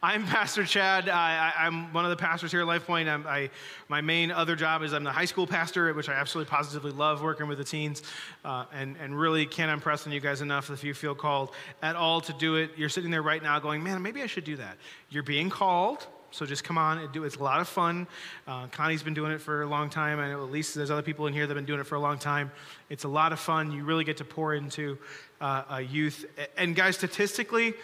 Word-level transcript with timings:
I'm 0.00 0.26
Pastor 0.26 0.64
Chad. 0.64 1.08
I, 1.08 1.66
am 1.66 1.92
one 1.92 2.04
of 2.04 2.10
the 2.10 2.16
pastors 2.16 2.52
here 2.52 2.60
at 2.60 2.68
LifePoint. 2.68 3.08
I'm, 3.08 3.26
I, 3.26 3.50
my 3.88 4.00
main 4.00 4.30
other 4.30 4.54
job 4.54 4.84
is 4.84 4.92
I'm 4.92 5.02
the 5.02 5.10
high 5.10 5.24
school 5.24 5.44
pastor, 5.44 5.92
which 5.92 6.08
I 6.08 6.12
absolutely 6.12 6.48
positively 6.48 6.92
love 6.92 7.20
working 7.20 7.48
with 7.48 7.58
the 7.58 7.64
teens, 7.64 8.04
uh, 8.44 8.66
and, 8.72 8.96
and 9.02 9.18
really 9.18 9.44
can't 9.44 9.72
impress 9.72 10.06
on 10.06 10.12
you 10.12 10.20
guys 10.20 10.40
enough 10.40 10.70
if 10.70 10.84
you 10.84 10.94
feel 10.94 11.16
called 11.16 11.50
at 11.82 11.96
all 11.96 12.20
to 12.20 12.32
do 12.34 12.54
it. 12.54 12.70
You're 12.76 12.88
sitting 12.88 13.10
there 13.10 13.22
right 13.22 13.42
now 13.42 13.58
going, 13.58 13.82
man, 13.82 14.00
maybe 14.00 14.22
I 14.22 14.26
should 14.26 14.44
do 14.44 14.54
that. 14.58 14.76
You're 15.10 15.24
being 15.24 15.50
called. 15.50 16.06
So 16.30 16.46
just 16.46 16.62
come 16.62 16.78
on 16.78 16.98
and 16.98 17.10
do 17.10 17.24
it. 17.24 17.28
It's 17.28 17.36
a 17.36 17.42
lot 17.42 17.60
of 17.60 17.66
fun. 17.66 18.06
Uh, 18.46 18.66
Connie's 18.66 19.02
been 19.02 19.14
doing 19.14 19.32
it 19.32 19.40
for 19.40 19.62
a 19.62 19.66
long 19.66 19.88
time. 19.88 20.20
I 20.20 20.28
know 20.28 20.44
at 20.44 20.52
least 20.52 20.74
there's 20.74 20.90
other 20.90 21.02
people 21.02 21.26
in 21.26 21.32
here 21.32 21.46
that 21.46 21.54
have 21.54 21.56
been 21.56 21.64
doing 21.64 21.80
it 21.80 21.86
for 21.86 21.94
a 21.94 22.00
long 22.00 22.18
time. 22.18 22.52
It's 22.90 23.04
a 23.04 23.08
lot 23.08 23.32
of 23.32 23.40
fun. 23.40 23.72
You 23.72 23.82
really 23.82 24.04
get 24.04 24.18
to 24.18 24.24
pour 24.24 24.54
into 24.54 24.98
uh, 25.40 25.82
youth. 25.90 26.26
And 26.56 26.76
guys, 26.76 26.96
statistically, 26.96 27.74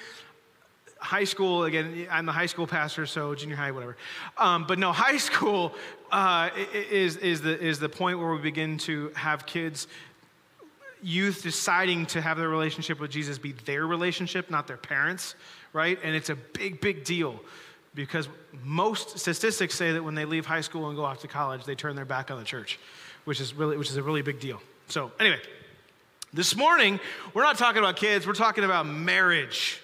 high 1.04 1.24
school, 1.24 1.64
again, 1.64 2.08
I'm 2.10 2.24
the 2.24 2.32
high 2.32 2.46
school 2.46 2.66
pastor, 2.66 3.04
so 3.04 3.34
junior 3.34 3.56
high, 3.56 3.70
whatever. 3.72 3.96
Um, 4.38 4.64
but 4.66 4.78
no, 4.78 4.90
high 5.06 5.18
school 5.18 5.74
uh, 6.10 6.48
is, 6.90 7.18
is, 7.18 7.42
the, 7.42 7.60
is 7.60 7.78
the 7.78 7.90
point 7.90 8.18
where 8.18 8.32
we 8.32 8.38
begin 8.38 8.78
to 8.78 9.10
have 9.14 9.44
kids, 9.44 9.86
youth 11.02 11.42
deciding 11.42 12.06
to 12.06 12.22
have 12.22 12.38
their 12.38 12.48
relationship 12.48 13.00
with 13.00 13.10
Jesus 13.10 13.36
be 13.36 13.52
their 13.52 13.86
relationship, 13.86 14.50
not 14.50 14.66
their 14.66 14.78
parents, 14.78 15.34
right? 15.74 15.98
And 16.02 16.16
it's 16.16 16.30
a 16.30 16.36
big, 16.36 16.80
big 16.80 17.05
deal 17.05 17.39
because 17.94 18.27
most 18.64 19.18
statistics 19.18 19.74
say 19.74 19.92
that 19.92 20.02
when 20.02 20.14
they 20.14 20.24
leave 20.24 20.46
high 20.46 20.62
school 20.62 20.89
and 20.89 20.96
go 20.96 21.05
off 21.05 21.20
to 21.20 21.28
college, 21.28 21.64
they 21.64 21.74
turn 21.74 21.96
their 21.96 22.06
back 22.06 22.30
on 22.30 22.39
the 22.39 22.44
church, 22.44 22.80
which 23.24 23.41
is, 23.41 23.52
really, 23.52 23.77
which 23.77 23.91
is 23.91 23.98
a 23.98 24.02
really 24.02 24.22
big 24.22 24.41
deal. 24.41 24.61
So, 24.89 25.12
anyway, 25.20 25.41
this 26.33 26.56
morning, 26.56 26.98
we're 27.34 27.42
not 27.42 27.58
talking 27.58 27.78
about 27.78 27.96
kids, 27.96 28.27
we're 28.27 28.33
talking 28.33 28.64
about 28.64 28.86
marriage 28.86 29.83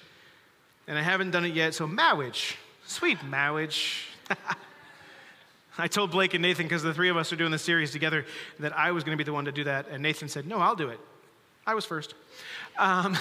and 0.90 0.98
I 0.98 1.02
haven't 1.02 1.30
done 1.30 1.44
it 1.44 1.54
yet, 1.54 1.72
so 1.72 1.86
marriage. 1.86 2.58
Sweet 2.84 3.22
marriage. 3.22 4.08
I 5.78 5.86
told 5.86 6.10
Blake 6.10 6.34
and 6.34 6.42
Nathan, 6.42 6.66
because 6.66 6.82
the 6.82 6.92
three 6.92 7.10
of 7.10 7.16
us 7.16 7.32
are 7.32 7.36
doing 7.36 7.52
the 7.52 7.60
series 7.60 7.92
together, 7.92 8.26
that 8.58 8.76
I 8.76 8.90
was 8.90 9.04
going 9.04 9.16
to 9.16 9.16
be 9.16 9.24
the 9.24 9.32
one 9.32 9.44
to 9.44 9.52
do 9.52 9.62
that. 9.64 9.86
And 9.88 10.02
Nathan 10.02 10.28
said, 10.28 10.48
No, 10.48 10.58
I'll 10.58 10.74
do 10.74 10.88
it. 10.88 10.98
I 11.64 11.74
was 11.74 11.84
first. 11.84 12.14
Um, 12.76 13.16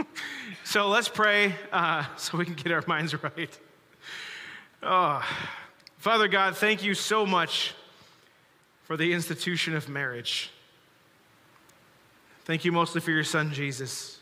so 0.64 0.88
let's 0.88 1.08
pray 1.08 1.54
uh, 1.72 2.04
so 2.18 2.36
we 2.36 2.44
can 2.44 2.52
get 2.52 2.72
our 2.72 2.84
minds 2.86 3.14
right. 3.22 3.58
Oh, 4.82 5.26
Father 5.96 6.28
God, 6.28 6.58
thank 6.58 6.84
you 6.84 6.92
so 6.92 7.24
much 7.24 7.74
for 8.84 8.98
the 8.98 9.14
institution 9.14 9.74
of 9.74 9.88
marriage. 9.88 10.50
Thank 12.44 12.66
you 12.66 12.72
mostly 12.72 13.00
for 13.00 13.12
your 13.12 13.24
son, 13.24 13.50
Jesus 13.54 14.17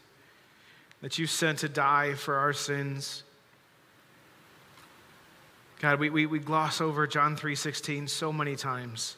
that 1.02 1.18
you 1.18 1.26
sent 1.26 1.58
to 1.60 1.68
die 1.68 2.14
for 2.14 2.36
our 2.36 2.52
sins. 2.52 3.22
God, 5.80 6.00
we, 6.00 6.08
we, 6.10 6.26
we 6.26 6.38
gloss 6.38 6.80
over 6.80 7.06
John 7.06 7.36
3.16 7.36 8.08
so 8.08 8.32
many 8.32 8.56
times. 8.56 9.16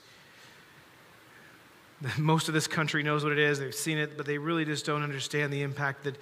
Most 2.19 2.49
of 2.49 2.55
this 2.55 2.67
country 2.67 3.03
knows 3.03 3.23
what 3.23 3.33
it 3.33 3.39
is, 3.39 3.59
they've 3.59 3.75
seen 3.75 3.99
it, 3.99 4.17
but 4.17 4.27
they 4.27 4.39
really 4.39 4.65
just 4.65 4.85
don't 4.85 5.03
understand 5.03 5.53
the 5.53 5.63
impact 5.63 6.05
that, 6.05 6.17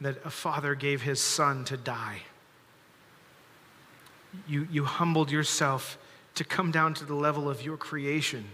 that 0.00 0.16
a 0.24 0.30
father 0.30 0.74
gave 0.74 1.02
his 1.02 1.20
son 1.20 1.64
to 1.66 1.76
die. 1.76 2.22
You, 4.48 4.66
you 4.70 4.84
humbled 4.84 5.30
yourself 5.30 5.98
to 6.36 6.44
come 6.44 6.70
down 6.70 6.94
to 6.94 7.04
the 7.04 7.14
level 7.14 7.50
of 7.50 7.62
your 7.62 7.76
creation. 7.76 8.46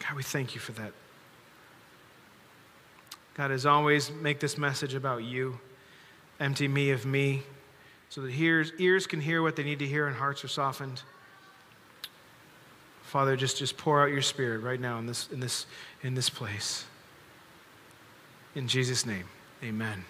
God, 0.00 0.16
we 0.16 0.22
thank 0.22 0.54
you 0.54 0.60
for 0.60 0.72
that. 0.72 0.92
God, 3.38 3.52
as 3.52 3.66
always, 3.66 4.10
make 4.10 4.40
this 4.40 4.58
message 4.58 4.94
about 4.94 5.22
you. 5.22 5.60
Empty 6.40 6.66
me 6.66 6.90
of 6.90 7.06
me 7.06 7.44
so 8.08 8.20
that 8.22 8.32
ears, 8.32 8.72
ears 8.78 9.06
can 9.06 9.20
hear 9.20 9.42
what 9.42 9.54
they 9.54 9.62
need 9.62 9.78
to 9.78 9.86
hear 9.86 10.08
and 10.08 10.16
hearts 10.16 10.44
are 10.44 10.48
softened. 10.48 11.02
Father, 13.02 13.36
just, 13.36 13.56
just 13.56 13.76
pour 13.76 14.02
out 14.02 14.10
your 14.10 14.22
spirit 14.22 14.62
right 14.62 14.80
now 14.80 14.98
in 14.98 15.06
this, 15.06 15.28
in, 15.30 15.38
this, 15.38 15.66
in 16.02 16.14
this 16.14 16.28
place. 16.28 16.84
In 18.56 18.66
Jesus' 18.66 19.06
name, 19.06 19.28
amen. 19.62 20.04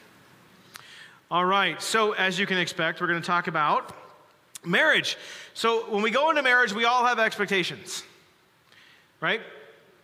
All 1.30 1.44
right, 1.44 1.82
so 1.82 2.12
as 2.12 2.38
you 2.38 2.46
can 2.46 2.56
expect, 2.56 2.98
we're 2.98 3.08
going 3.08 3.20
to 3.20 3.26
talk 3.26 3.46
about 3.46 3.94
marriage. 4.64 5.18
So 5.52 5.90
when 5.90 6.02
we 6.02 6.10
go 6.10 6.30
into 6.30 6.42
marriage, 6.42 6.72
we 6.72 6.86
all 6.86 7.04
have 7.04 7.18
expectations, 7.18 8.04
right? 9.20 9.42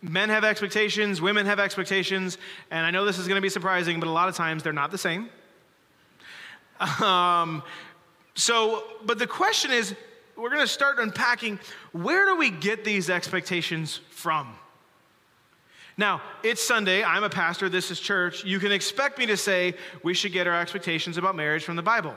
Men 0.09 0.29
have 0.29 0.43
expectations, 0.43 1.21
women 1.21 1.45
have 1.45 1.59
expectations, 1.59 2.37
and 2.71 2.85
I 2.85 2.91
know 2.91 3.05
this 3.05 3.17
is 3.17 3.27
going 3.27 3.37
to 3.37 3.41
be 3.41 3.49
surprising, 3.49 3.99
but 3.99 4.07
a 4.07 4.11
lot 4.11 4.29
of 4.29 4.35
times 4.35 4.63
they're 4.63 4.73
not 4.73 4.91
the 4.91 4.97
same. 4.97 5.29
Um, 7.01 7.63
so, 8.35 8.83
but 9.05 9.17
the 9.17 9.27
question 9.27 9.71
is 9.71 9.95
we're 10.35 10.49
going 10.49 10.61
to 10.61 10.67
start 10.67 10.99
unpacking 10.99 11.59
where 11.93 12.25
do 12.25 12.35
we 12.35 12.49
get 12.49 12.83
these 12.83 13.09
expectations 13.09 14.01
from? 14.09 14.53
Now, 15.97 16.21
it's 16.43 16.61
Sunday. 16.61 17.03
I'm 17.03 17.23
a 17.23 17.29
pastor. 17.29 17.69
This 17.69 17.89
is 17.89 18.01
church. 18.01 18.43
You 18.43 18.59
can 18.59 18.73
expect 18.73 19.17
me 19.17 19.25
to 19.27 19.37
say 19.37 19.75
we 20.03 20.13
should 20.13 20.33
get 20.33 20.45
our 20.45 20.59
expectations 20.59 21.17
about 21.17 21.37
marriage 21.37 21.63
from 21.63 21.77
the 21.77 21.81
Bible. 21.81 22.13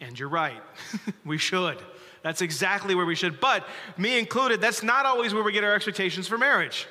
And 0.00 0.16
you're 0.16 0.28
right. 0.28 0.62
we 1.24 1.38
should. 1.38 1.78
That's 2.22 2.40
exactly 2.40 2.94
where 2.94 3.04
we 3.04 3.16
should. 3.16 3.40
But, 3.40 3.66
me 3.98 4.18
included, 4.18 4.60
that's 4.60 4.84
not 4.84 5.06
always 5.06 5.34
where 5.34 5.42
we 5.42 5.52
get 5.52 5.64
our 5.64 5.74
expectations 5.74 6.28
for 6.28 6.38
marriage. 6.38 6.86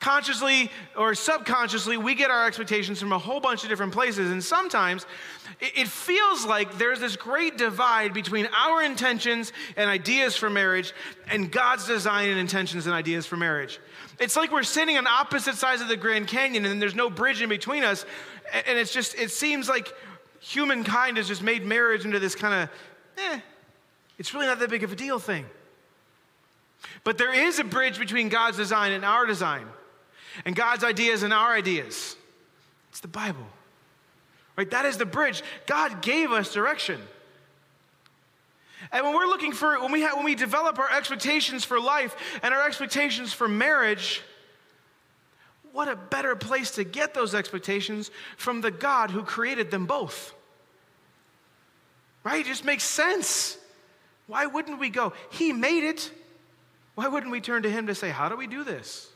Consciously 0.00 0.70
or 0.96 1.14
subconsciously, 1.14 1.98
we 1.98 2.14
get 2.14 2.30
our 2.30 2.46
expectations 2.46 2.98
from 2.98 3.12
a 3.12 3.18
whole 3.18 3.38
bunch 3.38 3.62
of 3.64 3.68
different 3.68 3.92
places. 3.92 4.30
And 4.30 4.42
sometimes 4.42 5.04
it 5.60 5.88
feels 5.88 6.46
like 6.46 6.78
there's 6.78 7.00
this 7.00 7.16
great 7.16 7.58
divide 7.58 8.14
between 8.14 8.48
our 8.56 8.82
intentions 8.82 9.52
and 9.76 9.90
ideas 9.90 10.36
for 10.36 10.48
marriage 10.48 10.94
and 11.28 11.52
God's 11.52 11.86
design 11.86 12.30
and 12.30 12.38
intentions 12.38 12.86
and 12.86 12.94
ideas 12.94 13.26
for 13.26 13.36
marriage. 13.36 13.78
It's 14.18 14.36
like 14.36 14.50
we're 14.50 14.62
sitting 14.62 14.96
on 14.96 15.06
opposite 15.06 15.56
sides 15.56 15.82
of 15.82 15.88
the 15.88 15.98
Grand 15.98 16.28
Canyon 16.28 16.64
and 16.64 16.80
there's 16.80 16.94
no 16.94 17.10
bridge 17.10 17.42
in 17.42 17.50
between 17.50 17.84
us. 17.84 18.06
And 18.66 18.78
it's 18.78 18.92
just, 18.92 19.14
it 19.16 19.30
seems 19.30 19.68
like 19.68 19.92
humankind 20.40 21.18
has 21.18 21.28
just 21.28 21.42
made 21.42 21.64
marriage 21.64 22.06
into 22.06 22.18
this 22.18 22.34
kind 22.34 22.54
of, 22.54 22.70
eh, 23.18 23.40
it's 24.18 24.32
really 24.32 24.46
not 24.46 24.58
that 24.60 24.70
big 24.70 24.82
of 24.82 24.92
a 24.92 24.96
deal 24.96 25.18
thing. 25.18 25.44
But 27.04 27.18
there 27.18 27.32
is 27.32 27.58
a 27.58 27.64
bridge 27.64 27.98
between 27.98 28.30
God's 28.30 28.56
design 28.56 28.92
and 28.92 29.04
our 29.04 29.26
design, 29.26 29.66
and 30.44 30.54
God's 30.54 30.84
ideas 30.84 31.22
and 31.22 31.32
our 31.32 31.52
ideas. 31.52 32.16
It's 32.90 33.00
the 33.00 33.08
Bible. 33.08 33.46
Right? 34.56 34.70
That 34.70 34.84
is 34.84 34.98
the 34.98 35.06
bridge. 35.06 35.42
God 35.66 36.02
gave 36.02 36.32
us 36.32 36.52
direction. 36.52 37.00
And 38.92 39.04
when 39.04 39.14
we're 39.14 39.26
looking 39.26 39.52
for, 39.52 39.78
when 39.80 39.92
we, 39.92 40.02
have, 40.02 40.16
when 40.16 40.24
we 40.24 40.34
develop 40.34 40.78
our 40.78 40.90
expectations 40.90 41.64
for 41.64 41.80
life 41.80 42.16
and 42.42 42.54
our 42.54 42.66
expectations 42.66 43.32
for 43.32 43.46
marriage, 43.46 44.22
what 45.72 45.88
a 45.88 45.96
better 45.96 46.34
place 46.34 46.72
to 46.72 46.84
get 46.84 47.14
those 47.14 47.34
expectations 47.34 48.10
from 48.36 48.60
the 48.60 48.70
God 48.70 49.10
who 49.10 49.22
created 49.22 49.70
them 49.70 49.86
both. 49.86 50.34
Right? 52.24 52.40
It 52.40 52.48
just 52.48 52.64
makes 52.64 52.84
sense. 52.84 53.56
Why 54.26 54.46
wouldn't 54.46 54.78
we 54.78 54.90
go? 54.90 55.12
He 55.30 55.52
made 55.52 55.84
it. 55.84 56.10
Why 56.94 57.08
wouldn't 57.08 57.32
we 57.32 57.40
turn 57.40 57.62
to 57.62 57.70
Him 57.70 57.86
to 57.86 57.94
say, 57.94 58.10
How 58.10 58.28
do 58.28 58.36
we 58.36 58.46
do 58.46 58.64
this? 58.64 59.09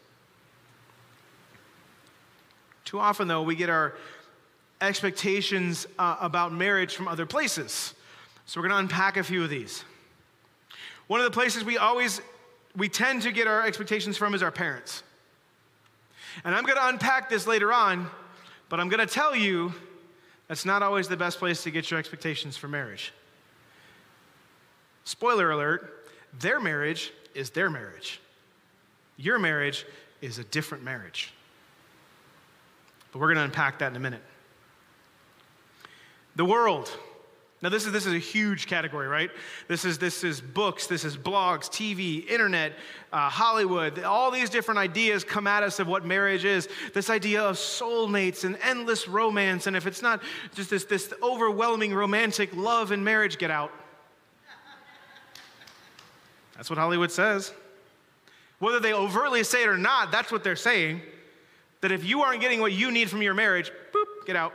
Too 2.94 3.00
often, 3.00 3.26
though, 3.26 3.42
we 3.42 3.56
get 3.56 3.70
our 3.70 3.96
expectations 4.80 5.84
uh, 5.98 6.16
about 6.20 6.52
marriage 6.52 6.94
from 6.94 7.08
other 7.08 7.26
places. 7.26 7.92
So 8.46 8.60
we're 8.60 8.68
going 8.68 8.86
to 8.86 8.94
unpack 8.94 9.16
a 9.16 9.24
few 9.24 9.42
of 9.42 9.50
these. 9.50 9.82
One 11.08 11.18
of 11.18 11.24
the 11.24 11.32
places 11.32 11.64
we 11.64 11.76
always 11.76 12.20
we 12.76 12.88
tend 12.88 13.22
to 13.22 13.32
get 13.32 13.48
our 13.48 13.66
expectations 13.66 14.16
from 14.16 14.32
is 14.32 14.44
our 14.44 14.52
parents. 14.52 15.02
And 16.44 16.54
I'm 16.54 16.62
going 16.62 16.76
to 16.76 16.86
unpack 16.86 17.28
this 17.28 17.48
later 17.48 17.72
on, 17.72 18.08
but 18.68 18.78
I'm 18.78 18.88
going 18.88 19.04
to 19.04 19.12
tell 19.12 19.34
you 19.34 19.72
that's 20.46 20.64
not 20.64 20.80
always 20.84 21.08
the 21.08 21.16
best 21.16 21.40
place 21.40 21.64
to 21.64 21.72
get 21.72 21.90
your 21.90 21.98
expectations 21.98 22.56
for 22.56 22.68
marriage. 22.68 23.12
Spoiler 25.02 25.50
alert, 25.50 26.06
their 26.38 26.60
marriage 26.60 27.12
is 27.34 27.50
their 27.50 27.70
marriage. 27.70 28.20
Your 29.16 29.40
marriage 29.40 29.84
is 30.20 30.38
a 30.38 30.44
different 30.44 30.84
marriage. 30.84 31.32
But 33.14 33.20
we're 33.20 33.28
going 33.28 33.38
to 33.38 33.44
unpack 33.44 33.78
that 33.78 33.92
in 33.92 33.96
a 33.96 34.00
minute. 34.00 34.22
The 36.34 36.44
world, 36.44 36.90
Now, 37.62 37.68
this 37.68 37.86
is, 37.86 37.92
this 37.92 38.06
is 38.06 38.12
a 38.12 38.18
huge 38.18 38.66
category, 38.66 39.06
right? 39.06 39.30
This 39.68 39.84
is, 39.84 39.98
this 39.98 40.24
is 40.24 40.40
books, 40.40 40.88
this 40.88 41.04
is 41.04 41.16
blogs, 41.16 41.70
TV, 41.70 42.28
internet, 42.28 42.72
uh, 43.12 43.30
Hollywood. 43.30 44.02
All 44.02 44.32
these 44.32 44.50
different 44.50 44.78
ideas 44.78 45.22
come 45.22 45.46
at 45.46 45.62
us 45.62 45.78
of 45.78 45.86
what 45.86 46.04
marriage 46.04 46.44
is. 46.44 46.68
This 46.92 47.08
idea 47.08 47.40
of 47.40 47.54
soulmates 47.54 48.42
and 48.42 48.58
endless 48.60 49.06
romance. 49.06 49.68
And 49.68 49.76
if 49.76 49.86
it's 49.86 50.02
not 50.02 50.20
just 50.56 50.70
this, 50.70 50.84
this 50.84 51.14
overwhelming 51.22 51.94
romantic 51.94 52.52
love 52.56 52.90
and 52.90 53.04
marriage, 53.04 53.38
get 53.38 53.52
out. 53.52 53.70
That's 56.56 56.68
what 56.68 56.80
Hollywood 56.80 57.12
says. 57.12 57.52
Whether 58.58 58.80
they 58.80 58.92
overtly 58.92 59.44
say 59.44 59.62
it 59.62 59.68
or 59.68 59.78
not, 59.78 60.10
that's 60.10 60.32
what 60.32 60.42
they're 60.42 60.56
saying. 60.56 61.00
That 61.84 61.92
if 61.92 62.02
you 62.02 62.22
aren't 62.22 62.40
getting 62.40 62.60
what 62.62 62.72
you 62.72 62.90
need 62.90 63.10
from 63.10 63.20
your 63.20 63.34
marriage, 63.34 63.70
boop, 63.92 64.24
get 64.24 64.36
out. 64.36 64.54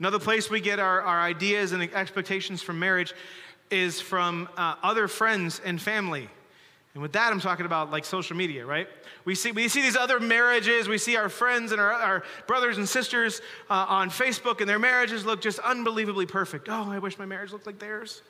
Another 0.00 0.18
place 0.18 0.50
we 0.50 0.60
get 0.60 0.80
our, 0.80 1.00
our 1.02 1.20
ideas 1.20 1.70
and 1.70 1.80
expectations 1.94 2.60
from 2.60 2.80
marriage 2.80 3.14
is 3.70 4.00
from 4.00 4.48
uh, 4.56 4.74
other 4.82 5.06
friends 5.06 5.60
and 5.64 5.80
family. 5.80 6.28
And 6.94 7.02
with 7.04 7.12
that, 7.12 7.32
I'm 7.32 7.38
talking 7.38 7.66
about 7.66 7.92
like 7.92 8.04
social 8.04 8.36
media, 8.36 8.66
right? 8.66 8.88
We 9.24 9.36
see, 9.36 9.52
we 9.52 9.68
see 9.68 9.80
these 9.80 9.94
other 9.94 10.18
marriages. 10.18 10.88
We 10.88 10.98
see 10.98 11.14
our 11.14 11.28
friends 11.28 11.70
and 11.70 11.80
our, 11.80 11.92
our 11.92 12.24
brothers 12.48 12.76
and 12.76 12.88
sisters 12.88 13.40
uh, 13.70 13.86
on 13.88 14.10
Facebook, 14.10 14.58
and 14.58 14.68
their 14.68 14.80
marriages 14.80 15.24
look 15.24 15.40
just 15.40 15.60
unbelievably 15.60 16.26
perfect. 16.26 16.66
Oh, 16.68 16.90
I 16.90 16.98
wish 16.98 17.16
my 17.16 17.26
marriage 17.26 17.52
looked 17.52 17.66
like 17.66 17.78
theirs. 17.78 18.22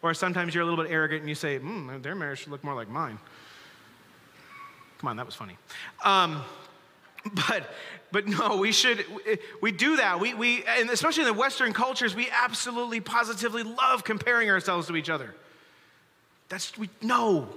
Or 0.00 0.14
sometimes 0.14 0.54
you're 0.54 0.62
a 0.62 0.64
little 0.64 0.80
bit 0.80 0.92
arrogant 0.92 1.22
and 1.22 1.28
you 1.28 1.34
say, 1.34 1.58
hmm, 1.58 2.00
their 2.02 2.14
marriage 2.14 2.38
should 2.38 2.52
look 2.52 2.62
more 2.62 2.76
like 2.76 2.88
mine. 2.88 3.18
Come 5.00 5.08
on, 5.08 5.16
that 5.16 5.24
was 5.24 5.34
funny. 5.34 5.56
Um, 6.04 6.42
but 7.46 7.72
but 8.12 8.26
no 8.26 8.58
we 8.58 8.70
should 8.70 9.02
we 9.62 9.72
do 9.72 9.96
that. 9.96 10.20
We, 10.20 10.34
we 10.34 10.62
and 10.64 10.90
especially 10.90 11.22
in 11.22 11.28
the 11.28 11.40
western 11.40 11.72
cultures 11.72 12.14
we 12.14 12.28
absolutely 12.30 13.00
positively 13.00 13.62
love 13.62 14.04
comparing 14.04 14.50
ourselves 14.50 14.88
to 14.88 14.96
each 14.96 15.08
other. 15.08 15.34
That's 16.50 16.76
we 16.76 16.90
no. 17.00 17.48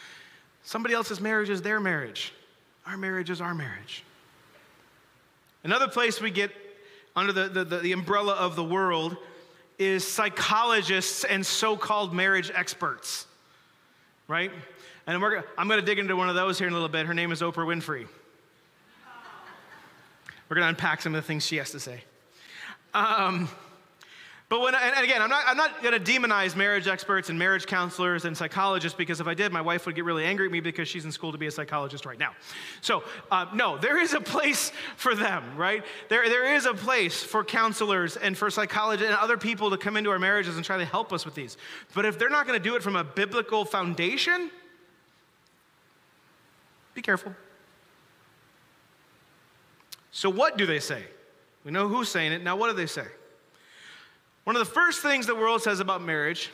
Somebody 0.62 0.94
else's 0.94 1.20
marriage 1.20 1.50
is 1.50 1.60
their 1.60 1.78
marriage. 1.78 2.32
Our 2.86 2.96
marriage 2.96 3.28
is 3.28 3.42
our 3.42 3.54
marriage. 3.54 4.02
Another 5.64 5.88
place 5.88 6.22
we 6.22 6.30
get 6.30 6.52
under 7.14 7.34
the, 7.34 7.48
the, 7.48 7.64
the, 7.64 7.78
the 7.80 7.92
umbrella 7.92 8.32
of 8.32 8.56
the 8.56 8.64
world 8.64 9.18
is 9.78 10.06
psychologists 10.06 11.24
and 11.24 11.44
so-called 11.44 12.14
marriage 12.14 12.50
experts 12.54 13.26
right 14.26 14.52
and 15.08 15.20
we're, 15.20 15.42
i'm 15.58 15.66
going 15.66 15.80
to 15.80 15.84
dig 15.84 15.98
into 15.98 16.14
one 16.14 16.28
of 16.28 16.36
those 16.36 16.58
here 16.58 16.68
in 16.68 16.72
a 16.72 16.76
little 16.76 16.88
bit 16.88 17.06
her 17.06 17.14
name 17.14 17.32
is 17.32 17.40
oprah 17.40 17.66
winfrey 17.66 18.06
we're 20.48 20.54
going 20.54 20.64
to 20.64 20.68
unpack 20.70 21.02
some 21.02 21.14
of 21.14 21.22
the 21.22 21.26
things 21.26 21.46
she 21.46 21.56
has 21.56 21.70
to 21.72 21.80
say. 21.80 22.02
Um, 22.94 23.48
but 24.48 24.62
when, 24.62 24.74
and 24.74 25.04
again, 25.04 25.20
I'm 25.20 25.28
not, 25.28 25.42
I'm 25.46 25.58
not 25.58 25.82
going 25.82 25.92
to 25.92 26.00
demonize 26.00 26.56
marriage 26.56 26.88
experts 26.88 27.28
and 27.28 27.38
marriage 27.38 27.66
counselors 27.66 28.24
and 28.24 28.34
psychologists 28.34 28.96
because 28.96 29.20
if 29.20 29.26
I 29.26 29.34
did, 29.34 29.52
my 29.52 29.60
wife 29.60 29.84
would 29.84 29.94
get 29.94 30.06
really 30.06 30.24
angry 30.24 30.46
at 30.46 30.52
me 30.52 30.60
because 30.60 30.88
she's 30.88 31.04
in 31.04 31.12
school 31.12 31.32
to 31.32 31.38
be 31.38 31.48
a 31.48 31.50
psychologist 31.50 32.06
right 32.06 32.18
now. 32.18 32.32
So, 32.80 33.04
uh, 33.30 33.44
no, 33.52 33.76
there 33.76 34.00
is 34.00 34.14
a 34.14 34.22
place 34.22 34.72
for 34.96 35.14
them, 35.14 35.54
right? 35.54 35.84
There, 36.08 36.26
there 36.30 36.54
is 36.54 36.64
a 36.64 36.72
place 36.72 37.22
for 37.22 37.44
counselors 37.44 38.16
and 38.16 38.38
for 38.38 38.48
psychologists 38.48 39.06
and 39.06 39.18
other 39.18 39.36
people 39.36 39.68
to 39.68 39.76
come 39.76 39.98
into 39.98 40.08
our 40.08 40.18
marriages 40.18 40.56
and 40.56 40.64
try 40.64 40.78
to 40.78 40.86
help 40.86 41.12
us 41.12 41.26
with 41.26 41.34
these. 41.34 41.58
But 41.94 42.06
if 42.06 42.18
they're 42.18 42.30
not 42.30 42.46
going 42.46 42.58
to 42.58 42.64
do 42.64 42.74
it 42.74 42.82
from 42.82 42.96
a 42.96 43.04
biblical 43.04 43.66
foundation, 43.66 44.50
be 46.98 47.02
careful. 47.02 47.32
So, 50.10 50.28
what 50.28 50.58
do 50.58 50.66
they 50.66 50.80
say? 50.80 51.04
We 51.62 51.70
know 51.70 51.86
who's 51.86 52.08
saying 52.08 52.32
it. 52.32 52.42
Now, 52.42 52.56
what 52.56 52.70
do 52.70 52.76
they 52.76 52.86
say? 52.86 53.04
One 54.42 54.56
of 54.56 54.66
the 54.66 54.72
first 54.72 55.00
things 55.00 55.24
the 55.24 55.36
world 55.36 55.62
says 55.62 55.78
about 55.78 56.02
marriage 56.02 56.50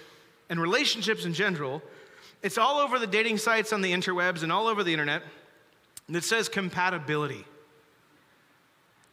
and 0.50 0.60
relationships 0.60 1.24
in 1.24 1.32
general, 1.32 1.80
it's 2.42 2.58
all 2.58 2.78
over 2.78 2.98
the 2.98 3.06
dating 3.06 3.38
sites 3.38 3.72
on 3.72 3.80
the 3.80 3.90
interwebs 3.90 4.42
and 4.42 4.52
all 4.52 4.66
over 4.66 4.84
the 4.84 4.92
internet, 4.92 5.22
and 6.08 6.16
it 6.16 6.24
says 6.24 6.50
compatibility. 6.50 7.46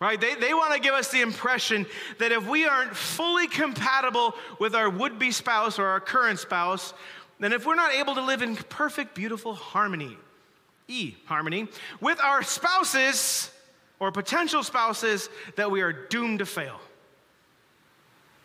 Right? 0.01 0.19
They, 0.19 0.35
they 0.35 0.53
want 0.53 0.73
to 0.73 0.81
give 0.81 0.95
us 0.95 1.11
the 1.11 1.21
impression 1.21 1.85
that 2.17 2.33
if 2.33 2.45
we 2.45 2.65
aren't 2.65 2.93
fully 2.93 3.47
compatible 3.47 4.33
with 4.59 4.75
our 4.75 4.89
would 4.89 5.17
be 5.17 5.31
spouse 5.31 5.79
or 5.79 5.85
our 5.85 6.01
current 6.01 6.39
spouse, 6.39 6.93
then 7.39 7.53
if 7.53 7.65
we're 7.65 7.75
not 7.75 7.93
able 7.93 8.15
to 8.15 8.21
live 8.21 8.41
in 8.41 8.57
perfect, 8.57 9.15
beautiful 9.15 9.53
harmony, 9.53 10.17
E, 10.91 11.15
harmony, 11.25 11.67
with 11.99 12.19
our 12.19 12.43
spouses, 12.43 13.49
or 13.99 14.11
potential 14.11 14.63
spouses 14.63 15.29
that 15.55 15.71
we 15.71 15.81
are 15.81 15.93
doomed 15.93 16.39
to 16.39 16.45
fail. 16.45 16.79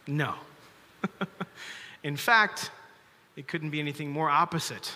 No. 0.07 0.35
In 2.03 2.17
fact, 2.17 2.71
it 3.37 3.49
couldn't 3.49 3.71
be 3.71 3.81
anything 3.81 4.11
more 4.11 4.31
opposite. 4.31 4.95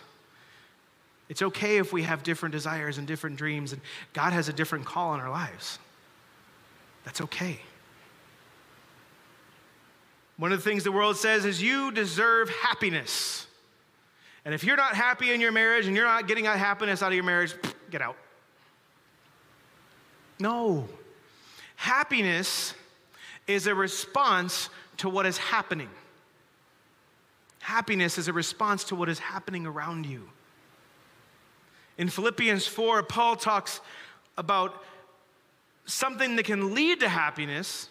It's 1.28 1.42
okay 1.42 1.78
if 1.78 1.92
we 1.92 2.02
have 2.02 2.22
different 2.22 2.52
desires 2.52 2.98
and 2.98 3.06
different 3.06 3.36
dreams, 3.36 3.72
and 3.72 3.80
God 4.12 4.32
has 4.32 4.48
a 4.48 4.52
different 4.52 4.84
call 4.84 5.14
in 5.14 5.20
our 5.20 5.30
lives. 5.30 5.78
That's 7.04 7.20
okay. 7.20 7.60
One 10.36 10.52
of 10.52 10.58
the 10.62 10.68
things 10.68 10.84
the 10.84 10.92
world 10.92 11.16
says 11.16 11.44
is 11.44 11.62
you 11.62 11.92
deserve 11.92 12.48
happiness. 12.48 13.46
And 14.44 14.54
if 14.54 14.64
you're 14.64 14.76
not 14.76 14.94
happy 14.94 15.32
in 15.32 15.40
your 15.40 15.52
marriage 15.52 15.86
and 15.86 15.94
you're 15.94 16.06
not 16.06 16.26
getting 16.26 16.44
that 16.44 16.58
happiness 16.58 17.02
out 17.02 17.08
of 17.08 17.14
your 17.14 17.24
marriage, 17.24 17.54
get 17.90 18.00
out. 18.00 18.16
No. 20.38 20.88
Happiness 21.76 22.74
is 23.46 23.66
a 23.66 23.74
response 23.74 24.70
to 24.98 25.08
what 25.08 25.26
is 25.26 25.36
happening. 25.36 25.90
Happiness 27.60 28.16
is 28.18 28.28
a 28.28 28.32
response 28.32 28.84
to 28.84 28.94
what 28.94 29.08
is 29.08 29.18
happening 29.18 29.66
around 29.66 30.06
you. 30.06 30.28
In 31.98 32.08
Philippians 32.08 32.66
4, 32.66 33.02
Paul 33.02 33.36
talks 33.36 33.80
about 34.38 34.82
something 35.84 36.36
that 36.36 36.44
can 36.44 36.74
lead 36.74 37.00
to 37.00 37.08
happiness, 37.08 37.88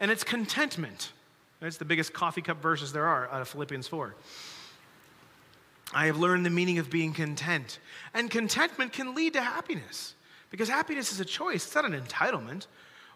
and 0.00 0.10
it's 0.10 0.24
contentment. 0.24 1.12
That's 1.60 1.76
the 1.76 1.84
biggest 1.84 2.12
coffee 2.12 2.40
cup 2.40 2.62
verses 2.62 2.92
there 2.92 3.06
are 3.06 3.28
out 3.30 3.42
of 3.42 3.48
Philippians 3.48 3.86
4. 3.88 4.14
I 5.94 6.06
have 6.06 6.18
learned 6.18 6.46
the 6.46 6.50
meaning 6.50 6.78
of 6.78 6.90
being 6.90 7.12
content. 7.12 7.78
And 8.14 8.30
contentment 8.30 8.92
can 8.92 9.14
lead 9.14 9.34
to 9.34 9.42
happiness. 9.42 10.14
Because 10.50 10.68
happiness 10.68 11.12
is 11.12 11.20
a 11.20 11.24
choice, 11.24 11.66
it's 11.66 11.74
not 11.74 11.84
an 11.84 11.98
entitlement. 11.98 12.66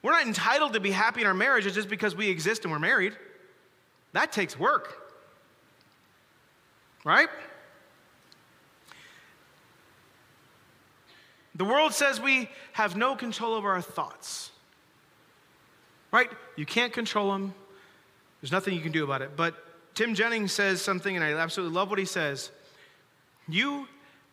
We're 0.03 0.13
not 0.13 0.27
entitled 0.27 0.75
to 0.75 0.81
be 0.81 0.91
happy 0.91 1.23
in 1.23 1.27
our 1.27 1.35
marriages 1.35 1.75
just 1.75 1.89
because 1.89 2.15
we 2.15 2.29
exist 2.29 2.65
and 2.65 2.73
we're 2.73 2.79
married. 2.79 3.15
That 4.13 4.33
takes 4.33 4.59
work. 4.59 5.03
Right? 7.05 7.29
The 11.55 11.65
world 11.65 11.93
says 11.95 12.21
we 12.21 12.49
have 12.73 12.97
no 12.97 13.17
control 13.17 13.55
over 13.55 13.71
our 13.71 13.81
thoughts. 13.81 14.51
Right? 16.13 16.31
You 16.57 16.67
can't 16.67 16.93
control 16.93 17.33
them. 17.33 17.55
There's 18.41 18.53
nothing 18.53 18.75
you 18.75 18.81
can 18.81 18.93
do 18.93 19.05
about 19.05 19.23
it. 19.23 19.37
But 19.37 19.55
Tim 19.95 20.15
Jennings 20.15 20.53
says 20.53 20.83
something, 20.83 21.17
and 21.17 21.25
I 21.25 21.33
absolutely 21.33 21.75
love 21.75 21.89
what 21.91 21.99
he 21.99 22.05
says. 22.05 22.51
You, 23.49 23.87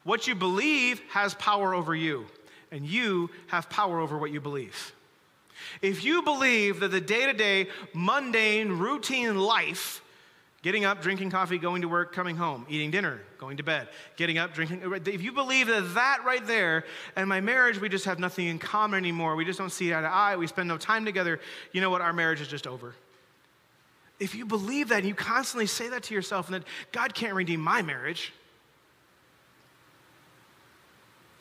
what 0.04 0.28
you 0.28 0.36
believe 0.36 1.02
has 1.10 1.34
power 1.36 1.74
over 1.74 1.96
you 1.96 2.26
and 2.72 2.86
you 2.86 3.30
have 3.48 3.70
power 3.70 4.00
over 4.00 4.18
what 4.18 4.32
you 4.32 4.42
believe. 4.42 4.94
If 5.82 6.04
you 6.04 6.24
believe 6.24 6.80
that 6.80 6.90
the 6.90 7.00
day 7.00 7.28
to 7.28 7.34
day, 7.34 7.68
mundane, 7.94 8.72
routine 8.72 9.38
life, 9.38 10.02
getting 10.64 10.84
up, 10.84 11.02
drinking 11.02 11.30
coffee, 11.30 11.58
going 11.58 11.84
to 11.84 11.88
work, 11.88 12.14
coming 12.14 12.36
home, 12.36 12.66
eating 12.70 12.90
dinner, 12.90 13.22
going 13.38 13.58
to 13.58 13.64
bed, 13.64 13.90
getting 14.16 14.38
up, 14.38 14.54
drinking, 14.54 14.82
if 15.06 15.22
you 15.22 15.32
believe 15.32 15.68
that 15.68 15.94
that 15.94 16.24
right 16.26 16.46
there, 16.48 16.86
and 17.16 17.30
my 17.30 17.42
marriage, 17.42 17.80
we 17.80 17.90
just 17.90 18.06
have 18.06 18.18
nothing 18.18 18.48
in 18.48 18.58
common 18.58 18.98
anymore, 18.98 19.36
we 19.36 19.46
just 19.46 19.60
don't 19.60 19.72
see 19.72 19.94
eye 19.94 20.02
to 20.02 20.08
eye, 20.08 20.36
we 20.36 20.48
spend 20.48 20.68
no 20.68 20.78
time 20.78 21.06
together, 21.06 21.40
you 21.74 21.82
know 21.82 21.90
what, 21.90 22.02
our 22.02 22.14
marriage 22.14 22.42
is 22.42 22.48
just 22.48 22.66
over. 22.66 22.96
If 24.20 24.36
you 24.36 24.46
believe 24.46 24.90
that 24.90 25.00
and 25.00 25.08
you 25.08 25.16
constantly 25.16 25.68
say 25.68 25.90
that 25.90 26.04
to 26.04 26.14
yourself 26.14 26.48
and 26.48 26.56
that 26.56 26.68
God 26.92 27.14
can't 27.14 27.34
redeem 27.34 27.60
my 27.60 27.82
marriage, 27.82 28.32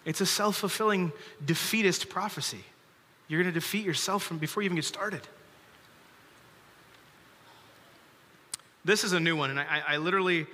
it's 0.05 0.21
a 0.21 0.27
self 0.27 0.57
fulfilling 0.57 1.13
defeatist 1.45 2.09
prophecy. 2.09 2.65
You're 3.29 3.43
going 3.43 3.53
to 3.53 3.59
defeat 3.59 3.85
yourself 3.85 4.23
from 4.23 4.39
before 4.39 4.63
you 4.63 4.67
even 4.67 4.77
get 4.77 4.85
started. 4.85 5.23
This 8.85 9.05
is 9.05 9.13
a 9.13 9.21
new 9.21 9.37
one, 9.37 9.51
and 9.51 9.61
I, 9.61 9.83
I 9.87 9.97
literally, 9.99 10.47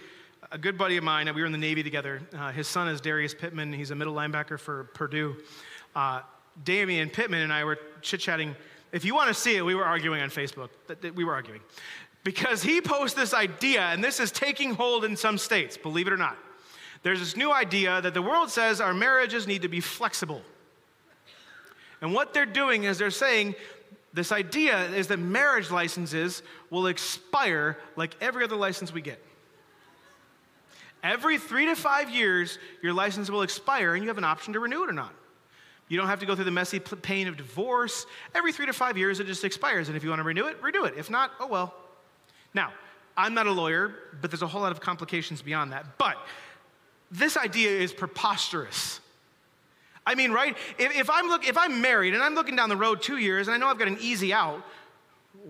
a 0.53 0.59
good 0.59 0.77
buddy 0.77 0.99
of 0.99 1.05
mine, 1.05 1.33
we 1.35 1.41
were 1.41 1.47
in 1.47 1.53
the 1.53 1.59
Navy 1.59 1.83
together. 1.83 2.21
Uh, 2.37 2.53
his 2.53 2.69
son 2.69 2.87
is 2.87 3.01
Darius 3.01 3.35
Pittman. 3.35 3.73
He's 3.73 3.91
a 3.91 3.95
middle 3.95 4.15
linebacker 4.15 4.61
for 4.61 4.85
Purdue. 4.95 5.37
Uh, 5.97 6.21
Damian 6.63 7.09
Pittman 7.09 7.41
and 7.41 7.53
I 7.53 7.65
were 7.65 7.79
chit 8.03 8.21
chatting. 8.21 8.55
If 8.93 9.05
you 9.05 9.15
want 9.15 9.29
to 9.29 9.35
see 9.35 9.57
it, 9.57 9.65
we 9.65 9.75
were 9.75 9.85
arguing 9.85 10.21
on 10.21 10.29
Facebook. 10.29 10.69
We 11.15 11.25
were 11.25 11.35
arguing. 11.35 11.63
Because 12.23 12.63
he 12.63 12.83
posed 12.83 13.17
this 13.17 13.33
idea, 13.33 13.81
and 13.81 14.05
this 14.05 14.21
is 14.21 14.31
taking 14.31 14.75
hold 14.75 15.05
in 15.05 15.17
some 15.17 15.39
states, 15.39 15.79
believe 15.79 16.07
it 16.07 16.13
or 16.13 16.19
not. 16.19 16.37
There's 17.03 17.21
this 17.21 17.37
new 17.37 17.53
idea 17.53 18.01
that 18.01 18.15
the 18.15 18.23
world 18.23 18.51
says 18.51 18.81
our 18.81 18.95
marriages 18.95 19.47
need 19.47 19.63
to 19.63 19.69
be 19.69 19.81
flexible. 19.81 20.43
And 22.01 22.15
what 22.15 22.35
they're 22.35 22.47
doing 22.47 22.85
is 22.85 22.99
they're 22.99 23.11
saying 23.11 23.55
this 24.13 24.33
idea 24.33 24.87
is 24.91 25.09
that 25.09 25.19
marriage 25.19 25.71
licenses 25.71 26.43
will 26.71 26.87
expire 26.87 27.79
like 27.97 28.17
every 28.21 28.45
other 28.45 28.57
license 28.57 28.93
we 28.93 29.01
get. 29.01 29.23
Every 31.03 31.39
three 31.39 31.67
to 31.67 31.77
five 31.77 32.11
years, 32.11 32.59
your 32.83 32.93
license 32.93 33.31
will 33.31 33.43
expire 33.43 33.95
and 33.95 34.03
you 34.03 34.09
have 34.09 34.19
an 34.19 34.25
option 34.25 34.53
to 34.55 34.61
renew 34.61 34.83
it 34.83 34.91
or 34.91 34.95
not. 34.95 35.13
You 35.89 35.97
don't 35.97 36.09
have 36.09 36.21
to 36.21 36.27
go 36.27 36.35
through 36.35 36.45
the 36.45 36.51
messy 36.51 36.81
pain 36.81 37.29
of 37.29 37.37
divorce. 37.37 38.07
Every 38.35 38.53
three 38.53 38.67
to 38.67 38.73
five 38.73 38.99
years, 38.99 39.21
it 39.21 39.27
just 39.27 39.45
expires. 39.45 39.89
And 39.89 39.97
if 39.97 40.05
you 40.05 40.11
want 40.11 40.21
to 40.21 40.25
renew 40.25 40.47
it, 40.47 40.63
renew 40.63 40.85
it. 40.85 40.95
If 40.97 41.09
not, 41.09 41.33
oh 41.41 41.47
well. 41.47 41.75
Now, 42.53 42.73
I'm 43.17 43.35
not 43.35 43.47
a 43.47 43.53
lawyer, 43.53 43.95
but 44.21 44.31
there's 44.31 44.43
a 44.43 44.47
whole 44.47 44.61
lot 44.61 44.73
of 44.73 44.81
complications 44.81 45.41
beyond 45.41 45.73
that. 45.73 45.99
But 45.99 46.17
this 47.11 47.37
idea 47.37 47.71
is 47.71 47.93
preposterous. 47.93 49.01
I 50.07 50.15
mean, 50.15 50.33
right? 50.33 50.57
If, 50.79 50.97
if, 50.97 51.11
I'm 51.11 51.29
look, 51.29 51.47
if 51.47 51.59
I'm 51.59 51.81
married 51.81 52.15
and 52.15 52.23
I'm 52.23 52.35
looking 52.35 52.57
down 52.57 52.69
the 52.69 52.77
road 52.77 53.03
two 53.03 53.19
years 53.19 53.47
and 53.47 53.55
I 53.55 53.59
know 53.59 53.67
I've 53.69 53.79
got 53.79 53.89
an 53.89 53.99
easy 54.01 54.33
out, 54.33 54.63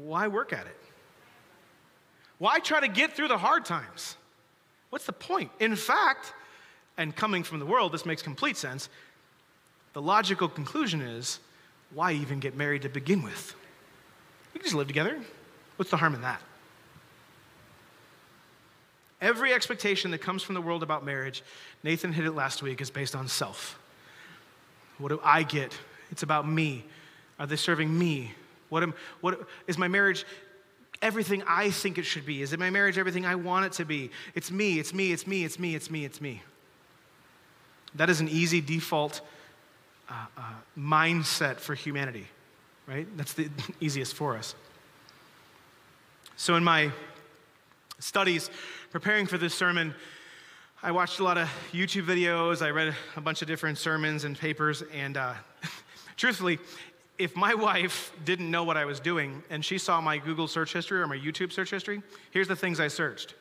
why 0.05 0.29
work 0.29 0.53
at 0.53 0.67
it? 0.67 0.77
Why 2.39 2.59
try 2.61 2.81
to 2.81 2.89
get 2.89 3.13
through 3.13 3.29
the 3.29 3.39
hard 3.39 3.65
times? 3.65 4.17
What's 4.91 5.07
the 5.07 5.13
point? 5.13 5.51
In 5.61 5.77
fact, 5.77 6.33
and 6.97 7.15
coming 7.15 7.43
from 7.43 7.59
the 7.59 7.67
world, 7.67 7.93
this 7.93 8.07
makes 8.07 8.23
complete 8.23 8.57
sense. 8.57 8.89
The 9.93 10.03
logical 10.03 10.49
conclusion 10.49 11.01
is 11.01 11.41
why 11.95 12.13
even 12.13 12.41
get 12.41 12.57
married 12.57 12.83
to 12.83 12.89
begin 12.89 13.23
with? 13.23 13.55
We 14.53 14.59
can 14.59 14.67
just 14.67 14.77
live 14.77 14.89
together. 14.89 15.21
What's 15.77 15.91
the 15.91 15.97
harm 15.97 16.15
in 16.15 16.23
that? 16.23 16.43
Every 19.21 19.53
expectation 19.53 20.13
that 20.13 20.19
comes 20.19 20.43
from 20.43 20.55
the 20.55 20.61
world 20.61 20.83
about 20.83 21.05
marriage, 21.05 21.43
Nathan 21.83 22.13
hit 22.13 22.25
it 22.25 22.33
last 22.33 22.63
week, 22.63 22.81
is 22.81 22.91
based 22.91 23.17
on 23.17 23.27
self. 23.27 23.79
What 24.99 25.09
do 25.09 25.21
I 25.23 25.43
get? 25.43 25.77
It's 26.11 26.23
about 26.23 26.49
me. 26.49 26.85
Are 27.39 27.47
they 27.47 27.57
serving 27.57 27.97
me? 27.97 28.33
What 28.69 28.83
am, 28.83 28.95
what, 29.21 29.41
is 29.67 29.79
my 29.79 29.89
marriage 29.89 30.25
everything 31.01 31.43
I 31.47 31.71
think 31.71 31.99
it 31.99 32.05
should 32.05 32.27
be? 32.27 32.43
Is 32.43 32.53
it 32.53 32.59
my 32.59 32.71
marriage 32.71 32.99
everything 32.99 33.25
I 33.25 33.35
want 33.35 33.67
it 33.67 33.73
to 33.73 33.85
be? 33.85 34.11
It's 34.35 34.51
me, 34.51 34.79
it's 34.79 34.93
me, 34.93 35.13
it's 35.13 35.27
me, 35.27 35.45
it's 35.45 35.59
me, 35.59 35.75
it's 35.75 35.91
me, 35.91 36.05
it's 36.05 36.21
me. 36.21 36.43
That 37.95 38.11
is 38.11 38.21
an 38.21 38.29
easy 38.29 38.61
default 38.61 39.21
uh, 40.09 40.15
uh, 40.37 40.43
mindset 40.77 41.57
for 41.57 41.75
humanity, 41.75 42.27
right? 42.87 43.07
That's 43.17 43.33
the 43.33 43.49
easiest 43.81 44.15
for 44.15 44.37
us. 44.37 44.55
So, 46.37 46.55
in 46.55 46.63
my 46.63 46.93
studies 47.99 48.51
preparing 48.91 49.27
for 49.27 49.39
this 49.39 49.55
sermon, 49.55 49.95
I 50.83 50.93
watched 50.93 51.19
a 51.19 51.25
lot 51.25 51.39
of 51.39 51.49
YouTube 51.73 52.05
videos. 52.05 52.63
I 52.63 52.71
read 52.71 52.95
a 53.17 53.21
bunch 53.21 53.43
of 53.43 53.49
different 53.49 53.79
sermons 53.79 54.25
and 54.25 54.39
papers. 54.39 54.83
And 54.95 55.17
uh, 55.17 55.35
truthfully, 56.17 56.59
if 57.19 57.35
my 57.35 57.55
wife 57.55 58.13
didn't 58.25 58.51
know 58.51 58.63
what 58.63 58.77
I 58.77 58.85
was 58.85 59.01
doing 59.01 59.43
and 59.51 59.65
she 59.65 59.77
saw 59.77 60.01
my 60.01 60.19
Google 60.19 60.47
search 60.47 60.73
history 60.73 61.01
or 61.01 61.07
my 61.09 61.19
YouTube 61.19 61.53
search 61.53 61.71
history, 61.71 62.03
here's 62.31 62.49
the 62.49 62.57
things 62.57 62.81
I 62.81 62.89
searched 62.89 63.35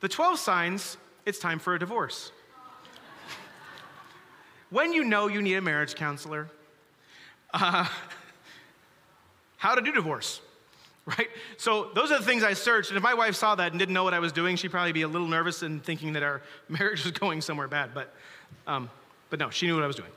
the 0.00 0.08
12 0.08 0.38
signs 0.38 0.96
it's 1.26 1.40
time 1.40 1.58
for 1.58 1.74
a 1.74 1.78
divorce. 1.78 2.30
when 4.70 4.92
you 4.92 5.04
know 5.04 5.26
you 5.26 5.42
need 5.42 5.56
a 5.56 5.60
marriage 5.60 5.96
counselor, 5.96 6.48
uh, 7.52 7.86
how 9.56 9.74
to 9.74 9.82
do 9.82 9.92
divorce 9.92 10.40
right? 11.08 11.28
So 11.56 11.90
those 11.94 12.10
are 12.10 12.18
the 12.18 12.24
things 12.24 12.44
I 12.44 12.52
searched. 12.52 12.90
And 12.90 12.96
if 12.96 13.02
my 13.02 13.14
wife 13.14 13.34
saw 13.34 13.54
that 13.54 13.72
and 13.72 13.78
didn't 13.78 13.94
know 13.94 14.04
what 14.04 14.14
I 14.14 14.18
was 14.18 14.32
doing, 14.32 14.56
she'd 14.56 14.70
probably 14.70 14.92
be 14.92 15.02
a 15.02 15.08
little 15.08 15.26
nervous 15.26 15.62
and 15.62 15.82
thinking 15.82 16.12
that 16.14 16.22
our 16.22 16.42
marriage 16.68 17.04
was 17.04 17.12
going 17.12 17.40
somewhere 17.40 17.68
bad. 17.68 17.94
But, 17.94 18.14
um, 18.66 18.90
but 19.30 19.38
no, 19.38 19.50
she 19.50 19.66
knew 19.66 19.74
what 19.74 19.84
I 19.84 19.86
was 19.86 19.96
doing. 19.96 20.10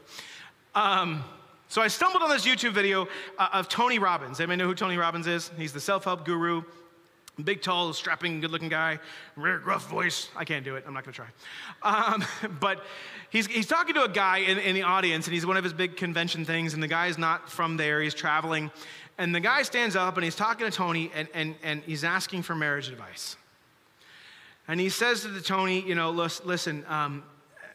Um, 0.75 1.23
so 1.69 1.81
I 1.81 1.87
stumbled 1.87 2.21
on 2.21 2.29
this 2.29 2.45
YouTube 2.45 2.73
video 2.73 3.07
uh, 3.37 3.49
of 3.53 3.69
Tony 3.69 3.99
Robbins. 3.99 4.39
Anybody 4.39 4.57
know 4.57 4.67
who 4.67 4.75
Tony 4.75 4.97
Robbins 4.97 5.27
is? 5.27 5.51
He's 5.57 5.71
the 5.71 5.79
self-help 5.79 6.25
guru. 6.25 6.63
Big, 7.45 7.61
tall, 7.61 7.93
strapping, 7.93 8.41
good 8.41 8.51
looking 8.51 8.67
guy, 8.67 8.99
rare, 9.37 9.57
gruff 9.57 9.89
voice. 9.89 10.27
I 10.35 10.43
can't 10.43 10.65
do 10.65 10.75
it. 10.75 10.83
I'm 10.85 10.93
not 10.93 11.05
going 11.05 11.13
to 11.13 11.21
try. 11.21 12.13
Um, 12.13 12.25
but 12.59 12.83
he's, 13.29 13.47
he's 13.47 13.67
talking 13.67 13.95
to 13.95 14.03
a 14.03 14.09
guy 14.09 14.39
in, 14.39 14.59
in 14.59 14.75
the 14.75 14.83
audience, 14.83 15.27
and 15.27 15.33
he's 15.33 15.45
one 15.45 15.55
of 15.55 15.63
his 15.63 15.71
big 15.71 15.95
convention 15.95 16.43
things, 16.43 16.73
and 16.73 16.83
the 16.83 16.89
guy's 16.89 17.17
not 17.17 17.49
from 17.49 17.77
there. 17.77 18.01
He's 18.01 18.13
traveling. 18.13 18.69
And 19.17 19.35
the 19.35 19.39
guy 19.39 19.61
stands 19.63 19.95
up 19.95 20.15
and 20.17 20.23
he's 20.23 20.35
talking 20.35 20.65
to 20.65 20.71
Tony 20.71 21.11
and, 21.13 21.27
and, 21.33 21.55
and 21.63 21.83
he's 21.83 22.03
asking 22.03 22.43
for 22.43 22.55
marriage 22.55 22.89
advice. 22.89 23.35
And 24.67 24.79
he 24.79 24.89
says 24.89 25.21
to 25.21 25.27
the 25.27 25.41
Tony, 25.41 25.81
you 25.81 25.95
know, 25.95 26.11
listen, 26.11 26.85
um, 26.87 27.23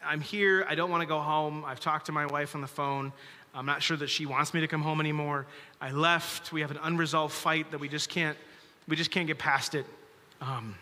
I'm 0.05 0.21
here. 0.21 0.65
I 0.69 0.75
don't 0.75 0.91
want 0.91 1.03
to 1.03 1.07
go 1.07 1.19
home. 1.19 1.65
I've 1.65 1.81
talked 1.81 2.07
to 2.07 2.13
my 2.13 2.27
wife 2.27 2.55
on 2.55 2.61
the 2.61 2.67
phone. 2.67 3.13
I'm 3.55 3.67
not 3.67 3.83
sure 3.83 3.97
that 3.97 4.09
she 4.09 4.27
wants 4.27 4.55
me 4.55 4.61
to 4.61 4.69
come 4.69 4.83
home 4.83 5.01
anymore. 5.01 5.47
I 5.81 5.91
left. 5.91 6.53
We 6.53 6.61
have 6.61 6.71
an 6.71 6.79
unresolved 6.83 7.35
fight 7.35 7.71
that 7.71 7.79
we 7.79 7.89
just 7.89 8.09
can't, 8.09 8.37
we 8.87 8.97
just 8.97 9.11
can't 9.11 9.27
get 9.27 9.39
past 9.39 9.75
it. 9.75 9.87
Um, 10.41 10.75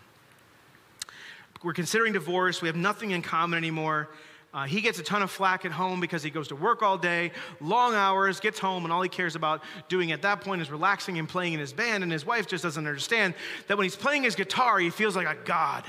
we're 1.63 1.73
considering 1.73 2.13
divorce. 2.13 2.61
We 2.61 2.67
have 2.67 2.75
nothing 2.75 3.11
in 3.11 3.21
common 3.21 3.57
anymore. 3.57 4.09
Uh, 4.55 4.63
he 4.63 4.79
gets 4.79 4.97
a 4.99 5.03
ton 5.03 5.21
of 5.21 5.29
flack 5.29 5.65
at 5.65 5.71
home 5.73 5.99
because 5.99 6.23
he 6.23 6.29
goes 6.29 6.47
to 6.47 6.55
work 6.55 6.81
all 6.81 6.97
day, 6.97 7.29
long 7.59 7.93
hours, 7.93 8.39
gets 8.39 8.57
home, 8.57 8.85
and 8.85 8.93
all 8.93 9.01
he 9.01 9.09
cares 9.09 9.35
about 9.35 9.61
doing 9.89 10.13
at 10.13 10.21
that 10.21 10.39
point 10.39 10.61
is 10.61 10.71
relaxing 10.71 11.19
and 11.19 11.27
playing 11.27 11.51
in 11.51 11.59
his 11.59 11.73
band. 11.73 12.03
And 12.03 12.11
his 12.11 12.25
wife 12.25 12.47
just 12.47 12.63
doesn't 12.63 12.87
understand 12.87 13.33
that 13.67 13.77
when 13.77 13.83
he's 13.83 13.97
playing 13.97 14.23
his 14.23 14.33
guitar, 14.33 14.79
he 14.79 14.89
feels 14.89 15.13
like 15.13 15.27
a 15.27 15.35
god. 15.43 15.83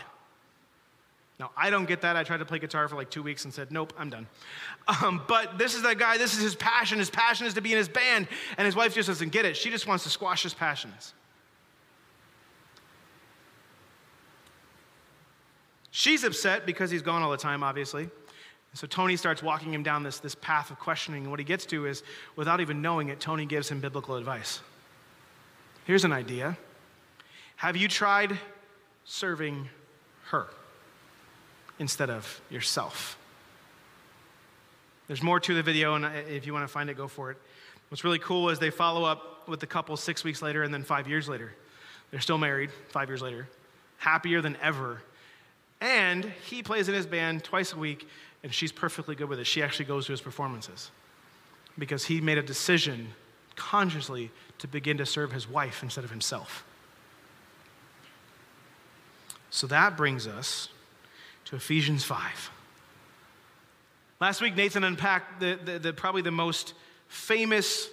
Now, 1.39 1.53
I 1.57 1.71
don't 1.71 1.87
get 1.87 2.01
that. 2.01 2.17
I 2.17 2.25
tried 2.25 2.39
to 2.39 2.45
play 2.45 2.59
guitar 2.59 2.89
for 2.89 2.97
like 2.97 3.09
two 3.09 3.23
weeks 3.23 3.45
and 3.45 3.55
said, 3.55 3.71
nope, 3.71 3.93
I'm 3.97 4.11
done. 4.11 4.27
Um, 5.03 5.23
but 5.27 5.59
this 5.59 5.75
is 5.75 5.83
that 5.83 5.99
guy, 5.99 6.17
this 6.17 6.37
is 6.37 6.41
his 6.41 6.55
passion. 6.55 7.01
His 7.01 7.11
passion 7.11 7.45
is 7.45 7.55
to 7.55 7.61
be 7.61 7.73
in 7.73 7.77
his 7.77 7.89
band, 7.89 8.29
and 8.57 8.67
his 8.67 8.77
wife 8.77 8.95
just 8.95 9.09
doesn't 9.09 9.33
get 9.33 9.45
it. 9.45 9.57
She 9.57 9.69
just 9.69 9.89
wants 9.89 10.05
to 10.05 10.11
squash 10.11 10.45
his 10.45 10.55
passions. 10.55 11.13
She's 15.91 16.23
upset 16.23 16.67
because 16.67 16.89
he's 16.89 17.03
gone 17.03 17.23
all 17.23 17.33
the 17.33 17.37
time, 17.37 17.65
obviously. 17.65 18.11
So 18.77 18.87
Tony 18.87 19.17
starts 19.17 19.43
walking 19.43 19.73
him 19.73 19.83
down 19.83 20.03
this, 20.03 20.19
this 20.19 20.35
path 20.35 20.71
of 20.71 20.79
questioning. 20.79 21.23
And 21.23 21.31
what 21.31 21.39
he 21.39 21.47
gets 21.47 21.65
to 21.67 21.87
is, 21.87 22.03
without 22.37 22.61
even 22.61 22.83
knowing 22.83 23.09
it, 23.09 23.21
Tony 23.21 23.47
gives 23.47 23.71
him 23.71 23.81
biblical 23.81 24.17
advice. 24.17 24.61
Here's 25.87 26.05
an 26.05 26.13
idea 26.13 26.59
Have 27.57 27.75
you 27.75 27.89
tried 27.89 28.39
serving 29.07 29.71
her 30.25 30.49
instead 31.79 32.11
of 32.11 32.43
yourself? 32.51 33.17
There's 35.07 35.23
more 35.23 35.41
to 35.41 35.55
the 35.55 35.63
video, 35.63 35.95
and 35.95 36.05
if 36.29 36.45
you 36.45 36.53
want 36.53 36.65
to 36.65 36.69
find 36.69 36.91
it, 36.91 36.99
go 36.99 37.09
for 37.09 37.31
it. 37.31 37.39
What's 37.89 38.05
really 38.05 38.19
cool 38.19 38.51
is 38.51 38.59
they 38.59 38.69
follow 38.69 39.05
up 39.05 39.49
with 39.49 39.61
the 39.61 39.67
couple 39.67 39.97
six 39.97 40.23
weeks 40.23 40.43
later 40.43 40.65
and 40.65 40.75
then 40.75 40.83
five 40.83 41.09
years 41.09 41.31
later. 41.31 41.55
They're 42.11 42.21
still 42.21 42.37
married 42.37 42.71
five 42.89 43.09
years 43.09 43.23
later, 43.23 43.49
happier 43.97 44.43
than 44.43 44.59
ever. 44.61 45.01
And 45.81 46.25
he 46.45 46.63
plays 46.63 46.89
in 46.89 46.95
his 46.95 47.07
band 47.07 47.43
twice 47.43 47.73
a 47.73 47.79
week 47.79 48.07
and 48.47 48.55
she's 48.55 48.71
perfectly 48.71 49.17
good 49.17 49.29
with 49.29 49.41
it. 49.41 49.45
She 49.45 49.61
actually 49.61 49.87
goes 49.87 50.07
to 50.07 50.13
his 50.13 50.21
performances 50.21 50.93
because 51.77 52.05
he 52.05 52.21
made 52.21 52.39
a 52.39 52.43
decision 52.45 53.09
consciously 53.57 54.31
to 54.59 54.69
begin 54.69 54.97
to 54.99 55.05
serve 55.05 55.33
his 55.33 55.49
wife 55.49 55.83
instead 55.83 56.05
of 56.05 56.11
himself. 56.11 56.65
So 59.51 59.67
that 59.67 59.97
brings 59.97 60.29
us 60.29 60.69
to 61.47 61.57
Ephesians 61.57 62.05
5. 62.05 62.53
Last 64.21 64.41
week, 64.41 64.55
Nathan 64.55 64.85
unpacked 64.85 65.41
the, 65.41 65.59
the, 65.65 65.79
the, 65.81 65.93
probably 65.93 66.23
the 66.23 66.31
most 66.31 66.75
famous 67.09 67.89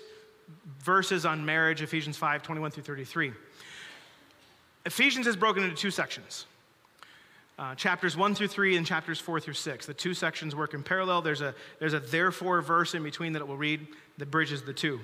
verses 0.83 1.25
on 1.25 1.43
marriage, 1.43 1.81
Ephesians 1.81 2.15
5 2.15 2.43
21 2.43 2.69
through 2.69 2.83
33. 2.83 3.33
Ephesians 4.85 5.25
is 5.25 5.35
broken 5.35 5.63
into 5.63 5.75
two 5.75 5.89
sections 5.89 6.45
uh, 7.59 7.75
chapters 7.75 8.17
1 8.17 8.35
through 8.35 8.47
3 8.47 8.77
and 8.77 8.85
chapters 8.85 9.19
4 9.19 9.39
through 9.39 9.53
6. 9.53 9.85
The 9.85 9.93
two 9.93 10.13
sections 10.13 10.55
work 10.55 10.73
in 10.73 10.83
parallel. 10.83 11.21
There's 11.21 11.41
a, 11.41 11.53
there's 11.79 11.93
a 11.93 11.99
therefore 11.99 12.61
verse 12.61 12.95
in 12.95 13.03
between 13.03 13.33
that 13.33 13.41
it 13.41 13.47
will 13.47 13.57
read 13.57 13.85
that 14.17 14.31
bridges 14.31 14.63
the 14.63 14.73
two. 14.73 14.99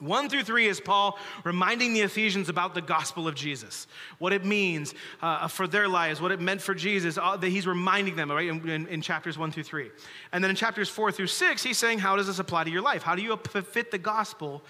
1 0.00 0.28
through 0.28 0.42
3 0.42 0.66
is 0.66 0.80
Paul 0.80 1.16
reminding 1.44 1.94
the 1.94 2.00
Ephesians 2.00 2.48
about 2.48 2.74
the 2.74 2.82
gospel 2.82 3.28
of 3.28 3.36
Jesus, 3.36 3.86
what 4.18 4.32
it 4.32 4.44
means 4.44 4.92
uh, 5.22 5.46
for 5.46 5.68
their 5.68 5.86
lives, 5.86 6.20
what 6.20 6.32
it 6.32 6.40
meant 6.40 6.60
for 6.60 6.74
Jesus. 6.74 7.16
Uh, 7.16 7.36
that 7.36 7.48
he's 7.48 7.66
reminding 7.66 8.16
them, 8.16 8.30
right, 8.30 8.48
in, 8.48 8.68
in, 8.68 8.86
in, 8.88 9.00
chapters 9.00 9.38
1 9.38 9.52
through 9.52 9.62
3. 9.62 9.90
And 10.32 10.42
then 10.42 10.50
in 10.50 10.56
chapters 10.56 10.88
4 10.88 11.12
through 11.12 11.28
6, 11.28 11.62
he's 11.62 11.78
saying, 11.78 12.00
How 12.00 12.16
does 12.16 12.26
this 12.26 12.40
apply 12.40 12.64
to 12.64 12.70
your 12.70 12.82
life? 12.82 13.04
How 13.04 13.14
do 13.14 13.22
you 13.22 13.36
fit 13.36 13.92
the 13.92 13.98
gospel 13.98 14.62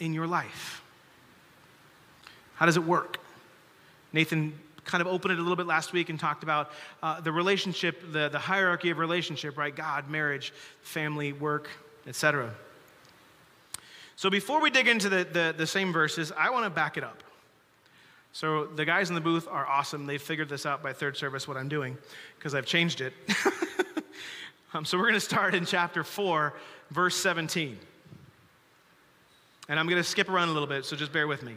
in 0.00 0.12
your 0.12 0.26
life? 0.26 0.82
How 2.56 2.66
does 2.66 2.76
it 2.76 2.84
work? 2.84 3.18
Nathan 4.12 4.58
kind 4.92 5.00
of 5.00 5.08
opened 5.08 5.32
it 5.32 5.38
a 5.38 5.42
little 5.42 5.56
bit 5.56 5.66
last 5.66 5.94
week 5.94 6.10
and 6.10 6.20
talked 6.20 6.42
about 6.42 6.70
uh, 7.02 7.18
the 7.18 7.32
relationship, 7.32 8.12
the, 8.12 8.28
the 8.28 8.38
hierarchy 8.38 8.90
of 8.90 8.98
relationship, 8.98 9.56
right? 9.56 9.74
God, 9.74 10.10
marriage, 10.10 10.52
family, 10.82 11.32
work, 11.32 11.70
etc. 12.06 12.50
So 14.16 14.28
before 14.28 14.60
we 14.60 14.68
dig 14.68 14.88
into 14.88 15.08
the, 15.08 15.24
the, 15.24 15.54
the 15.56 15.66
same 15.66 15.94
verses, 15.94 16.30
I 16.36 16.50
want 16.50 16.66
to 16.66 16.70
back 16.70 16.98
it 16.98 17.04
up. 17.04 17.24
So 18.34 18.66
the 18.66 18.84
guys 18.84 19.08
in 19.08 19.14
the 19.14 19.22
booth 19.22 19.48
are 19.50 19.66
awesome. 19.66 20.04
They 20.04 20.18
figured 20.18 20.50
this 20.50 20.66
out 20.66 20.82
by 20.82 20.92
third 20.92 21.16
service, 21.16 21.48
what 21.48 21.56
I'm 21.56 21.70
doing, 21.70 21.96
because 22.36 22.54
I've 22.54 22.66
changed 22.66 23.00
it. 23.00 23.14
um, 24.74 24.84
so 24.84 24.98
we're 24.98 25.04
going 25.04 25.14
to 25.14 25.20
start 25.20 25.54
in 25.54 25.64
chapter 25.64 26.04
4, 26.04 26.52
verse 26.90 27.16
17. 27.16 27.78
And 29.70 29.80
I'm 29.80 29.86
going 29.86 30.02
to 30.02 30.06
skip 30.06 30.28
around 30.28 30.50
a 30.50 30.52
little 30.52 30.68
bit, 30.68 30.84
so 30.84 30.96
just 30.96 31.14
bear 31.14 31.26
with 31.26 31.42
me. 31.42 31.56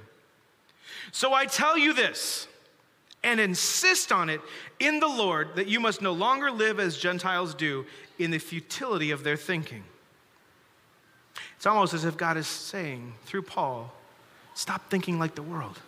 So 1.12 1.34
I 1.34 1.46
tell 1.46 1.78
you 1.78 1.92
this 1.92 2.48
and 3.26 3.40
insist 3.40 4.12
on 4.12 4.30
it 4.30 4.40
in 4.80 5.00
the 5.00 5.08
Lord 5.08 5.56
that 5.56 5.68
you 5.68 5.80
must 5.80 6.02
no 6.02 6.14
longer 6.14 6.52
live 6.52 6.80
as 6.80 6.96
Gentiles 6.96 7.56
do 7.56 7.86
in 8.20 8.30
the 8.30 8.38
futility 8.38 9.10
of 9.12 9.24
their 9.24 9.36
thinking. 9.36 9.84
It's 11.58 11.66
almost 11.66 11.96
as 11.96 12.06
if 12.06 12.16
God 12.16 12.38
is 12.38 12.46
saying 12.46 13.14
through 13.26 13.42
Paul, 13.42 13.92
stop 14.54 14.90
thinking 14.92 15.18
like 15.18 15.34
the 15.34 15.42
world. 15.42 15.80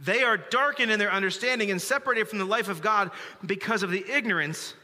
They 0.00 0.24
are 0.24 0.36
darkened 0.36 0.90
in 0.90 0.98
their 0.98 1.12
understanding 1.12 1.70
and 1.70 1.80
separated 1.80 2.28
from 2.28 2.40
the 2.40 2.44
life 2.44 2.68
of 2.68 2.82
God 2.82 3.12
because 3.44 3.84
of 3.84 3.90
the 3.90 4.04
ignorance 4.10 4.74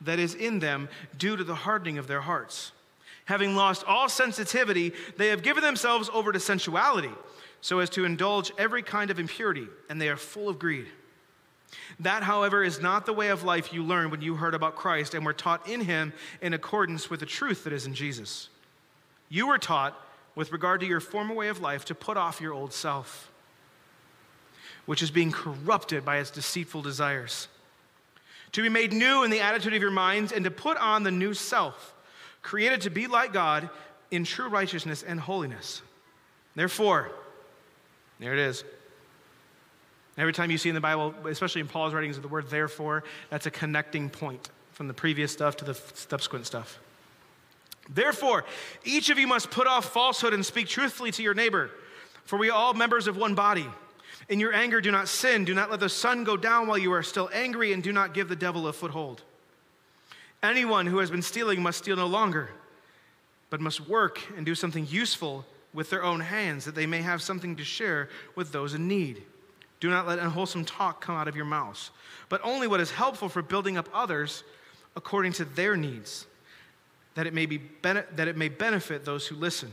that 0.00 0.18
is 0.18 0.34
in 0.34 0.58
them 0.58 0.88
due 1.16 1.36
to 1.36 1.44
the 1.44 1.54
hardening 1.54 1.96
of 1.96 2.08
their 2.08 2.20
hearts. 2.20 2.72
Having 3.26 3.54
lost 3.54 3.84
all 3.84 4.08
sensitivity, 4.08 4.92
they 5.16 5.28
have 5.28 5.42
given 5.42 5.62
themselves 5.62 6.10
over 6.12 6.32
to 6.32 6.40
sensuality 6.40 7.12
so 7.60 7.80
as 7.80 7.90
to 7.90 8.04
indulge 8.04 8.52
every 8.58 8.82
kind 8.82 9.10
of 9.10 9.18
impurity, 9.18 9.66
and 9.88 10.00
they 10.00 10.08
are 10.08 10.16
full 10.16 10.48
of 10.48 10.58
greed. 10.58 10.86
That, 12.00 12.22
however, 12.22 12.62
is 12.62 12.80
not 12.80 13.04
the 13.04 13.12
way 13.12 13.28
of 13.28 13.42
life 13.42 13.72
you 13.72 13.82
learned 13.82 14.10
when 14.10 14.22
you 14.22 14.36
heard 14.36 14.54
about 14.54 14.76
Christ 14.76 15.14
and 15.14 15.24
were 15.24 15.32
taught 15.32 15.68
in 15.68 15.80
him 15.80 16.12
in 16.40 16.54
accordance 16.54 17.10
with 17.10 17.20
the 17.20 17.26
truth 17.26 17.64
that 17.64 17.72
is 17.72 17.86
in 17.86 17.94
Jesus. 17.94 18.48
You 19.28 19.48
were 19.48 19.58
taught, 19.58 19.94
with 20.34 20.52
regard 20.52 20.80
to 20.80 20.86
your 20.86 21.00
former 21.00 21.34
way 21.34 21.48
of 21.48 21.60
life, 21.60 21.84
to 21.86 21.94
put 21.94 22.16
off 22.16 22.40
your 22.40 22.54
old 22.54 22.72
self, 22.72 23.30
which 24.86 25.02
is 25.02 25.10
being 25.10 25.32
corrupted 25.32 26.04
by 26.04 26.18
its 26.18 26.30
deceitful 26.30 26.80
desires, 26.80 27.48
to 28.52 28.62
be 28.62 28.70
made 28.70 28.92
new 28.92 29.24
in 29.24 29.30
the 29.30 29.40
attitude 29.40 29.74
of 29.74 29.82
your 29.82 29.90
minds, 29.90 30.32
and 30.32 30.44
to 30.44 30.50
put 30.50 30.78
on 30.78 31.02
the 31.02 31.10
new 31.10 31.34
self, 31.34 31.94
created 32.40 32.80
to 32.82 32.90
be 32.90 33.06
like 33.06 33.32
God 33.32 33.68
in 34.10 34.24
true 34.24 34.48
righteousness 34.48 35.02
and 35.02 35.20
holiness. 35.20 35.82
Therefore, 36.54 37.10
there 38.18 38.32
it 38.32 38.38
is. 38.38 38.64
Every 40.16 40.32
time 40.32 40.50
you 40.50 40.58
see 40.58 40.68
in 40.68 40.74
the 40.74 40.80
Bible, 40.80 41.14
especially 41.26 41.60
in 41.60 41.68
Paul's 41.68 41.94
writings, 41.94 42.18
the 42.18 42.26
word 42.26 42.50
therefore, 42.50 43.04
that's 43.30 43.46
a 43.46 43.50
connecting 43.50 44.10
point 44.10 44.50
from 44.72 44.88
the 44.88 44.94
previous 44.94 45.32
stuff 45.32 45.56
to 45.58 45.64
the 45.64 45.74
subsequent 45.74 46.46
stuff. 46.46 46.78
Therefore, 47.88 48.44
each 48.84 49.10
of 49.10 49.18
you 49.18 49.26
must 49.26 49.50
put 49.50 49.66
off 49.66 49.92
falsehood 49.92 50.34
and 50.34 50.44
speak 50.44 50.66
truthfully 50.66 51.12
to 51.12 51.22
your 51.22 51.34
neighbor, 51.34 51.70
for 52.24 52.36
we 52.36 52.50
are 52.50 52.56
all 52.56 52.74
members 52.74 53.06
of 53.06 53.16
one 53.16 53.34
body. 53.34 53.66
In 54.28 54.40
your 54.40 54.52
anger, 54.52 54.80
do 54.80 54.90
not 54.90 55.08
sin. 55.08 55.44
Do 55.44 55.54
not 55.54 55.70
let 55.70 55.80
the 55.80 55.88
sun 55.88 56.24
go 56.24 56.36
down 56.36 56.66
while 56.66 56.76
you 56.76 56.92
are 56.92 57.02
still 57.02 57.30
angry, 57.32 57.72
and 57.72 57.82
do 57.82 57.92
not 57.92 58.12
give 58.12 58.28
the 58.28 58.36
devil 58.36 58.66
a 58.66 58.72
foothold. 58.72 59.22
Anyone 60.42 60.86
who 60.86 60.98
has 60.98 61.10
been 61.10 61.22
stealing 61.22 61.62
must 61.62 61.78
steal 61.78 61.96
no 61.96 62.06
longer, 62.06 62.50
but 63.50 63.60
must 63.60 63.88
work 63.88 64.20
and 64.36 64.44
do 64.44 64.54
something 64.54 64.86
useful 64.88 65.46
with 65.74 65.90
their 65.90 66.02
own 66.02 66.20
hands, 66.20 66.64
that 66.64 66.74
they 66.74 66.86
may 66.86 67.02
have 67.02 67.22
something 67.22 67.56
to 67.56 67.64
share 67.64 68.08
with 68.34 68.52
those 68.52 68.74
in 68.74 68.88
need. 68.88 69.22
Do 69.80 69.90
not 69.90 70.06
let 70.06 70.18
unwholesome 70.18 70.64
talk 70.64 71.00
come 71.00 71.14
out 71.14 71.28
of 71.28 71.36
your 71.36 71.44
mouths, 71.44 71.90
but 72.28 72.40
only 72.42 72.66
what 72.66 72.80
is 72.80 72.90
helpful 72.90 73.28
for 73.28 73.42
building 73.42 73.76
up 73.76 73.88
others 73.94 74.42
according 74.96 75.32
to 75.34 75.44
their 75.44 75.76
needs, 75.76 76.26
that 77.14 77.26
it 77.26 77.34
may, 77.34 77.46
be 77.46 77.58
bene- 77.58 78.04
that 78.16 78.28
it 78.28 78.36
may 78.36 78.48
benefit 78.48 79.04
those 79.04 79.26
who 79.26 79.36
listen. 79.36 79.70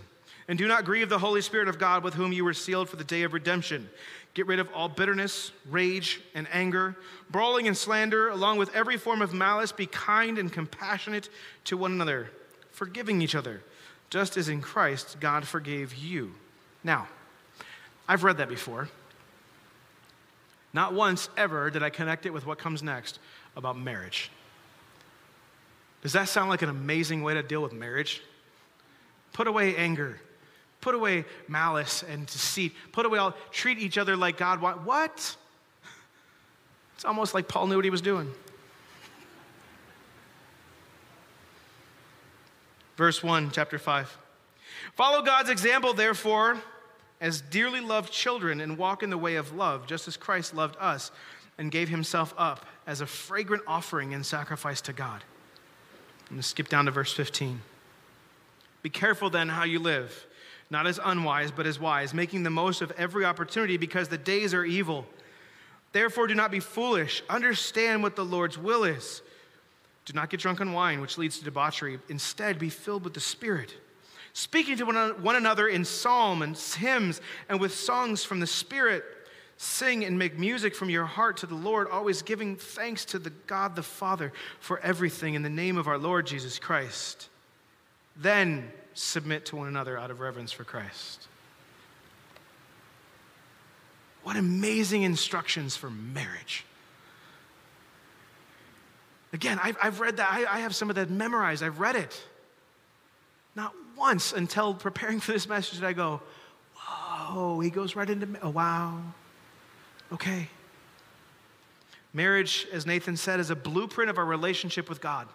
And 0.47 0.59
do 0.59 0.67
not 0.67 0.85
grieve 0.85 1.09
the 1.09 1.17
Holy 1.17 1.41
Spirit 1.41 1.67
of 1.67 1.79
God 1.79 2.03
with 2.03 2.13
whom 2.13 2.31
you 2.31 2.45
were 2.45 2.53
sealed 2.53 2.87
for 2.87 2.97
the 2.97 3.03
day 3.03 3.23
of 3.23 3.33
redemption. 3.33 3.89
Get 4.35 4.45
rid 4.45 4.59
of 4.59 4.69
all 4.75 4.89
bitterness, 4.89 5.51
rage, 5.71 6.21
and 6.35 6.47
anger, 6.51 6.95
brawling 7.31 7.67
and 7.67 7.75
slander, 7.75 8.29
along 8.29 8.59
with 8.59 8.75
every 8.75 8.97
form 8.97 9.23
of 9.23 9.33
malice. 9.33 9.71
Be 9.71 9.87
kind 9.87 10.37
and 10.37 10.53
compassionate 10.53 11.29
to 11.63 11.77
one 11.77 11.93
another, 11.93 12.29
forgiving 12.69 13.23
each 13.23 13.33
other 13.33 13.63
just 14.09 14.37
as 14.37 14.49
in 14.49 14.61
Christ 14.61 15.17
God 15.19 15.47
forgave 15.47 15.93
you. 15.95 16.33
Now, 16.83 17.07
I've 18.07 18.23
read 18.23 18.37
that 18.37 18.49
before. 18.49 18.89
Not 20.73 20.93
once 20.93 21.29
ever 21.37 21.69
did 21.69 21.83
I 21.83 21.89
connect 21.89 22.25
it 22.25 22.33
with 22.33 22.45
what 22.45 22.57
comes 22.57 22.83
next 22.83 23.19
about 23.55 23.77
marriage. 23.77 24.29
Does 26.01 26.13
that 26.13 26.29
sound 26.29 26.49
like 26.49 26.61
an 26.61 26.69
amazing 26.69 27.23
way 27.23 27.33
to 27.33 27.41
deal 27.41 27.61
with 27.61 27.73
marriage? 27.73 28.21
Put 29.33 29.47
away 29.47 29.75
anger, 29.75 30.19
put 30.81 30.93
away 30.93 31.25
malice 31.47 32.03
and 32.03 32.27
deceit, 32.27 32.73
put 32.91 33.05
away 33.05 33.17
all, 33.17 33.33
treat 33.51 33.79
each 33.79 33.97
other 33.97 34.15
like 34.15 34.37
God. 34.37 34.61
What? 34.61 35.35
It's 36.95 37.05
almost 37.05 37.33
like 37.33 37.47
Paul 37.47 37.67
knew 37.67 37.75
what 37.75 37.85
he 37.85 37.89
was 37.89 38.01
doing. 38.01 38.31
Verse 42.95 43.21
1, 43.21 43.51
chapter 43.51 43.77
5. 43.77 44.17
Follow 44.93 45.21
God's 45.21 45.49
example, 45.49 45.93
therefore, 45.93 46.57
as 47.19 47.41
dearly 47.41 47.81
loved 47.81 48.11
children, 48.11 48.61
and 48.61 48.77
walk 48.77 49.03
in 49.03 49.09
the 49.09 49.17
way 49.17 49.35
of 49.35 49.53
love, 49.53 49.87
just 49.87 50.07
as 50.07 50.17
Christ 50.17 50.53
loved 50.53 50.75
us 50.79 51.11
and 51.57 51.71
gave 51.71 51.89
himself 51.89 52.33
up 52.37 52.65
as 52.87 53.01
a 53.01 53.05
fragrant 53.05 53.63
offering 53.67 54.13
and 54.13 54.25
sacrifice 54.25 54.81
to 54.81 54.93
God. 54.93 55.23
I'm 56.23 56.35
going 56.35 56.41
to 56.41 56.47
skip 56.47 56.69
down 56.69 56.85
to 56.85 56.91
verse 56.91 57.13
15. 57.13 57.61
Be 58.81 58.89
careful 58.89 59.29
then 59.29 59.49
how 59.49 59.63
you 59.63 59.79
live, 59.79 60.25
not 60.69 60.87
as 60.87 60.99
unwise, 61.03 61.51
but 61.51 61.65
as 61.65 61.79
wise, 61.79 62.13
making 62.13 62.43
the 62.43 62.49
most 62.49 62.81
of 62.81 62.91
every 62.91 63.25
opportunity 63.25 63.77
because 63.77 64.09
the 64.09 64.17
days 64.17 64.53
are 64.53 64.65
evil. 64.65 65.05
Therefore, 65.91 66.27
do 66.27 66.35
not 66.35 66.51
be 66.51 66.59
foolish. 66.59 67.23
Understand 67.29 68.03
what 68.03 68.15
the 68.15 68.25
Lord's 68.25 68.57
will 68.57 68.83
is. 68.83 69.21
Do 70.05 70.13
not 70.13 70.29
get 70.29 70.39
drunk 70.39 70.61
on 70.61 70.71
wine, 70.71 71.01
which 71.01 71.17
leads 71.17 71.39
to 71.39 71.43
debauchery. 71.43 71.99
Instead, 72.09 72.59
be 72.59 72.69
filled 72.69 73.03
with 73.03 73.15
the 73.15 73.19
Spirit, 73.19 73.73
speaking 74.33 74.77
to 74.77 74.85
one 74.85 75.35
another 75.35 75.67
in 75.67 75.83
psalm 75.83 76.41
and 76.41 76.55
hymns 76.55 77.21
and 77.49 77.59
with 77.59 77.73
songs 77.73 78.23
from 78.23 78.39
the 78.39 78.47
Spirit. 78.47 79.03
Sing 79.57 80.03
and 80.03 80.19
make 80.19 80.37
music 80.37 80.75
from 80.75 80.89
your 80.89 81.05
heart 81.05 81.37
to 81.37 81.47
the 81.47 81.55
Lord, 81.55 81.87
always 81.89 82.21
giving 82.21 82.57
thanks 82.57 83.05
to 83.05 83.19
the 83.19 83.29
God 83.47 83.77
the 83.77 83.83
Father 83.83 84.33
for 84.59 84.79
everything 84.81 85.33
in 85.33 85.43
the 85.43 85.49
name 85.49 85.77
of 85.77 85.87
our 85.87 85.97
Lord 85.97 86.27
Jesus 86.27 86.59
Christ. 86.59 87.29
Then 88.17 88.69
submit 88.93 89.45
to 89.45 89.55
one 89.55 89.69
another 89.69 89.97
out 89.97 90.11
of 90.11 90.19
reverence 90.19 90.51
for 90.51 90.65
Christ. 90.65 91.29
What 94.23 94.35
amazing 94.35 95.03
instructions 95.03 95.77
for 95.77 95.89
marriage. 95.89 96.65
Again, 99.33 99.59
I've, 99.61 99.77
I've 99.81 99.99
read 99.99 100.17
that. 100.17 100.31
I, 100.31 100.45
I 100.45 100.59
have 100.59 100.75
some 100.75 100.89
of 100.89 100.95
that 100.95 101.09
memorized. 101.09 101.63
I've 101.63 101.79
read 101.79 101.95
it. 101.95 102.21
Not 103.55 103.73
once 103.97 104.33
until 104.33 104.73
preparing 104.73 105.19
for 105.21 105.31
this 105.31 105.47
message 105.47 105.79
did 105.79 105.83
I 105.83 105.93
go, 105.93 106.21
whoa, 106.75 107.59
he 107.59 107.69
goes 107.69 107.95
right 107.95 108.09
into, 108.09 108.27
oh, 108.41 108.49
wow. 108.49 108.99
Okay. 110.11 110.49
Marriage, 112.13 112.67
as 112.71 112.85
Nathan 112.85 113.17
said, 113.17 113.39
is 113.39 113.49
a 113.49 113.55
blueprint 113.55 114.09
of 114.09 114.17
our 114.17 114.25
relationship 114.25 114.87
with 114.87 115.01
God. 115.01 115.27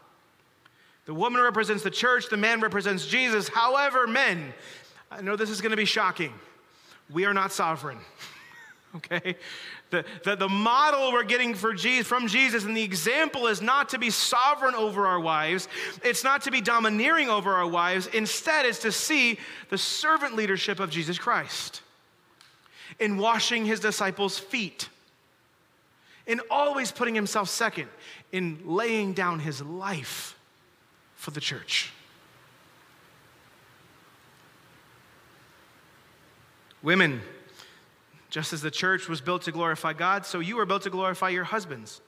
The 1.06 1.14
woman 1.14 1.42
represents 1.42 1.82
the 1.82 1.90
church, 1.90 2.28
the 2.30 2.36
man 2.36 2.60
represents 2.60 3.06
Jesus. 3.06 3.48
However, 3.48 4.06
men, 4.06 4.54
I 5.10 5.20
know 5.22 5.36
this 5.36 5.50
is 5.50 5.60
going 5.60 5.72
to 5.72 5.76
be 5.76 5.84
shocking. 5.84 6.32
We 7.10 7.24
are 7.24 7.34
not 7.34 7.52
sovereign. 7.52 7.98
okay? 8.96 9.36
The, 9.90 10.04
the, 10.22 10.36
the 10.36 10.48
model 10.48 11.12
we're 11.12 11.24
getting 11.24 11.52
for 11.54 11.74
Jesus, 11.74 12.06
from 12.06 12.28
Jesus 12.28 12.64
and 12.64 12.76
the 12.76 12.82
example 12.82 13.48
is 13.48 13.60
not 13.60 13.88
to 13.90 13.98
be 13.98 14.08
sovereign 14.10 14.76
over 14.76 15.06
our 15.06 15.18
wives. 15.18 15.68
It's 16.04 16.22
not 16.22 16.42
to 16.42 16.52
be 16.52 16.60
domineering 16.60 17.28
over 17.28 17.52
our 17.52 17.66
wives. 17.66 18.06
Instead, 18.06 18.66
it's 18.66 18.78
to 18.80 18.92
see 18.92 19.38
the 19.68 19.78
servant 19.78 20.36
leadership 20.36 20.78
of 20.78 20.90
Jesus 20.90 21.18
Christ 21.18 21.82
in 23.00 23.16
washing 23.16 23.64
his 23.64 23.80
disciples' 23.80 24.38
feet, 24.38 24.88
in 26.26 26.40
always 26.50 26.92
putting 26.92 27.14
himself 27.14 27.48
second, 27.48 27.88
in 28.30 28.60
laying 28.64 29.12
down 29.12 29.40
his 29.40 29.60
life 29.60 30.38
for 31.16 31.32
the 31.32 31.40
church. 31.40 31.92
Women, 36.82 37.20
just 38.30 38.52
as 38.52 38.62
the 38.62 38.70
church 38.70 39.08
was 39.08 39.20
built 39.20 39.42
to 39.42 39.52
glorify 39.52 39.92
God, 39.92 40.24
so 40.24 40.38
you 40.40 40.58
are 40.60 40.66
built 40.66 40.82
to 40.82 40.90
glorify 40.90 41.28
your 41.28 41.44
husbands. 41.44 42.00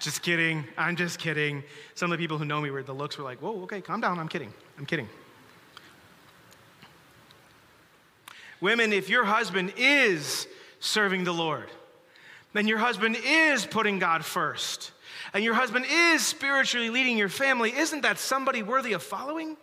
Just 0.00 0.22
kidding. 0.22 0.64
I'm 0.76 0.96
just 0.96 1.18
kidding. 1.18 1.62
Some 1.94 2.10
of 2.10 2.18
the 2.18 2.24
people 2.24 2.38
who 2.38 2.44
know 2.44 2.60
me 2.60 2.70
were 2.70 2.82
the 2.82 2.94
looks 2.94 3.16
were 3.16 3.24
like, 3.24 3.40
whoa, 3.40 3.62
okay, 3.62 3.80
calm 3.80 4.00
down. 4.00 4.18
I'm 4.18 4.28
kidding. 4.28 4.52
I'm 4.78 4.86
kidding. 4.86 5.08
Women, 8.60 8.92
if 8.92 9.08
your 9.08 9.24
husband 9.24 9.74
is 9.76 10.48
serving 10.80 11.24
the 11.24 11.32
Lord, 11.32 11.68
then 12.52 12.66
your 12.66 12.78
husband 12.78 13.16
is 13.24 13.66
putting 13.66 13.98
God 13.98 14.24
first, 14.24 14.92
and 15.34 15.42
your 15.42 15.54
husband 15.54 15.86
is 15.88 16.24
spiritually 16.24 16.90
leading 16.90 17.16
your 17.16 17.28
family, 17.28 17.72
isn't 17.72 18.02
that 18.02 18.18
somebody 18.18 18.62
worthy 18.62 18.92
of 18.92 19.02
following? 19.02 19.56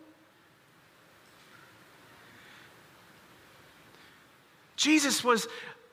Jesus 4.80 5.26
was 5.26 5.46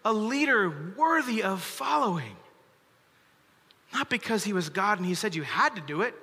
a 0.04 0.12
leader 0.12 0.92
worthy 0.96 1.42
of 1.42 1.60
following. 1.60 2.36
Not 3.92 4.08
because 4.08 4.44
he 4.44 4.52
was 4.52 4.68
God 4.68 4.98
and 4.98 5.06
he 5.06 5.16
said 5.16 5.34
you 5.34 5.42
had 5.42 5.74
to 5.74 5.82
do 5.82 6.02
it, 6.02 6.14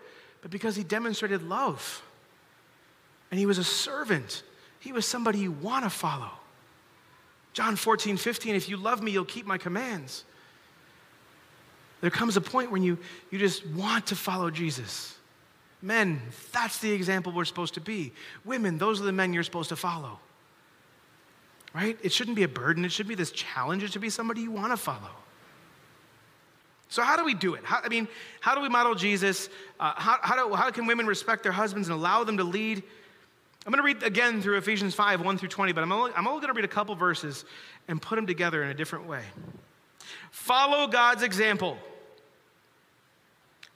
but 0.42 0.50
because 0.50 0.74
he 0.78 0.84
demonstrated 0.84 1.44
love 1.44 2.02
and 3.32 3.38
he 3.38 3.46
was 3.46 3.58
a 3.58 3.66
servant. 3.66 4.44
He 4.80 4.94
was 4.94 5.06
somebody 5.06 5.40
you 5.40 5.52
want 5.52 5.84
to 5.84 5.90
follow. 5.90 6.32
John 7.52 7.76
14, 7.76 8.16
15, 8.16 8.56
if 8.56 8.70
you 8.70 8.78
love 8.78 9.04
me, 9.04 9.12
you'll 9.12 9.26
keep 9.26 9.46
my 9.46 9.58
commands. 9.58 10.24
There 12.00 12.10
comes 12.10 12.38
a 12.38 12.42
point 12.42 12.72
when 12.72 12.82
you, 12.82 12.98
you 13.30 13.40
just 13.40 13.68
want 13.68 14.08
to 14.08 14.16
follow 14.16 14.50
Jesus. 14.50 15.18
Men, 15.82 16.22
that's 16.54 16.78
the 16.78 16.94
example 16.94 17.34
we're 17.34 17.44
supposed 17.44 17.74
to 17.74 17.82
be. 17.82 18.14
Women, 18.46 18.78
those 18.78 19.02
are 19.02 19.04
the 19.04 19.12
men 19.12 19.34
you're 19.34 19.44
supposed 19.44 19.70
to 19.70 19.76
follow. 19.76 20.20
Right? 21.74 21.98
It 22.04 22.12
shouldn't 22.12 22.36
be 22.36 22.44
a 22.44 22.48
burden, 22.48 22.86
it 22.86 22.92
should 22.92 23.08
be 23.08 23.16
this 23.16 23.32
challenge, 23.32 23.84
it 23.84 23.92
should 23.92 24.02
be 24.02 24.10
somebody 24.10 24.42
you 24.42 24.52
want 24.52 24.72
to 24.72 24.78
follow. 24.78 25.10
So, 26.90 27.02
how 27.02 27.18
do 27.18 27.26
we 27.26 27.34
do 27.34 27.56
it? 27.56 27.66
How, 27.66 27.82
I 27.84 27.90
mean, 27.90 28.08
how 28.40 28.54
do 28.54 28.62
we 28.62 28.70
model 28.70 28.94
Jesus? 28.94 29.50
Uh, 29.80 29.94
how, 29.96 30.20
how, 30.22 30.36
do, 30.36 30.54
how 30.54 30.70
can 30.70 30.86
women 30.86 31.08
respect 31.08 31.42
their 31.42 31.52
husbands 31.52 31.88
and 31.88 31.98
allow 31.98 32.24
them 32.24 32.38
to 32.38 32.44
lead? 32.44 32.84
I'm 33.66 33.72
going 33.72 33.82
to 33.82 33.84
read 33.84 34.04
again 34.04 34.42
through 34.42 34.58
Ephesians 34.58 34.94
5, 34.94 35.22
1 35.22 35.38
through 35.40 35.50
20, 35.50 35.72
but 35.72 35.82
I'm 35.82 35.92
only, 35.92 36.12
I'm 36.16 36.28
only 36.28 36.42
going 36.42 36.54
to 36.54 36.58
read 36.58 36.66
a 36.66 36.68
couple 36.68 36.94
verses 36.94 37.46
and 37.88 38.00
put 38.00 38.18
them 38.18 38.28
together 38.28 38.62
in 38.62 38.70
a 38.70 38.74
different 38.74 39.08
way. 39.08 39.24
Follow 40.30 40.86
God's 40.86 41.24
example. 41.24 41.78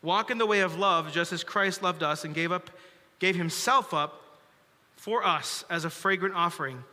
Walk 0.03 0.29
in 0.29 0.38
the 0.38 0.45
way 0.45 0.60
of 0.60 0.77
love, 0.77 1.12
just 1.12 1.33
as 1.33 1.43
Christ 1.43 1.81
loved 1.81 2.03
us 2.03 2.23
and 2.23 2.36
gave, 2.36 2.51
up, 2.51 2.69
gave 3.17 3.36
himself 3.36 3.93
up 3.93 4.21
for 4.95 5.25
us 5.25 5.65
as 5.69 5.86
a 5.86 5.89
fragrant 5.89 6.36
offering 6.36 6.83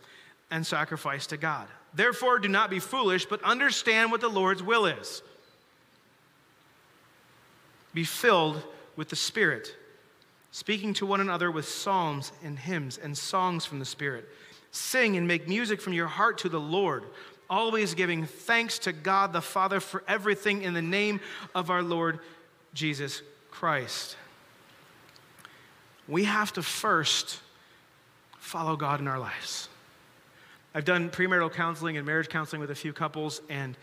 and 0.54 0.64
sacrifice 0.64 1.26
to 1.26 1.36
God. 1.36 1.66
Therefore, 1.94 2.38
do 2.38 2.48
not 2.48 2.70
be 2.70 2.78
foolish, 2.78 3.26
but 3.26 3.42
understand 3.42 4.12
what 4.12 4.20
the 4.20 4.28
Lord's 4.28 4.62
will 4.62 4.86
is. 4.86 5.20
Be 7.92 8.04
filled 8.04 8.62
with 8.94 9.08
the 9.08 9.16
Spirit 9.16 9.74
speaking 10.52 10.94
to 10.94 11.06
one 11.06 11.20
another 11.20 11.50
with 11.50 11.68
psalms 11.68 12.30
and 12.44 12.56
hymns 12.56 12.98
and 12.98 13.18
songs 13.18 13.64
from 13.64 13.80
the 13.80 13.84
Spirit. 13.84 14.28
Sing 14.70 15.16
and 15.16 15.26
make 15.26 15.48
music 15.48 15.80
from 15.80 15.92
your 15.92 16.06
heart 16.06 16.38
to 16.38 16.48
the 16.48 16.60
Lord, 16.60 17.02
always 17.50 17.94
giving 17.94 18.24
thanks 18.24 18.78
to 18.80 18.92
God 18.92 19.32
the 19.32 19.40
Father 19.40 19.80
for 19.80 20.04
everything 20.06 20.62
in 20.62 20.72
the 20.72 20.82
name 20.82 21.18
of 21.56 21.70
our 21.70 21.82
Lord 21.82 22.20
Jesus 22.72 23.22
Christ. 23.50 24.16
We 26.06 26.22
have 26.24 26.52
to 26.52 26.62
first 26.62 27.40
follow 28.38 28.76
God 28.76 29.00
in 29.00 29.08
our 29.08 29.18
lives. 29.18 29.68
I've 30.74 30.84
done 30.84 31.08
premarital 31.08 31.52
counseling 31.52 31.96
and 31.96 32.04
marriage 32.04 32.28
counseling 32.28 32.60
with 32.60 32.70
a 32.70 32.74
few 32.74 32.92
couples, 32.92 33.40
and 33.48 33.76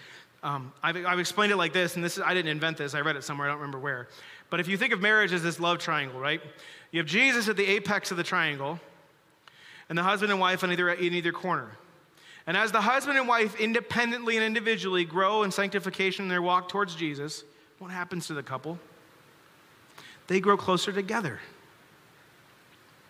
um, 0.43 0.73
I've, 0.83 0.97
I've, 1.05 1.19
explained 1.19 1.53
it 1.53 1.55
like 1.55 1.71
this, 1.71 1.95
and 1.95 2.03
this 2.03 2.17
is, 2.17 2.23
I 2.25 2.33
didn't 2.33 2.51
invent 2.51 2.77
this, 2.77 2.93
I 2.93 3.01
read 3.01 3.15
it 3.15 3.23
somewhere, 3.23 3.47
I 3.47 3.51
don't 3.51 3.59
remember 3.59 3.79
where. 3.79 4.09
But 4.49 4.59
if 4.59 4.67
you 4.67 4.75
think 4.75 4.91
of 4.91 4.99
marriage 4.99 5.31
as 5.31 5.41
this 5.41 5.59
love 5.59 5.77
triangle, 5.77 6.19
right? 6.19 6.41
You 6.91 6.99
have 6.99 7.07
Jesus 7.07 7.47
at 7.47 7.55
the 7.55 7.65
apex 7.65 8.11
of 8.11 8.17
the 8.17 8.23
triangle, 8.23 8.79
and 9.87 9.97
the 9.97 10.03
husband 10.03 10.31
and 10.31 10.41
wife 10.41 10.63
on 10.63 10.71
either, 10.71 10.89
in 10.89 11.13
either 11.13 11.31
corner. 11.31 11.69
And 12.47 12.57
as 12.57 12.71
the 12.71 12.81
husband 12.81 13.17
and 13.17 13.27
wife 13.27 13.59
independently 13.59 14.35
and 14.35 14.45
individually 14.45 15.05
grow 15.05 15.43
in 15.43 15.51
sanctification 15.51 16.25
in 16.25 16.29
their 16.29 16.41
walk 16.41 16.69
towards 16.69 16.95
Jesus, 16.95 17.43
what 17.79 17.91
happens 17.91 18.27
to 18.27 18.33
the 18.33 18.43
couple? 18.43 18.79
They 20.27 20.39
grow 20.39 20.57
closer 20.57 20.91
together. 20.91 21.39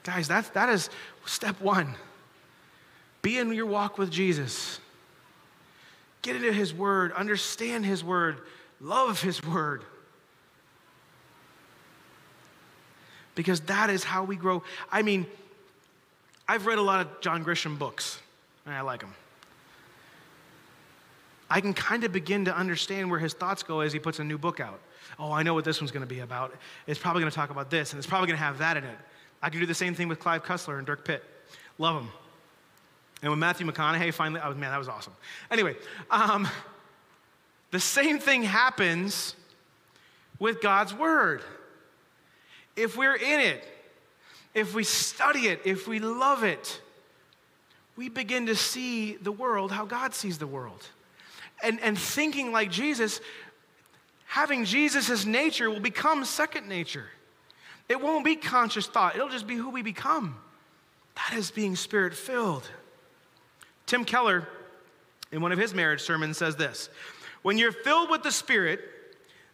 Guys, 0.04 0.28
that's, 0.28 0.50
that 0.50 0.70
is 0.70 0.90
step 1.26 1.60
one. 1.62 1.96
Be 3.22 3.38
in 3.38 3.54
your 3.54 3.66
walk 3.66 3.98
with 3.98 4.12
Jesus. 4.12 4.80
Get 6.22 6.36
into 6.36 6.52
His 6.52 6.74
Word, 6.74 7.12
understand 7.14 7.86
His 7.86 8.04
Word, 8.04 8.42
love 8.80 9.22
His 9.22 9.44
Word. 9.44 9.84
because 13.36 13.62
that 13.62 13.90
is 13.90 14.04
how 14.04 14.24
we 14.24 14.36
grow. 14.36 14.64
I 14.92 15.02
mean, 15.02 15.26
I've 16.48 16.66
read 16.66 16.78
a 16.78 16.82
lot 16.82 17.06
of 17.06 17.22
John 17.22 17.44
Grisham 17.46 17.78
books, 17.78 18.20
and 18.66 18.76
I 18.76 18.82
like 18.82 19.02
them. 19.02 19.14
I 21.50 21.60
can 21.60 21.74
kind 21.74 22.04
of 22.04 22.12
begin 22.12 22.46
to 22.46 22.56
understand 22.56 23.10
where 23.10 23.20
his 23.20 23.34
thoughts 23.34 23.64
go 23.64 23.82
as 23.82 23.92
he 23.92 24.00
puts 24.00 24.20
a 24.20 24.24
new 24.24 24.38
book 24.38 24.60
out. 24.60 24.80
Oh, 25.20 25.32
I 25.32 25.44
know 25.44 25.54
what 25.54 25.66
this 25.66 25.82
one's 25.82 25.92
going 25.92 26.02
to 26.02 26.08
be 26.08 26.22
about. 26.22 26.56
It's 26.88 27.00
probably 27.00 27.22
going 27.22 27.32
to 27.32 27.36
talk 27.36 27.50
about 27.50 27.70
this, 27.70 27.92
and 27.92 27.98
it's 27.98 28.08
probably 28.08 28.28
going 28.28 28.38
to 28.38 28.44
have 28.44 28.60
that 28.60 28.78
in 28.78 28.84
it. 28.84 28.98
I 29.42 29.50
can 29.50 29.60
do 29.60 29.66
the 29.66 29.74
same 29.74 29.96
thing 29.96 30.08
with 30.08 30.20
Clive 30.20 30.44
Cussler 30.44 30.78
and 30.78 30.88
Dirk 30.88 31.04
Pitt. 31.04 31.24
Love 31.78 31.96
them. 31.96 32.12
And 33.22 33.32
when 33.32 33.40
Matthew 33.40 33.68
McConaughey 33.68 34.14
finally, 34.14 34.42
oh 34.44 34.54
man, 34.54 34.72
that 34.72 34.80
was 34.80 34.90
awesome. 34.90 35.14
Anyway, 35.50 35.76
um, 36.10 36.48
the 37.72 37.80
same 37.80 38.20
thing 38.20 38.44
happens 38.44 39.36
with 40.40 40.62
God's 40.62 40.94
Word 40.94 41.44
if 42.76 42.98
we're 42.98 43.16
in 43.16 43.40
it, 43.40 43.64
if 44.54 44.74
we 44.74 44.84
study 44.84 45.48
it, 45.48 45.62
if 45.66 45.88
we 45.88 46.00
love 46.00 46.44
it, 46.44 46.82
we 47.96 48.10
begin 48.10 48.48
to 48.48 48.56
see 48.56 49.16
the 49.18 49.32
world 49.32 49.72
how 49.72 49.86
God 49.86 50.14
sees 50.14 50.38
the 50.38 50.48
world. 50.48 50.88
And, 51.64 51.80
and 51.82 51.98
thinking 51.98 52.52
like 52.52 52.72
Jesus, 52.72 53.22
having 54.26 54.66
Jesus' 54.66 55.26
nature 55.26 55.70
will 55.70 55.80
become 55.80 56.26
second 56.26 56.68
nature. 56.68 57.06
It 57.88 58.02
won't 58.02 58.26
be 58.26 58.36
conscious 58.36 58.88
thought, 58.88 59.16
it'll 59.16 59.30
just 59.30 59.48
be 59.48 59.56
who 59.56 59.70
we 59.70 59.82
become. 59.82 60.38
That 61.16 61.38
is 61.38 61.52
being 61.52 61.76
spirit 61.76 62.14
filled. 62.14 62.68
Tim 63.92 64.06
Keller, 64.06 64.48
in 65.34 65.42
one 65.42 65.52
of 65.52 65.60
his 65.60 65.74
marriage 65.74 66.00
sermons, 66.00 66.38
says 66.38 66.56
this 66.56 66.88
When 67.42 67.58
you're 67.58 67.74
filled 67.74 68.10
with 68.10 68.24
the 68.24 68.32
Spirit, 68.32 68.80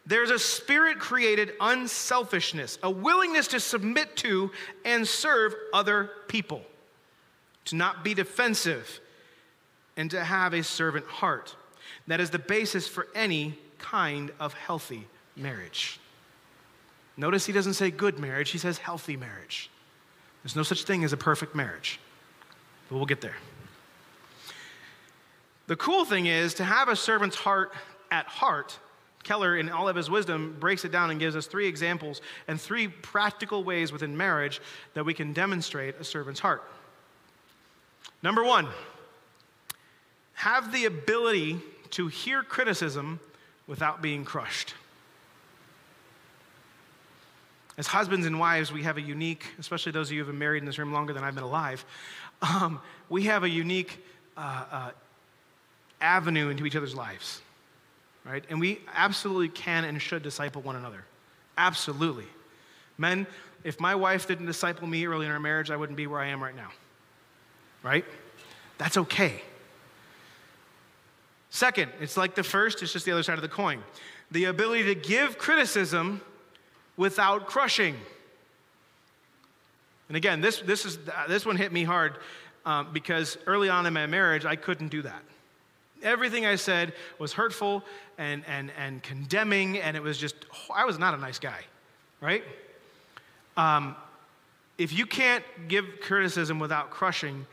there's 0.06 0.30
a 0.30 0.38
spirit 0.38 1.00
created 1.00 1.54
unselfishness, 1.60 2.78
a 2.84 2.88
willingness 2.88 3.48
to 3.48 3.58
submit 3.58 4.16
to 4.18 4.52
and 4.84 5.08
serve 5.08 5.56
other 5.74 6.10
people, 6.28 6.62
to 7.64 7.74
not 7.74 8.04
be 8.04 8.14
defensive, 8.14 9.00
and 9.96 10.08
to 10.12 10.22
have 10.22 10.54
a 10.54 10.62
servant 10.62 11.06
heart. 11.06 11.56
That 12.06 12.20
is 12.20 12.30
the 12.30 12.38
basis 12.38 12.86
for 12.86 13.08
any 13.16 13.58
kind 13.78 14.30
of 14.38 14.54
healthy 14.54 15.08
marriage. 15.34 15.98
Notice 17.16 17.44
he 17.44 17.52
doesn't 17.52 17.74
say 17.74 17.90
good 17.90 18.20
marriage, 18.20 18.50
he 18.50 18.58
says 18.58 18.78
healthy 18.78 19.16
marriage. 19.16 19.68
There's 20.44 20.54
no 20.54 20.62
such 20.62 20.84
thing 20.84 21.02
as 21.02 21.12
a 21.12 21.16
perfect 21.16 21.56
marriage, 21.56 21.98
but 22.88 22.94
we'll 22.94 23.04
get 23.04 23.20
there. 23.20 23.34
The 25.68 25.76
cool 25.76 26.04
thing 26.04 26.26
is 26.26 26.54
to 26.54 26.64
have 26.64 26.88
a 26.88 26.96
servant's 26.96 27.36
heart 27.36 27.72
at 28.10 28.26
heart 28.26 28.78
Keller, 29.28 29.58
in 29.58 29.68
all 29.68 29.88
of 29.90 29.94
his 29.96 30.08
wisdom, 30.08 30.56
breaks 30.58 30.86
it 30.86 30.92
down 30.92 31.10
and 31.10 31.20
gives 31.20 31.36
us 31.36 31.46
three 31.46 31.66
examples 31.66 32.22
and 32.46 32.58
three 32.58 32.88
practical 32.88 33.62
ways 33.62 33.92
within 33.92 34.16
marriage 34.16 34.60
that 34.94 35.04
we 35.04 35.12
can 35.12 35.34
demonstrate 35.34 35.96
a 35.96 36.04
servant's 36.04 36.40
heart. 36.40 36.62
Number 38.22 38.42
one, 38.42 38.68
have 40.32 40.72
the 40.72 40.86
ability 40.86 41.60
to 41.90 42.06
hear 42.06 42.42
criticism 42.42 43.20
without 43.66 44.00
being 44.00 44.24
crushed. 44.24 44.74
As 47.76 47.86
husbands 47.86 48.26
and 48.26 48.40
wives, 48.40 48.72
we 48.72 48.82
have 48.84 48.96
a 48.96 49.02
unique, 49.02 49.44
especially 49.58 49.92
those 49.92 50.08
of 50.08 50.12
you 50.12 50.20
who 50.20 50.26
have 50.26 50.32
been 50.32 50.38
married 50.38 50.60
in 50.60 50.64
this 50.64 50.78
room 50.78 50.92
longer 50.92 51.12
than 51.12 51.22
I've 51.22 51.34
been 51.34 51.44
alive, 51.44 51.84
um, 52.42 52.80
we 53.08 53.24
have 53.24 53.44
a 53.44 53.48
unique 53.48 54.02
uh, 54.38 54.64
uh, 54.70 54.90
avenue 56.00 56.48
into 56.48 56.66
each 56.66 56.76
other's 56.76 56.94
lives 56.94 57.40
right? 58.28 58.44
And 58.50 58.60
we 58.60 58.80
absolutely 58.94 59.48
can 59.48 59.84
and 59.84 60.00
should 60.00 60.22
disciple 60.22 60.62
one 60.62 60.76
another. 60.76 61.04
Absolutely. 61.56 62.26
Men, 62.98 63.26
if 63.64 63.80
my 63.80 63.94
wife 63.94 64.28
didn't 64.28 64.46
disciple 64.46 64.86
me 64.86 65.06
early 65.06 65.26
in 65.26 65.32
our 65.32 65.40
marriage, 65.40 65.70
I 65.70 65.76
wouldn't 65.76 65.96
be 65.96 66.06
where 66.06 66.20
I 66.20 66.28
am 66.28 66.42
right 66.42 66.54
now, 66.54 66.70
right? 67.82 68.04
That's 68.76 68.96
okay. 68.96 69.40
Second, 71.50 71.90
it's 72.00 72.16
like 72.16 72.34
the 72.34 72.42
first, 72.42 72.82
it's 72.82 72.92
just 72.92 73.06
the 73.06 73.12
other 73.12 73.22
side 73.22 73.36
of 73.36 73.42
the 73.42 73.48
coin. 73.48 73.82
The 74.30 74.44
ability 74.44 74.84
to 74.84 74.94
give 74.94 75.38
criticism 75.38 76.20
without 76.96 77.46
crushing. 77.46 77.96
And 80.08 80.16
again, 80.16 80.40
this, 80.40 80.58
this, 80.60 80.84
is, 80.84 80.98
this 81.28 81.46
one 81.46 81.56
hit 81.56 81.72
me 81.72 81.84
hard 81.84 82.18
um, 82.66 82.88
because 82.92 83.38
early 83.46 83.70
on 83.70 83.86
in 83.86 83.94
my 83.94 84.06
marriage, 84.06 84.44
I 84.44 84.56
couldn't 84.56 84.88
do 84.88 85.02
that. 85.02 85.22
Everything 86.02 86.46
I 86.46 86.56
said 86.56 86.92
was 87.18 87.32
hurtful 87.32 87.82
and, 88.18 88.44
and, 88.46 88.70
and 88.78 89.02
condemning, 89.02 89.78
and 89.78 89.96
it 89.96 90.02
was 90.02 90.18
just, 90.18 90.36
I 90.74 90.84
was 90.84 90.98
not 90.98 91.14
a 91.14 91.16
nice 91.16 91.38
guy, 91.38 91.60
right? 92.20 92.44
Um, 93.56 93.96
if 94.76 94.96
you 94.96 95.06
can't 95.06 95.44
give 95.66 95.84
criticism 96.00 96.60
without 96.60 96.90
crushing, 96.90 97.46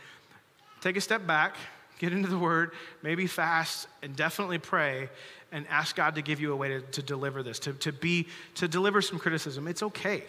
take 0.82 0.96
a 0.96 1.02
step 1.02 1.26
back, 1.26 1.56
get 1.98 2.14
into 2.14 2.30
the 2.30 2.38
Word, 2.38 2.72
maybe 3.02 3.26
fast, 3.26 3.88
and 4.04 4.16
definitely 4.16 4.60
pray 4.60 5.10
and 5.52 5.66
ask 5.70 5.96
God 5.96 6.16
to 6.16 6.22
give 6.22 6.40
you 6.40 6.54
a 6.54 6.56
way 6.56 6.70
to, 6.70 6.82
to 6.82 7.02
deliver 7.02 7.42
this, 7.42 7.58
to, 7.60 7.74
to, 7.74 7.92
be, 7.92 8.28
to 8.56 8.68
deliver 8.68 9.02
some 9.02 9.18
criticism. 9.18 9.68
It's 9.68 9.82
okay. 9.82 10.24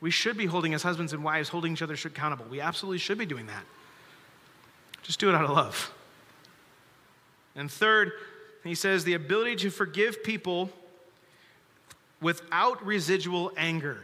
We 0.00 0.10
should 0.10 0.36
be 0.36 0.46
holding, 0.46 0.74
as 0.74 0.82
husbands 0.82 1.12
and 1.12 1.24
wives, 1.24 1.48
holding 1.48 1.72
each 1.72 1.82
other 1.82 1.94
accountable. 1.94 2.46
We 2.50 2.60
absolutely 2.60 2.98
should 2.98 3.18
be 3.18 3.26
doing 3.26 3.46
that. 3.46 3.64
Just 5.02 5.20
do 5.20 5.28
it 5.28 5.34
out 5.34 5.44
of 5.44 5.50
love. 5.50 5.92
And 7.56 7.70
third, 7.70 8.12
he 8.62 8.74
says 8.74 9.04
the 9.04 9.14
ability 9.14 9.56
to 9.56 9.70
forgive 9.70 10.22
people 10.22 10.70
without 12.20 12.84
residual 12.84 13.52
anger. 13.56 13.98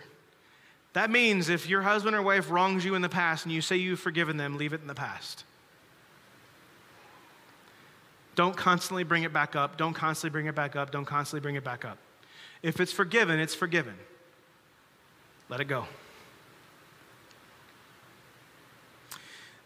That 0.92 1.10
means 1.10 1.48
if 1.48 1.68
your 1.68 1.82
husband 1.82 2.16
or 2.16 2.22
wife 2.22 2.50
wrongs 2.50 2.84
you 2.84 2.94
in 2.94 3.02
the 3.02 3.08
past 3.08 3.44
and 3.44 3.54
you 3.54 3.60
say 3.60 3.76
you've 3.76 4.00
forgiven 4.00 4.36
them, 4.36 4.56
leave 4.56 4.72
it 4.72 4.80
in 4.80 4.86
the 4.86 4.94
past. 4.94 5.44
Don't 8.34 8.56
constantly 8.56 9.04
bring 9.04 9.22
it 9.22 9.32
back 9.32 9.54
up. 9.54 9.76
Don't 9.76 9.94
constantly 9.94 10.32
bring 10.32 10.46
it 10.46 10.54
back 10.54 10.76
up. 10.76 10.90
Don't 10.90 11.04
constantly 11.04 11.40
bring 11.40 11.56
it 11.56 11.64
back 11.64 11.84
up. 11.84 11.98
If 12.62 12.80
it's 12.80 12.92
forgiven, 12.92 13.38
it's 13.38 13.54
forgiven. 13.54 13.94
Let 15.48 15.60
it 15.60 15.66
go. 15.66 15.86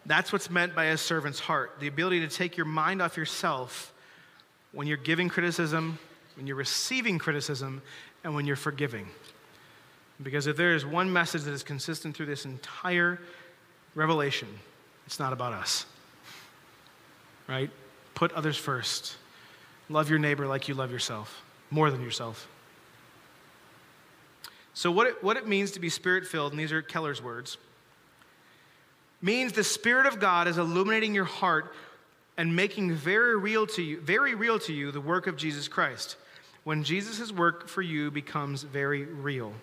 That's 0.07 0.33
what's 0.33 0.51
meant 0.51 0.75
by 0.75 0.87
a 0.87 0.97
servant's 0.99 1.40
heart 1.40 1.73
the 1.81 1.87
ability 1.87 2.21
to 2.21 2.29
take 2.29 2.57
your 2.57 2.67
mind 2.67 3.01
off 3.01 3.17
yourself 3.17 3.93
when 4.73 4.87
you're 4.87 4.97
giving 4.97 5.29
criticism, 5.29 5.99
when 6.37 6.47
you're 6.47 6.57
receiving 6.57 7.19
criticism, 7.19 7.81
and 8.23 8.35
when 8.35 8.47
you're 8.47 8.57
forgiving. 8.57 9.07
Because 10.23 10.47
if 10.47 10.57
there 10.57 10.75
is 10.75 10.85
one 10.85 11.12
message 11.12 11.43
that 11.43 11.53
is 11.53 11.62
consistent 11.62 12.17
through 12.17 12.27
this 12.27 12.45
entire 12.45 13.21
revelation, 13.95 14.49
it's 15.07 15.19
not 15.19 15.33
about 15.33 15.53
us. 15.53 15.87
Right? 17.49 17.71
Put 18.14 18.33
others 18.33 18.57
first. 18.57 19.17
Love 19.88 20.09
your 20.09 20.19
neighbor 20.19 20.47
like 20.47 20.69
you 20.69 20.75
love 20.75 20.90
yourself, 20.90 21.43
more 21.71 21.90
than 21.90 22.03
yourself. 22.03 22.49
So, 24.73 24.90
what 24.90 25.07
it, 25.07 25.23
what 25.23 25.37
it 25.37 25.47
means 25.47 25.71
to 25.73 25.81
be 25.81 25.88
spirit 25.88 26.27
filled, 26.27 26.53
and 26.53 26.61
these 26.61 26.73
are 26.73 26.83
Keller's 26.83 27.23
words, 27.23 27.59
means 29.25 29.53
the 29.53 29.65
Spirit 29.65 30.05
of 30.05 30.21
God 30.21 30.47
is 30.47 30.59
illuminating 30.59 31.15
your 31.15 31.25
heart 31.25 31.73
and 32.37 32.55
making 32.55 32.93
very 32.95 33.37
real 33.39 33.67
to 33.69 33.83
you, 33.83 33.99
very 34.01 34.35
real 34.35 34.59
to 34.59 34.73
you 34.73 34.93
the 34.93 35.01
work 35.01 35.27
of 35.27 35.37
Jesus 35.37 35.67
Christ. 35.67 36.17
When 36.65 36.85
Jesus' 36.85 37.33
work 37.33 37.67
for 37.67 37.81
you 37.81 38.11
becomes 38.11 38.63
very 38.65 39.05
real, 39.05 39.55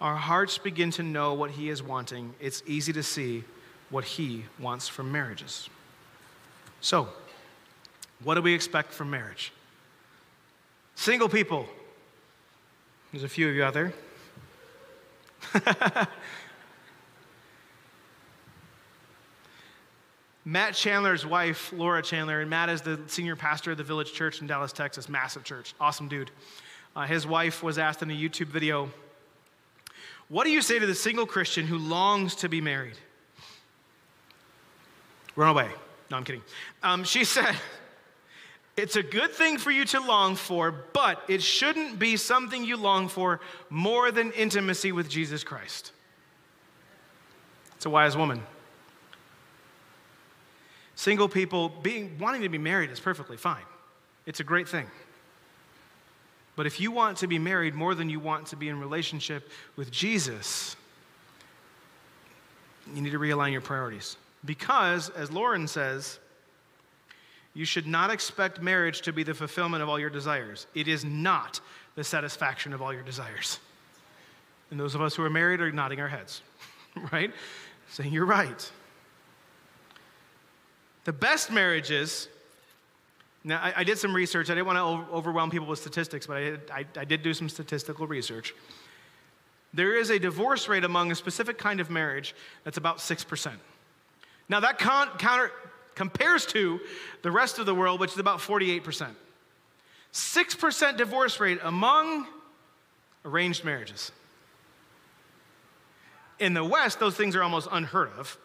our 0.00 0.16
hearts 0.16 0.56
begin 0.56 0.90
to 0.92 1.02
know 1.02 1.34
what 1.34 1.50
He 1.50 1.68
is 1.68 1.82
wanting. 1.82 2.34
It's 2.40 2.62
easy 2.66 2.94
to 2.94 3.02
see 3.02 3.44
what 3.90 4.04
He 4.04 4.44
wants 4.58 4.88
from 4.88 5.12
marriages. 5.12 5.68
So, 6.80 7.08
what 8.24 8.36
do 8.36 8.42
we 8.42 8.54
expect 8.54 8.92
from 8.92 9.10
marriage? 9.10 9.52
Single 10.94 11.28
people. 11.28 11.66
There's 13.12 13.24
a 13.24 13.28
few 13.28 13.48
of 13.48 13.54
you 13.54 13.64
out 13.64 13.74
there. 13.74 13.92
Matt 20.48 20.74
Chandler's 20.74 21.26
wife, 21.26 21.72
Lauren 21.72 22.04
Chandler, 22.04 22.40
and 22.40 22.48
Matt 22.48 22.68
is 22.68 22.80
the 22.80 23.00
senior 23.08 23.34
pastor 23.34 23.72
of 23.72 23.78
the 23.78 23.82
Village 23.82 24.12
Church 24.12 24.40
in 24.40 24.46
Dallas, 24.46 24.72
Texas. 24.72 25.08
Massive 25.08 25.42
church. 25.42 25.74
Awesome 25.80 26.06
dude. 26.06 26.30
Uh, 26.94 27.04
his 27.04 27.26
wife 27.26 27.64
was 27.64 27.78
asked 27.78 28.00
in 28.00 28.12
a 28.12 28.14
YouTube 28.14 28.46
video, 28.46 28.88
What 30.28 30.44
do 30.44 30.50
you 30.50 30.62
say 30.62 30.78
to 30.78 30.86
the 30.86 30.94
single 30.94 31.26
Christian 31.26 31.66
who 31.66 31.78
longs 31.78 32.36
to 32.36 32.48
be 32.48 32.60
married? 32.60 32.96
Run 35.34 35.48
away. 35.48 35.68
No, 36.12 36.16
I'm 36.16 36.22
kidding. 36.22 36.42
Um, 36.80 37.02
she 37.02 37.24
said, 37.24 37.56
It's 38.76 38.94
a 38.94 39.02
good 39.02 39.32
thing 39.32 39.58
for 39.58 39.72
you 39.72 39.84
to 39.86 40.00
long 40.00 40.36
for, 40.36 40.70
but 40.92 41.24
it 41.26 41.42
shouldn't 41.42 41.98
be 41.98 42.16
something 42.16 42.64
you 42.64 42.76
long 42.76 43.08
for 43.08 43.40
more 43.68 44.12
than 44.12 44.30
intimacy 44.30 44.92
with 44.92 45.08
Jesus 45.08 45.42
Christ. 45.42 45.90
It's 47.74 47.86
a 47.86 47.90
wise 47.90 48.16
woman. 48.16 48.42
Single 50.96 51.28
people 51.28 51.68
being, 51.68 52.18
wanting 52.18 52.42
to 52.42 52.48
be 52.48 52.58
married 52.58 52.90
is 52.90 52.98
perfectly 52.98 53.36
fine. 53.36 53.62
It's 54.24 54.40
a 54.40 54.44
great 54.44 54.68
thing. 54.68 54.86
But 56.56 56.66
if 56.66 56.80
you 56.80 56.90
want 56.90 57.18
to 57.18 57.26
be 57.26 57.38
married 57.38 57.74
more 57.74 57.94
than 57.94 58.08
you 58.08 58.18
want 58.18 58.46
to 58.48 58.56
be 58.56 58.70
in 58.70 58.80
relationship 58.80 59.50
with 59.76 59.90
Jesus, 59.90 60.74
you 62.94 63.02
need 63.02 63.10
to 63.10 63.18
realign 63.18 63.52
your 63.52 63.60
priorities. 63.60 64.16
Because, 64.44 65.10
as 65.10 65.30
Lauren 65.30 65.68
says, 65.68 66.18
you 67.52 67.66
should 67.66 67.86
not 67.86 68.10
expect 68.10 68.62
marriage 68.62 69.02
to 69.02 69.12
be 69.12 69.22
the 69.22 69.34
fulfillment 69.34 69.82
of 69.82 69.90
all 69.90 69.98
your 69.98 70.10
desires. 70.10 70.66
It 70.74 70.88
is 70.88 71.04
not 71.04 71.60
the 71.94 72.04
satisfaction 72.04 72.72
of 72.72 72.80
all 72.80 72.92
your 72.92 73.02
desires. 73.02 73.58
And 74.70 74.80
those 74.80 74.94
of 74.94 75.02
us 75.02 75.14
who 75.14 75.22
are 75.24 75.30
married 75.30 75.60
are 75.60 75.70
nodding 75.70 76.00
our 76.00 76.08
heads, 76.08 76.40
right? 77.12 77.32
Saying, 77.90 78.12
You're 78.12 78.26
right. 78.26 78.70
The 81.06 81.12
best 81.12 81.52
marriages, 81.52 82.26
now 83.44 83.60
I, 83.62 83.74
I 83.76 83.84
did 83.84 83.96
some 83.96 84.12
research. 84.12 84.50
I 84.50 84.54
didn't 84.54 84.66
want 84.66 84.76
to 84.76 84.82
over, 84.82 85.04
overwhelm 85.12 85.50
people 85.52 85.68
with 85.68 85.78
statistics, 85.78 86.26
but 86.26 86.36
I, 86.36 86.56
I, 86.72 86.84
I 86.96 87.04
did 87.04 87.22
do 87.22 87.32
some 87.32 87.48
statistical 87.48 88.08
research. 88.08 88.56
There 89.72 89.94
is 89.94 90.10
a 90.10 90.18
divorce 90.18 90.66
rate 90.66 90.82
among 90.82 91.12
a 91.12 91.14
specific 91.14 91.58
kind 91.58 91.78
of 91.78 91.90
marriage 91.90 92.34
that's 92.64 92.76
about 92.76 92.98
6%. 92.98 93.52
Now, 94.48 94.58
that 94.58 94.80
con- 94.80 95.10
counter 95.18 95.52
compares 95.94 96.44
to 96.46 96.80
the 97.22 97.30
rest 97.30 97.60
of 97.60 97.66
the 97.66 97.74
world, 97.74 98.00
which 98.00 98.10
is 98.10 98.18
about 98.18 98.40
48%. 98.40 99.14
6% 100.12 100.96
divorce 100.96 101.38
rate 101.38 101.60
among 101.62 102.26
arranged 103.24 103.64
marriages. 103.64 104.10
In 106.40 106.52
the 106.52 106.64
West, 106.64 106.98
those 106.98 107.14
things 107.14 107.36
are 107.36 107.44
almost 107.44 107.68
unheard 107.70 108.10
of. 108.18 108.36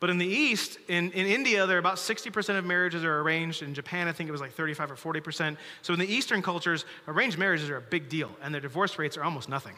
But 0.00 0.10
in 0.10 0.18
the 0.18 0.26
East, 0.26 0.78
in, 0.86 1.10
in 1.10 1.26
India, 1.26 1.66
there 1.66 1.76
are 1.76 1.80
about 1.80 1.96
60% 1.96 2.56
of 2.56 2.64
marriages 2.64 3.02
are 3.02 3.20
arranged. 3.20 3.62
In 3.62 3.74
Japan, 3.74 4.06
I 4.06 4.12
think 4.12 4.28
it 4.28 4.32
was 4.32 4.40
like 4.40 4.52
35 4.52 4.92
or 4.92 4.94
40%. 4.94 5.56
So 5.82 5.92
in 5.92 5.98
the 5.98 6.06
Eastern 6.06 6.40
cultures, 6.40 6.84
arranged 7.08 7.36
marriages 7.36 7.68
are 7.68 7.78
a 7.78 7.82
big 7.82 8.08
deal, 8.08 8.30
and 8.42 8.54
their 8.54 8.60
divorce 8.60 8.98
rates 8.98 9.16
are 9.16 9.24
almost 9.24 9.48
nothing. 9.48 9.74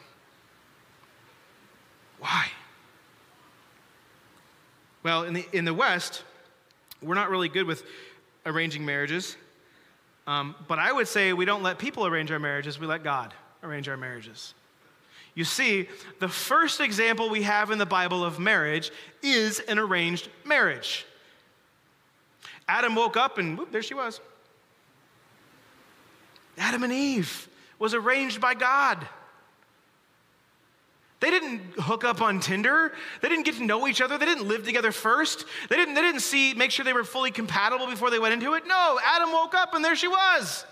Why? 2.18 2.48
Well, 5.02 5.24
in 5.24 5.32
the, 5.32 5.46
in 5.52 5.64
the 5.64 5.72
West, 5.72 6.22
we're 7.02 7.14
not 7.14 7.30
really 7.30 7.48
good 7.48 7.66
with 7.66 7.82
arranging 8.44 8.84
marriages. 8.84 9.36
Um, 10.26 10.54
but 10.68 10.78
I 10.78 10.92
would 10.92 11.08
say 11.08 11.32
we 11.32 11.46
don't 11.46 11.62
let 11.62 11.78
people 11.78 12.06
arrange 12.06 12.30
our 12.30 12.38
marriages, 12.38 12.78
we 12.78 12.86
let 12.86 13.02
God 13.02 13.32
arrange 13.62 13.88
our 13.88 13.96
marriages. 13.96 14.54
You 15.34 15.44
see, 15.44 15.88
the 16.18 16.28
first 16.28 16.80
example 16.80 17.30
we 17.30 17.42
have 17.42 17.70
in 17.70 17.78
the 17.78 17.86
Bible 17.86 18.24
of 18.24 18.38
marriage 18.38 18.90
is 19.22 19.60
an 19.60 19.78
arranged 19.78 20.28
marriage. 20.44 21.06
Adam 22.68 22.94
woke 22.94 23.16
up 23.16 23.38
and 23.38 23.58
whoop, 23.58 23.72
there 23.72 23.82
she 23.82 23.94
was. 23.94 24.20
Adam 26.58 26.82
and 26.82 26.92
Eve 26.92 27.48
was 27.78 27.94
arranged 27.94 28.40
by 28.40 28.54
God. 28.54 29.06
They 31.20 31.30
didn't 31.30 31.60
hook 31.78 32.04
up 32.04 32.22
on 32.22 32.40
Tinder. 32.40 32.92
They 33.20 33.28
didn't 33.28 33.44
get 33.44 33.56
to 33.56 33.64
know 33.64 33.86
each 33.86 34.00
other. 34.00 34.16
They 34.16 34.24
didn't 34.24 34.48
live 34.48 34.64
together 34.64 34.90
first. 34.90 35.44
They 35.68 35.76
didn't, 35.76 35.94
they 35.94 36.00
didn't 36.00 36.20
see, 36.20 36.54
make 36.54 36.70
sure 36.70 36.84
they 36.84 36.94
were 36.94 37.04
fully 37.04 37.30
compatible 37.30 37.86
before 37.86 38.10
they 38.10 38.18
went 38.18 38.32
into 38.32 38.54
it. 38.54 38.66
No, 38.66 38.98
Adam 39.04 39.30
woke 39.30 39.54
up 39.54 39.74
and 39.74 39.84
there 39.84 39.96
she 39.96 40.08
was. 40.08 40.64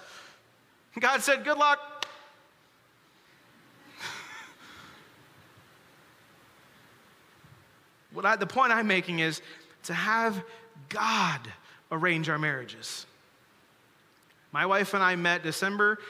God 0.99 1.21
said, 1.23 1.44
Good 1.44 1.59
luck. 1.59 1.97
What 8.18 8.26
I, 8.26 8.35
the 8.35 8.48
point 8.48 8.72
I'm 8.72 8.88
making 8.88 9.20
is 9.20 9.42
to 9.85 9.94
have 9.94 10.42
God 10.88 11.38
arrange 11.92 12.28
our 12.28 12.37
marriages. 12.37 13.07
My 14.50 14.66
wife 14.66 14.92
and 14.92 15.04
I 15.04 15.14
met 15.14 15.44
December 15.44 16.00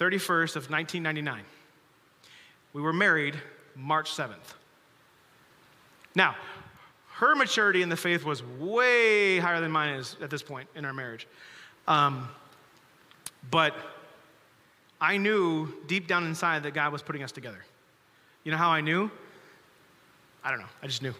31st 0.00 0.56
of 0.56 0.70
1999. 0.70 1.44
We 2.72 2.82
were 2.82 2.92
married 2.92 3.36
March 3.76 4.10
7th. 4.10 4.54
Now, 6.16 6.34
her 7.12 7.36
maturity 7.36 7.80
in 7.80 7.90
the 7.90 7.96
faith 7.96 8.24
was 8.24 8.42
way 8.42 9.38
higher 9.38 9.60
than 9.60 9.70
mine 9.70 9.94
is 9.94 10.16
at 10.20 10.30
this 10.30 10.42
point 10.42 10.68
in 10.74 10.84
our 10.84 10.92
marriage. 10.92 11.28
Um, 11.86 12.28
but 13.52 13.72
I 15.00 15.16
knew 15.16 15.72
deep 15.86 16.08
down 16.08 16.26
inside 16.26 16.64
that 16.64 16.74
God 16.74 16.90
was 16.90 17.02
putting 17.02 17.22
us 17.22 17.30
together. 17.30 17.64
You 18.42 18.50
know 18.50 18.58
how 18.58 18.70
I 18.70 18.80
knew? 18.80 19.12
I 20.42 20.50
don't 20.50 20.58
know. 20.58 20.66
I 20.82 20.88
just 20.88 21.02
knew. 21.02 21.14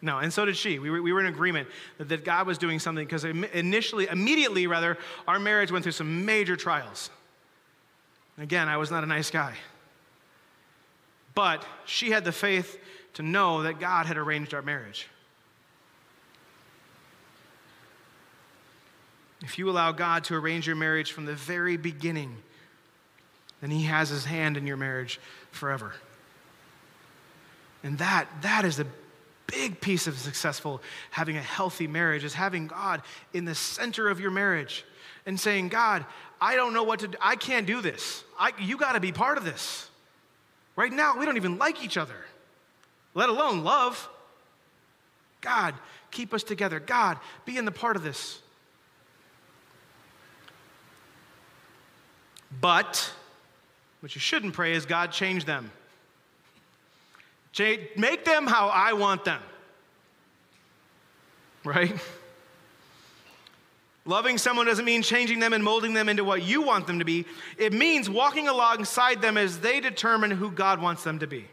No, 0.00 0.18
and 0.18 0.32
so 0.32 0.44
did 0.44 0.56
she. 0.56 0.78
We 0.78 0.90
were, 0.90 1.02
we 1.02 1.12
were 1.12 1.20
in 1.20 1.26
agreement 1.26 1.68
that, 1.98 2.08
that 2.08 2.24
God 2.24 2.46
was 2.46 2.56
doing 2.56 2.78
something 2.78 3.04
because 3.04 3.24
initially, 3.24 4.06
immediately 4.06 4.66
rather, 4.66 4.96
our 5.26 5.40
marriage 5.40 5.72
went 5.72 5.82
through 5.82 5.92
some 5.92 6.24
major 6.24 6.56
trials. 6.56 7.10
Again, 8.38 8.68
I 8.68 8.76
was 8.76 8.90
not 8.90 9.02
a 9.02 9.06
nice 9.06 9.30
guy. 9.30 9.54
But 11.34 11.64
she 11.84 12.10
had 12.10 12.24
the 12.24 12.32
faith 12.32 12.78
to 13.14 13.22
know 13.22 13.62
that 13.62 13.80
God 13.80 14.06
had 14.06 14.16
arranged 14.16 14.54
our 14.54 14.62
marriage. 14.62 15.08
If 19.42 19.58
you 19.58 19.68
allow 19.70 19.92
God 19.92 20.24
to 20.24 20.34
arrange 20.34 20.66
your 20.66 20.76
marriage 20.76 21.12
from 21.12 21.24
the 21.24 21.34
very 21.34 21.76
beginning, 21.76 22.36
then 23.60 23.70
He 23.70 23.84
has 23.84 24.08
His 24.08 24.24
hand 24.24 24.56
in 24.56 24.66
your 24.66 24.76
marriage 24.76 25.20
forever. 25.50 25.94
And 27.82 27.98
that, 27.98 28.26
that 28.42 28.64
is 28.64 28.78
a 28.78 28.86
big 29.48 29.80
piece 29.80 30.06
of 30.06 30.16
successful 30.16 30.80
having 31.10 31.36
a 31.36 31.42
healthy 31.42 31.88
marriage 31.88 32.22
is 32.22 32.34
having 32.34 32.68
God 32.68 33.02
in 33.32 33.44
the 33.44 33.54
center 33.54 34.08
of 34.08 34.20
your 34.20 34.30
marriage 34.30 34.84
and 35.26 35.38
saying, 35.40 35.68
God, 35.68 36.04
I 36.40 36.54
don't 36.54 36.72
know 36.72 36.84
what 36.84 37.00
to 37.00 37.08
do. 37.08 37.18
I 37.20 37.34
can't 37.34 37.66
do 37.66 37.80
this. 37.80 38.22
I, 38.38 38.52
you 38.60 38.76
got 38.76 38.92
to 38.92 39.00
be 39.00 39.10
part 39.10 39.36
of 39.36 39.44
this. 39.44 39.90
Right 40.76 40.92
now, 40.92 41.18
we 41.18 41.24
don't 41.24 41.36
even 41.36 41.58
like 41.58 41.84
each 41.84 41.96
other, 41.96 42.14
let 43.14 43.28
alone 43.28 43.64
love. 43.64 44.08
God, 45.40 45.74
keep 46.10 46.32
us 46.32 46.42
together. 46.42 46.78
God, 46.78 47.18
be 47.44 47.56
in 47.56 47.64
the 47.64 47.72
part 47.72 47.96
of 47.96 48.02
this. 48.02 48.40
But 52.60 53.12
what 54.00 54.14
you 54.14 54.20
shouldn't 54.20 54.54
pray 54.54 54.72
is 54.72 54.86
God 54.86 55.12
change 55.12 55.44
them. 55.44 55.70
Make 57.58 58.24
them 58.24 58.46
how 58.46 58.68
I 58.68 58.92
want 58.92 59.24
them. 59.24 59.42
Right? 61.64 61.94
Loving 64.04 64.38
someone 64.38 64.66
doesn't 64.66 64.84
mean 64.84 65.02
changing 65.02 65.38
them 65.38 65.52
and 65.52 65.62
molding 65.62 65.92
them 65.92 66.08
into 66.08 66.24
what 66.24 66.42
you 66.42 66.62
want 66.62 66.86
them 66.86 66.98
to 66.98 67.04
be. 67.04 67.26
It 67.58 67.74
means 67.74 68.08
walking 68.08 68.48
alongside 68.48 69.20
them 69.20 69.36
as 69.36 69.58
they 69.58 69.80
determine 69.80 70.30
who 70.30 70.50
God 70.50 70.80
wants 70.80 71.04
them 71.04 71.18
to 71.18 71.26
be. 71.26 71.46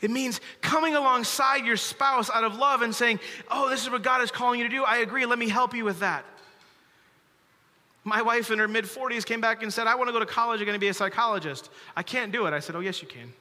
It 0.00 0.10
means 0.10 0.40
coming 0.62 0.96
alongside 0.96 1.64
your 1.66 1.76
spouse 1.76 2.30
out 2.30 2.42
of 2.42 2.56
love 2.56 2.82
and 2.82 2.94
saying, 2.94 3.20
Oh, 3.50 3.68
this 3.68 3.82
is 3.82 3.90
what 3.90 4.02
God 4.02 4.22
is 4.22 4.30
calling 4.30 4.58
you 4.58 4.68
to 4.68 4.74
do. 4.74 4.82
I 4.82 4.98
agree. 4.98 5.26
Let 5.26 5.38
me 5.38 5.48
help 5.48 5.74
you 5.74 5.84
with 5.84 6.00
that. 6.00 6.24
My 8.02 8.22
wife 8.22 8.50
in 8.50 8.58
her 8.58 8.68
mid 8.68 8.84
40s 8.86 9.26
came 9.26 9.40
back 9.40 9.62
and 9.62 9.72
said, 9.72 9.86
I 9.86 9.94
want 9.94 10.08
to 10.08 10.12
go 10.12 10.20
to 10.20 10.26
college. 10.26 10.60
I'm 10.60 10.66
going 10.66 10.76
to 10.76 10.80
be 10.80 10.88
a 10.88 10.94
psychologist. 10.94 11.70
I 11.94 12.02
can't 12.02 12.32
do 12.32 12.46
it. 12.46 12.54
I 12.54 12.60
said, 12.60 12.74
Oh, 12.74 12.80
yes, 12.80 13.02
you 13.02 13.08
can. 13.08 13.32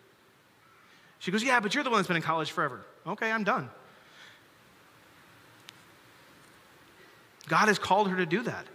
She 1.19 1.31
goes, 1.31 1.43
Yeah, 1.43 1.59
but 1.59 1.73
you're 1.73 1.83
the 1.83 1.89
one 1.89 1.99
that's 1.99 2.07
been 2.07 2.17
in 2.17 2.23
college 2.23 2.51
forever. 2.51 2.81
Okay, 3.07 3.31
I'm 3.31 3.43
done. 3.43 3.69
God 7.47 7.67
has 7.67 7.79
called 7.79 8.09
her 8.09 8.17
to 8.17 8.25
do 8.25 8.43
that. 8.43 8.65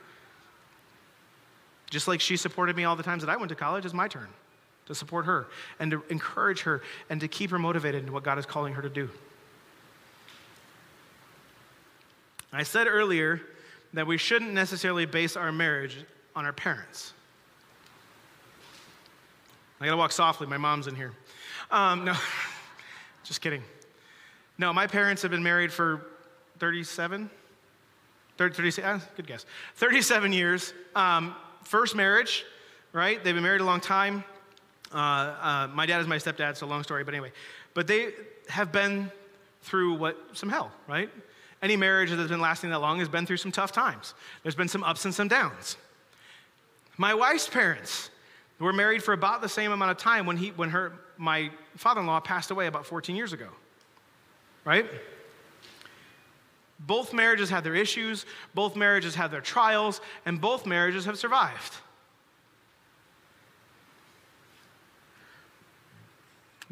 Just 1.90 2.08
like 2.08 2.20
she 2.20 2.36
supported 2.36 2.76
me 2.76 2.84
all 2.84 2.96
the 2.96 3.02
times 3.02 3.22
that 3.22 3.30
I 3.30 3.36
went 3.36 3.50
to 3.50 3.54
college, 3.54 3.84
it's 3.84 3.94
my 3.94 4.08
turn 4.08 4.28
to 4.86 4.94
support 4.94 5.26
her 5.26 5.46
and 5.78 5.90
to 5.90 6.02
encourage 6.08 6.62
her 6.62 6.82
and 7.08 7.20
to 7.20 7.28
keep 7.28 7.50
her 7.50 7.58
motivated 7.58 8.04
in 8.04 8.12
what 8.12 8.22
God 8.22 8.38
is 8.38 8.46
calling 8.46 8.74
her 8.74 8.82
to 8.82 8.88
do. 8.88 9.08
I 12.52 12.62
said 12.62 12.86
earlier 12.86 13.40
that 13.94 14.06
we 14.06 14.18
shouldn't 14.18 14.52
necessarily 14.52 15.06
base 15.06 15.36
our 15.36 15.52
marriage 15.52 16.04
on 16.36 16.44
our 16.44 16.52
parents. 16.52 17.12
I 19.80 19.86
gotta 19.86 19.96
walk 19.96 20.12
softly, 20.12 20.46
my 20.46 20.58
mom's 20.58 20.86
in 20.86 20.96
here. 20.96 21.12
Um, 21.70 22.04
no, 22.04 22.14
just 23.24 23.40
kidding. 23.40 23.62
No, 24.58 24.72
my 24.72 24.86
parents 24.86 25.22
have 25.22 25.30
been 25.30 25.42
married 25.42 25.72
for 25.72 26.06
37, 26.58 27.30
30, 28.36 28.54
36, 28.54 28.86
uh, 28.86 29.00
good 29.16 29.26
guess. 29.26 29.46
37 29.76 30.32
years. 30.32 30.72
Um, 30.94 31.34
first 31.62 31.94
marriage, 31.96 32.44
right? 32.92 33.22
They've 33.22 33.34
been 33.34 33.42
married 33.42 33.60
a 33.60 33.64
long 33.64 33.80
time. 33.80 34.24
Uh, 34.92 34.96
uh, 34.96 35.68
my 35.72 35.86
dad 35.86 36.00
is 36.00 36.06
my 36.06 36.18
stepdad, 36.18 36.56
so 36.56 36.66
long 36.66 36.82
story, 36.84 37.04
but 37.04 37.14
anyway. 37.14 37.32
But 37.74 37.86
they 37.86 38.12
have 38.48 38.70
been 38.70 39.10
through 39.62 39.94
what 39.94 40.16
some 40.34 40.48
hell, 40.48 40.70
right? 40.88 41.10
Any 41.64 41.76
marriage 41.78 42.10
that's 42.10 42.28
been 42.28 42.42
lasting 42.42 42.68
that 42.70 42.80
long 42.80 42.98
has 42.98 43.08
been 43.08 43.24
through 43.24 43.38
some 43.38 43.50
tough 43.50 43.72
times. 43.72 44.12
There's 44.42 44.54
been 44.54 44.68
some 44.68 44.84
ups 44.84 45.06
and 45.06 45.14
some 45.14 45.28
downs. 45.28 45.78
My 46.98 47.14
wife's 47.14 47.48
parents 47.48 48.10
were 48.60 48.74
married 48.74 49.02
for 49.02 49.14
about 49.14 49.40
the 49.40 49.48
same 49.48 49.72
amount 49.72 49.90
of 49.90 49.96
time 49.96 50.26
when 50.26 50.36
he, 50.36 50.50
when 50.50 50.68
her, 50.68 50.92
my 51.16 51.50
father-in-law 51.76 52.20
passed 52.20 52.50
away 52.50 52.66
about 52.66 52.84
14 52.84 53.16
years 53.16 53.32
ago, 53.32 53.48
right? 54.66 54.84
Both 56.80 57.14
marriages 57.14 57.48
had 57.48 57.64
their 57.64 57.74
issues, 57.74 58.26
both 58.52 58.76
marriages 58.76 59.14
had 59.14 59.30
their 59.30 59.40
trials, 59.40 60.02
and 60.26 60.38
both 60.38 60.66
marriages 60.66 61.06
have 61.06 61.18
survived. 61.18 61.76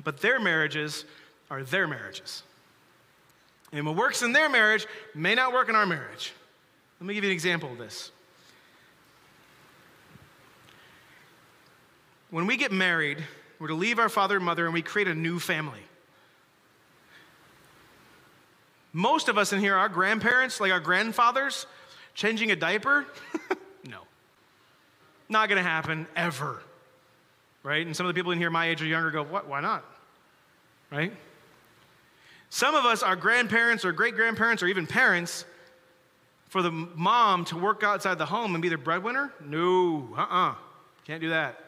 But 0.04 0.20
their 0.20 0.38
marriages 0.38 1.06
are 1.50 1.62
their 1.62 1.88
marriages. 1.88 2.42
And 3.72 3.86
what 3.86 3.96
works 3.96 4.22
in 4.22 4.32
their 4.32 4.48
marriage 4.48 4.86
may 5.14 5.34
not 5.34 5.52
work 5.52 5.68
in 5.68 5.74
our 5.74 5.86
marriage. 5.86 6.32
Let 7.00 7.06
me 7.06 7.14
give 7.14 7.24
you 7.24 7.30
an 7.30 7.34
example 7.34 7.72
of 7.72 7.78
this. 7.78 8.12
When 12.30 12.46
we 12.46 12.56
get 12.56 12.72
married, 12.72 13.18
we're 13.58 13.68
to 13.68 13.74
leave 13.74 13.98
our 13.98 14.08
father 14.08 14.36
and 14.36 14.44
mother 14.44 14.64
and 14.64 14.74
we 14.74 14.82
create 14.82 15.08
a 15.08 15.14
new 15.14 15.38
family. 15.38 15.80
Most 18.92 19.28
of 19.28 19.38
us 19.38 19.52
in 19.52 19.60
here, 19.60 19.74
our 19.74 19.88
grandparents, 19.88 20.60
like 20.60 20.70
our 20.70 20.80
grandfathers, 20.80 21.66
changing 22.14 22.50
a 22.50 22.56
diaper? 22.56 23.06
no. 23.88 24.00
Not 25.28 25.48
gonna 25.48 25.62
happen 25.62 26.06
ever. 26.14 26.62
Right? 27.62 27.86
And 27.86 27.96
some 27.96 28.06
of 28.06 28.14
the 28.14 28.18
people 28.18 28.32
in 28.32 28.38
here 28.38 28.50
my 28.50 28.68
age 28.68 28.82
or 28.82 28.86
younger 28.86 29.10
go, 29.10 29.22
what? 29.22 29.48
Why 29.48 29.60
not? 29.60 29.84
Right? 30.90 31.12
Some 32.54 32.74
of 32.74 32.84
us, 32.84 33.02
are 33.02 33.16
grandparents 33.16 33.82
or 33.82 33.92
great 33.92 34.14
grandparents 34.14 34.62
or 34.62 34.66
even 34.66 34.86
parents, 34.86 35.46
for 36.50 36.60
the 36.60 36.70
mom 36.70 37.46
to 37.46 37.56
work 37.56 37.82
outside 37.82 38.18
the 38.18 38.26
home 38.26 38.54
and 38.54 38.60
be 38.60 38.68
the 38.68 38.76
breadwinner? 38.76 39.32
No, 39.42 40.10
uh 40.14 40.20
uh-uh. 40.20 40.50
uh. 40.50 40.54
Can't 41.06 41.22
do 41.22 41.30
that. 41.30 41.64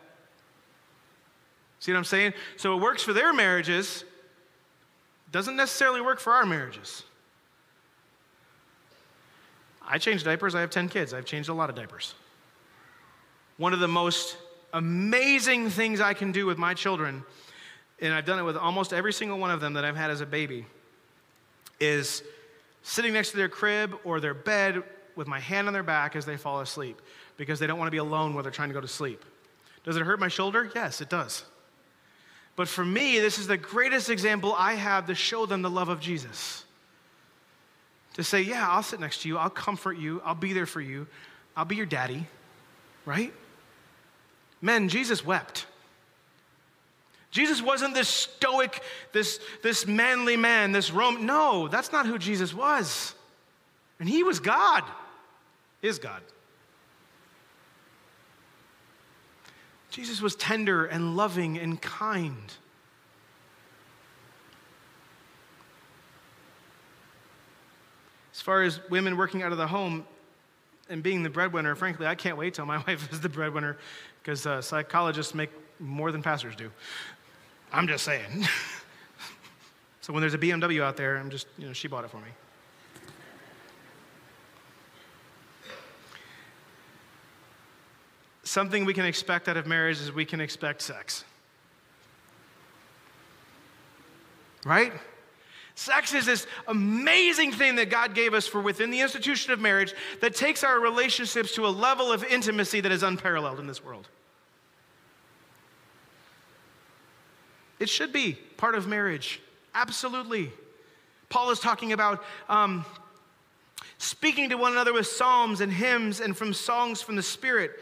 See 1.81 1.91
what 1.91 1.97
I'm 1.97 2.05
saying? 2.05 2.35
So 2.59 2.77
it 2.77 2.83
works 2.83 3.03
for 3.03 3.15
their 3.15 3.33
marriages, 3.33 4.05
doesn't 5.33 5.57
necessarily 5.57 6.03
work 6.03 6.21
for 6.21 6.35
our 6.35 6.45
marriages. 6.45 7.03
I 9.89 9.97
change 9.97 10.23
diapers. 10.23 10.55
I 10.55 10.61
have 10.61 10.69
10 10.69 10.91
kids. 10.91 11.15
I've 11.15 11.25
changed 11.25 11.49
a 11.49 11.55
lot 11.55 11.71
of 11.71 11.77
diapers. 11.77 12.15
One 13.57 13.73
of 13.73 13.81
the 13.81 13.89
most 13.89 14.37
amazing 14.75 15.71
things 15.71 16.03
I 16.03 16.13
can 16.13 16.31
do 16.31 16.45
with 16.45 16.59
my 16.59 16.75
children, 16.75 17.25
and 18.01 18.13
I've 18.13 18.25
done 18.25 18.39
it 18.39 18.43
with 18.43 18.57
almost 18.57 18.93
every 18.93 19.13
single 19.13 19.39
one 19.39 19.51
of 19.51 19.61
them 19.61 19.75
that 19.75 19.85
I've 19.85 19.97
had 19.97 20.11
as 20.11 20.21
a 20.21 20.27
baby, 20.27 20.67
is 21.81 22.23
sitting 22.83 23.13
next 23.13 23.31
to 23.31 23.37
their 23.37 23.49
crib 23.49 23.97
or 24.05 24.21
their 24.21 24.35
bed 24.35 24.83
with 25.17 25.27
my 25.27 25.41
hand 25.41 25.67
on 25.67 25.73
their 25.73 25.83
back 25.83 26.17
as 26.17 26.27
they 26.27 26.37
fall 26.37 26.61
asleep 26.61 27.01
because 27.37 27.59
they 27.59 27.67
don't 27.67 27.79
want 27.79 27.87
to 27.87 27.93
be 27.93 27.99
alone 27.99 28.35
while 28.35 28.43
they're 28.43 28.53
trying 28.53 28.69
to 28.69 28.75
go 28.75 28.81
to 28.81 28.89
sleep. 28.89 29.25
Does 29.85 29.97
it 29.97 30.03
hurt 30.03 30.21
my 30.21 30.29
shoulder? 30.29 30.71
Yes, 30.75 31.01
it 31.01 31.09
does. 31.09 31.45
But 32.57 32.69
for 32.69 32.85
me, 32.85 33.19
this 33.19 33.39
is 33.39 33.47
the 33.47 33.57
greatest 33.57 34.11
example 34.11 34.55
I 34.57 34.75
have 34.75 35.07
to 35.07 35.15
show 35.15 35.47
them 35.47 35.63
the 35.63 35.71
love 35.71 35.89
of 35.89 36.01
Jesus 36.01 36.65
to 38.15 38.23
say, 38.23 38.43
Yeah, 38.43 38.69
I'll 38.69 38.83
sit 38.83 39.01
next 39.01 39.23
to 39.23 39.29
you, 39.29 39.39
I'll 39.39 39.51
comfort 39.51 39.99
you, 39.99 40.23
I'll 40.25 40.35
be 40.35 40.53
there 40.53 40.67
for 40.67 40.81
you, 40.81 41.07
I'll 41.57 41.65
be 41.65 41.77
your 41.77 41.87
daddy, 41.87 42.27
right? 43.05 43.33
Men, 44.61 44.89
Jesus 44.89 45.25
wept. 45.25 45.67
Jesus 47.35 47.61
wasn't 47.61 47.95
this 47.95 48.09
stoic, 48.09 48.81
this, 49.11 49.41
this 49.61 49.89
manly 49.89 50.37
man, 50.37 50.71
this 50.71 50.93
Roman. 50.93 51.27
No, 51.27 51.67
that's 51.67 51.91
not 51.91 52.07
who 52.07 52.17
Jesus 52.17 52.55
was. 52.55 53.13
And 53.99 54.09
he 54.09 54.23
was 54.23 54.39
God, 54.39 54.85
is 55.83 55.99
God. 55.99 56.23
Jesus 59.91 60.23
was 60.23 60.37
tender 60.37 60.85
and 60.87 61.17
loving 61.17 61.59
and 61.59 61.83
kind. 61.83 62.55
As 68.33 68.41
far 68.41 68.63
as 68.63 68.79
women 68.91 69.17
working 69.17 69.43
out 69.43 69.51
of 69.51 69.59
the 69.59 69.67
home 69.67 70.07
and 70.89 71.03
being 71.03 71.25
the 71.25 71.31
breadwinner, 71.31 71.75
frankly, 71.75 72.07
I 72.07 72.15
can't 72.15 72.37
wait 72.37 72.55
till 72.55 72.67
my 72.67 72.77
wife 72.87 73.13
is 73.13 73.21
the 73.21 73.29
breadwinner 73.29 73.77
because 74.23 74.47
uh, 74.47 74.63
psychologists 74.63 75.35
make 75.35 75.51
more 75.81 76.13
than 76.13 76.23
pastors 76.23 76.55
do. 76.55 76.71
I'm 77.75 77.89
just 77.89 78.05
saying. 78.05 78.47
so 80.01 80.13
when 80.13 80.21
there's 80.21 80.35
a 80.35 80.39
BMW 80.39 80.81
out 80.81 80.97
there, 80.97 81.17
I'm 81.19 81.29
just, 81.29 81.49
you 81.59 81.67
know, 81.67 81.73
she 81.73 81.89
bought 81.89 82.05
it 82.05 82.11
for 82.11 82.19
me. 82.19 82.29
Something 88.45 88.85
we 88.85 88.95
can 88.95 89.05
expect 89.05 89.49
out 89.49 89.57
of 89.57 89.67
marriage 89.67 90.01
is 90.01 90.13
we 90.13 90.25
can 90.25 90.41
expect 90.41 90.83
sex. 90.83 91.25
Right? 94.65 94.93
Sex 95.75 96.15
is 96.15 96.27
this 96.27 96.47
amazing 96.69 97.51
thing 97.51 97.75
that 97.75 97.91
God 97.91 98.15
gave 98.15 98.35
us 98.35 98.47
for 98.47 98.61
within 98.61 98.91
the 98.91 99.01
institution 99.01 99.53
of 99.53 99.59
marriage 99.59 99.93
that 100.21 100.37
takes 100.37 100.63
our 100.63 100.79
relationships 100.79 101.53
to 101.57 101.67
a 101.67 101.69
level 101.69 102.13
of 102.13 102.23
intimacy 102.23 102.81
that 102.83 102.93
is 102.93 103.03
unparalleled 103.03 103.59
in 103.59 103.67
this 103.67 103.83
world. 103.83 104.07
It 107.79 107.89
should 107.89 108.13
be 108.13 108.39
part 108.57 108.75
of 108.75 108.87
marriage, 108.87 109.41
absolutely. 109.75 110.53
Paul 111.29 111.51
is 111.51 111.59
talking 111.59 111.93
about 111.93 112.23
um, 112.49 112.85
speaking 113.99 114.51
to 114.51 114.57
one 114.57 114.73
another 114.73 114.93
with 114.93 115.07
psalms 115.07 115.61
and 115.61 115.73
hymns 115.73 116.21
and 116.21 116.37
from 116.37 116.53
songs 116.53 117.03
from 117.03 117.17
the 117.17 117.23
Spirit. 117.23 117.73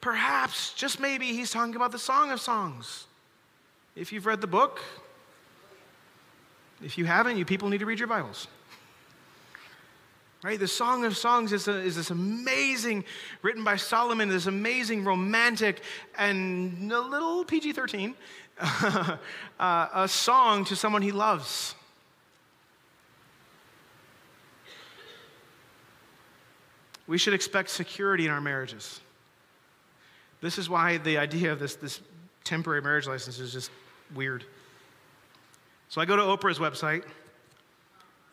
Perhaps, 0.00 0.74
just 0.74 1.00
maybe, 1.00 1.26
he's 1.26 1.50
talking 1.50 1.76
about 1.76 1.92
the 1.92 1.98
Song 1.98 2.30
of 2.30 2.40
Songs. 2.40 3.06
If 3.96 4.12
you've 4.12 4.26
read 4.26 4.40
the 4.40 4.46
book, 4.46 4.80
if 6.82 6.96
you 6.96 7.04
haven't, 7.04 7.36
you 7.36 7.44
people 7.44 7.68
need 7.68 7.78
to 7.78 7.86
read 7.86 7.98
your 7.98 8.08
Bibles. 8.08 8.46
Right? 10.42 10.58
The 10.58 10.68
Song 10.68 11.04
of 11.04 11.18
Songs 11.18 11.52
is, 11.52 11.68
a, 11.68 11.76
is 11.78 11.96
this 11.96 12.10
amazing, 12.10 13.04
written 13.42 13.62
by 13.62 13.76
Solomon, 13.76 14.30
this 14.30 14.46
amazing 14.46 15.04
romantic 15.04 15.82
and 16.16 16.90
a 16.90 17.00
little 17.00 17.44
PG 17.44 17.72
13 17.72 18.14
uh, 19.60 19.88
a 19.94 20.08
song 20.08 20.64
to 20.66 20.76
someone 20.76 21.02
he 21.02 21.12
loves. 21.12 21.74
We 27.06 27.18
should 27.18 27.34
expect 27.34 27.70
security 27.70 28.26
in 28.26 28.30
our 28.30 28.40
marriages. 28.40 29.00
This 30.40 30.58
is 30.58 30.70
why 30.70 30.98
the 30.98 31.18
idea 31.18 31.52
of 31.52 31.58
this, 31.58 31.74
this 31.74 32.00
temporary 32.44 32.82
marriage 32.82 33.06
license 33.06 33.38
is 33.38 33.52
just 33.52 33.70
weird. 34.14 34.44
So 35.88 36.00
I 36.00 36.04
go 36.04 36.16
to 36.16 36.22
Oprah's 36.22 36.58
website, 36.58 37.02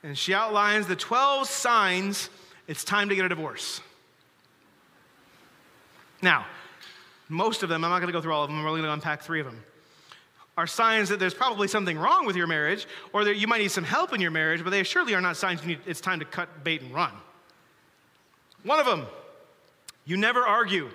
and 0.03 0.17
she 0.17 0.33
outlines 0.33 0.87
the 0.87 0.95
12 0.95 1.47
signs 1.47 2.29
it's 2.67 2.83
time 2.83 3.09
to 3.09 3.15
get 3.15 3.25
a 3.25 3.29
divorce. 3.29 3.81
Now, 6.21 6.45
most 7.29 7.63
of 7.63 7.69
them, 7.69 7.83
I'm 7.83 7.89
not 7.89 7.99
going 7.99 8.07
to 8.07 8.13
go 8.13 8.21
through 8.21 8.33
all 8.33 8.43
of 8.43 8.49
them, 8.49 8.59
I'm 8.59 8.65
only 8.65 8.81
going 8.81 8.89
to 8.89 8.93
unpack 8.93 9.21
three 9.21 9.39
of 9.39 9.45
them, 9.45 9.63
are 10.57 10.65
signs 10.65 11.09
that 11.09 11.19
there's 11.19 11.35
probably 11.35 11.67
something 11.67 11.97
wrong 11.97 12.25
with 12.25 12.35
your 12.35 12.47
marriage 12.47 12.87
or 13.13 13.23
that 13.23 13.37
you 13.37 13.47
might 13.47 13.59
need 13.59 13.71
some 13.71 13.83
help 13.83 14.11
in 14.13 14.19
your 14.19 14.31
marriage, 14.31 14.63
but 14.63 14.71
they 14.71 14.81
surely 14.83 15.13
are 15.13 15.21
not 15.21 15.37
signs 15.37 15.63
need, 15.63 15.79
it's 15.85 16.01
time 16.01 16.19
to 16.19 16.25
cut 16.25 16.63
bait 16.63 16.81
and 16.81 16.93
run. 16.93 17.11
One 18.63 18.79
of 18.79 18.87
them, 18.87 19.05
you 20.05 20.17
never 20.17 20.41
argue. 20.41 20.89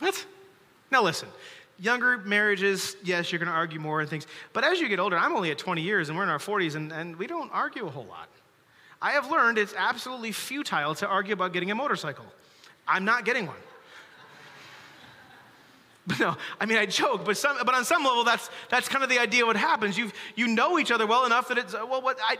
What? 0.00 0.26
Now 0.90 1.02
listen, 1.02 1.28
younger 1.78 2.18
marriages, 2.18 2.96
yes, 3.04 3.30
you're 3.30 3.38
going 3.38 3.48
to 3.48 3.54
argue 3.54 3.78
more 3.78 4.00
and 4.00 4.10
things. 4.10 4.26
But 4.52 4.64
as 4.64 4.80
you 4.80 4.88
get 4.88 4.98
older, 4.98 5.16
I'm 5.16 5.34
only 5.34 5.52
at 5.52 5.58
20 5.58 5.82
years 5.82 6.08
and 6.08 6.18
we're 6.18 6.24
in 6.24 6.30
our 6.30 6.38
40s 6.38 6.74
and, 6.74 6.92
and 6.92 7.16
we 7.16 7.28
don't 7.28 7.50
argue 7.52 7.86
a 7.86 7.90
whole 7.90 8.06
lot. 8.06 8.28
I 9.00 9.12
have 9.12 9.30
learned 9.30 9.58
it's 9.58 9.74
absolutely 9.76 10.32
futile 10.32 10.96
to 10.96 11.06
argue 11.06 11.32
about 11.32 11.52
getting 11.52 11.70
a 11.70 11.74
motorcycle. 11.74 12.26
I'm 12.88 13.04
not 13.04 13.24
getting 13.24 13.46
one. 13.46 13.56
But 16.06 16.18
no, 16.18 16.36
I 16.60 16.66
mean, 16.66 16.78
I 16.78 16.86
joke, 16.86 17.24
but, 17.24 17.36
some, 17.36 17.56
but 17.64 17.74
on 17.74 17.84
some 17.84 18.02
level, 18.02 18.24
that's, 18.24 18.50
that's 18.68 18.88
kind 18.88 19.04
of 19.04 19.10
the 19.10 19.20
idea 19.20 19.46
what 19.46 19.56
happens. 19.56 19.96
you 19.96 20.10
you 20.34 20.48
know 20.48 20.78
each 20.78 20.90
other 20.90 21.06
well 21.06 21.26
enough 21.26 21.48
that 21.48 21.58
it's, 21.58 21.74
well, 21.74 22.02
what, 22.02 22.18
I, 22.28 22.38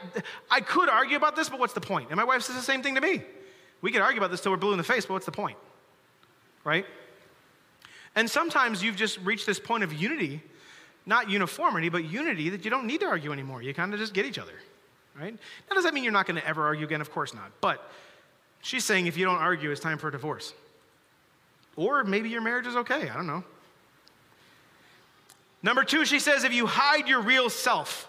I 0.51 0.61
could 0.61 0.89
argue 0.89 1.17
about 1.17 1.37
this, 1.37 1.49
but 1.49 1.61
what's 1.61 1.73
the 1.73 1.81
point? 1.81 2.09
And 2.11 2.17
my 2.17 2.25
wife 2.25 2.43
says 2.43 2.57
the 2.57 2.63
same 2.63 2.83
thing 2.83 2.97
to 2.97 3.01
me. 3.01 3.23
We 3.81 3.93
could 3.93 4.01
argue 4.01 4.19
about 4.19 4.31
this 4.31 4.41
till 4.41 4.51
we're 4.53 4.59
blue 4.59 4.73
in 4.73 4.79
the 4.79 4.85
face, 4.85 5.07
but 5.07 5.15
what's 5.15 5.27
the 5.27 5.33
point? 5.33 5.59
Right? 6.65 6.87
And 8.15 8.29
sometimes 8.29 8.83
you've 8.83 8.97
just 8.97 9.19
reached 9.21 9.47
this 9.47 9.59
point 9.59 9.85
of 9.85 9.93
unity, 9.93 10.43
not 11.07 11.31
uniformity, 11.31 11.89
but 11.89 12.05
unity 12.05 12.51
that 12.51 12.65
you 12.65 12.71
don't 12.71 12.87
need 12.87 13.01
to 13.01 13.07
argue 13.07 13.33
anymore. 13.33 13.63
You 13.63 13.73
kind 13.75 13.95
of 13.95 14.01
just 14.01 14.13
get 14.13 14.27
each 14.27 14.39
other, 14.39 14.55
right? 15.19 15.33
Now, 15.69 15.75
does 15.75 15.85
that 15.85 15.95
mean 15.95 16.05
you're 16.05 16.13
not 16.13 16.27
going 16.27 16.41
to 16.41 16.47
ever 16.47 16.65
argue 16.65 16.85
again? 16.85 17.01
Of 17.01 17.11
course 17.13 17.33
not. 17.33 17.53
But 17.61 17.89
she's 18.61 18.85
saying 18.85 19.07
if 19.07 19.17
you 19.17 19.25
don't 19.25 19.39
argue, 19.39 19.71
it's 19.71 19.81
time 19.81 19.99
for 19.99 20.09
a 20.09 20.13
divorce. 20.13 20.53
Or 21.77 22.05
maybe 22.05 22.29
your 22.29 22.43
marriage 22.43 22.67
is 22.67 22.77
okay. 22.77 23.09
I 23.09 23.15
don't 23.15 23.27
know. 23.27 23.45
Number 25.63 25.85
two, 25.85 26.05
she 26.05 26.19
says 26.19 26.45
if 26.45 26.53
you 26.53 26.67
hide 26.67 27.09
your 27.09 27.21
real 27.21 27.49
self, 27.49 28.09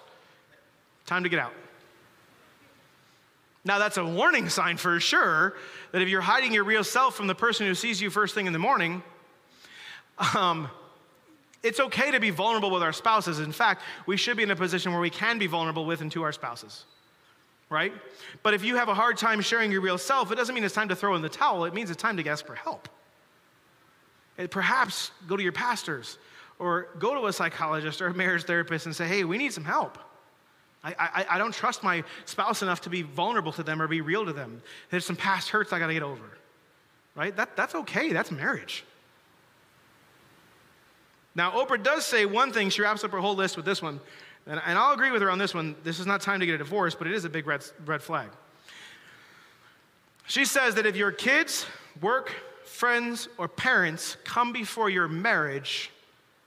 time 1.05 1.23
to 1.23 1.29
get 1.29 1.39
out. 1.39 1.53
Now, 3.65 3.79
that's 3.79 3.97
a 3.97 4.05
warning 4.05 4.49
sign 4.49 4.75
for 4.75 4.99
sure 4.99 5.55
that 5.91 6.01
if 6.01 6.09
you're 6.09 6.21
hiding 6.21 6.51
your 6.51 6.65
real 6.65 6.83
self 6.83 7.15
from 7.15 7.27
the 7.27 7.35
person 7.35 7.65
who 7.65 7.75
sees 7.75 8.01
you 8.01 8.09
first 8.09 8.35
thing 8.35 8.45
in 8.45 8.53
the 8.53 8.59
morning, 8.59 9.01
um, 10.35 10.69
it's 11.61 11.79
okay 11.79 12.11
to 12.11 12.19
be 12.19 12.29
vulnerable 12.29 12.71
with 12.71 12.83
our 12.83 12.91
spouses. 12.91 13.39
In 13.39 13.53
fact, 13.53 13.81
we 14.05 14.17
should 14.17 14.35
be 14.35 14.43
in 14.43 14.51
a 14.51 14.55
position 14.55 14.91
where 14.91 14.99
we 14.99 15.09
can 15.09 15.37
be 15.37 15.47
vulnerable 15.47 15.85
with 15.85 16.01
and 16.01 16.11
to 16.11 16.23
our 16.23 16.33
spouses, 16.33 16.83
right? 17.69 17.93
But 18.41 18.53
if 18.53 18.65
you 18.65 18.75
have 18.75 18.89
a 18.89 18.93
hard 18.93 19.17
time 19.17 19.39
sharing 19.39 19.71
your 19.71 19.79
real 19.79 19.97
self, 19.97 20.29
it 20.31 20.35
doesn't 20.35 20.53
mean 20.53 20.65
it's 20.65 20.75
time 20.75 20.89
to 20.89 20.95
throw 20.95 21.15
in 21.15 21.21
the 21.21 21.29
towel. 21.29 21.63
It 21.63 21.73
means 21.73 21.89
it's 21.89 22.01
time 22.01 22.17
to 22.17 22.27
ask 22.27 22.45
for 22.45 22.55
help. 22.55 22.89
And 24.37 24.49
perhaps 24.49 25.11
go 25.27 25.37
to 25.37 25.43
your 25.43 25.51
pastors 25.51 26.17
or 26.59 26.87
go 26.99 27.13
to 27.13 27.27
a 27.27 27.33
psychologist 27.33 28.01
or 28.01 28.07
a 28.07 28.13
marriage 28.13 28.43
therapist 28.43 28.85
and 28.85 28.95
say, 28.95 29.07
hey, 29.07 29.23
we 29.23 29.37
need 29.37 29.53
some 29.53 29.65
help. 29.65 29.97
I, 30.83 30.95
I, 30.99 31.25
I 31.31 31.37
don't 31.37 31.53
trust 31.53 31.83
my 31.83 32.03
spouse 32.25 32.61
enough 32.61 32.81
to 32.81 32.89
be 32.89 33.03
vulnerable 33.03 33.51
to 33.53 33.63
them 33.63 33.81
or 33.81 33.87
be 33.87 34.01
real 34.01 34.25
to 34.25 34.33
them. 34.33 34.61
There's 34.89 35.05
some 35.05 35.15
past 35.15 35.49
hurts 35.49 35.71
I 35.71 35.79
got 35.79 35.87
to 35.87 35.93
get 35.93 36.03
over, 36.03 36.23
right? 37.15 37.35
That, 37.35 37.55
that's 37.55 37.75
okay. 37.75 38.11
That's 38.11 38.31
marriage. 38.31 38.83
Now, 41.35 41.51
Oprah 41.51 41.81
does 41.81 42.05
say 42.05 42.25
one 42.25 42.51
thing. 42.51 42.69
She 42.69 42.81
wraps 42.81 43.03
up 43.03 43.11
her 43.11 43.19
whole 43.19 43.35
list 43.35 43.55
with 43.55 43.65
this 43.65 43.81
one. 43.81 43.99
And, 44.45 44.61
and 44.65 44.77
I'll 44.77 44.93
agree 44.93 45.11
with 45.11 45.21
her 45.21 45.31
on 45.31 45.39
this 45.39 45.53
one. 45.53 45.75
This 45.83 45.99
is 45.99 46.05
not 46.05 46.21
time 46.21 46.41
to 46.41 46.45
get 46.45 46.55
a 46.55 46.57
divorce, 46.57 46.95
but 46.95 47.07
it 47.07 47.13
is 47.13 47.25
a 47.25 47.29
big 47.29 47.47
red, 47.47 47.63
red 47.85 48.03
flag. 48.03 48.27
She 50.27 50.45
says 50.45 50.75
that 50.75 50.85
if 50.85 50.95
your 50.95 51.11
kids, 51.11 51.65
work, 52.01 52.31
friends, 52.65 53.27
or 53.37 53.47
parents 53.47 54.17
come 54.23 54.51
before 54.51 54.89
your 54.89 55.07
marriage, 55.07 55.91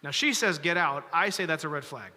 now 0.02 0.10
she 0.10 0.32
says 0.32 0.58
get 0.58 0.76
out. 0.76 1.04
I 1.12 1.30
say 1.30 1.46
that's 1.46 1.64
a 1.64 1.68
red 1.68 1.84
flag. 1.84 2.12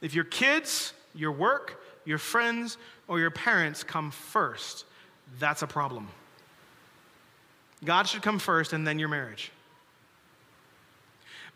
If 0.00 0.14
your 0.14 0.24
kids, 0.24 0.92
your 1.14 1.32
work, 1.32 1.82
your 2.04 2.18
friends, 2.18 2.78
or 3.06 3.20
your 3.20 3.30
parents 3.30 3.84
come 3.84 4.10
first, 4.10 4.84
that's 5.38 5.62
a 5.62 5.66
problem. 5.66 6.08
God 7.84 8.06
should 8.06 8.22
come 8.22 8.38
first 8.38 8.72
and 8.72 8.86
then 8.86 8.98
your 8.98 9.08
marriage. 9.08 9.52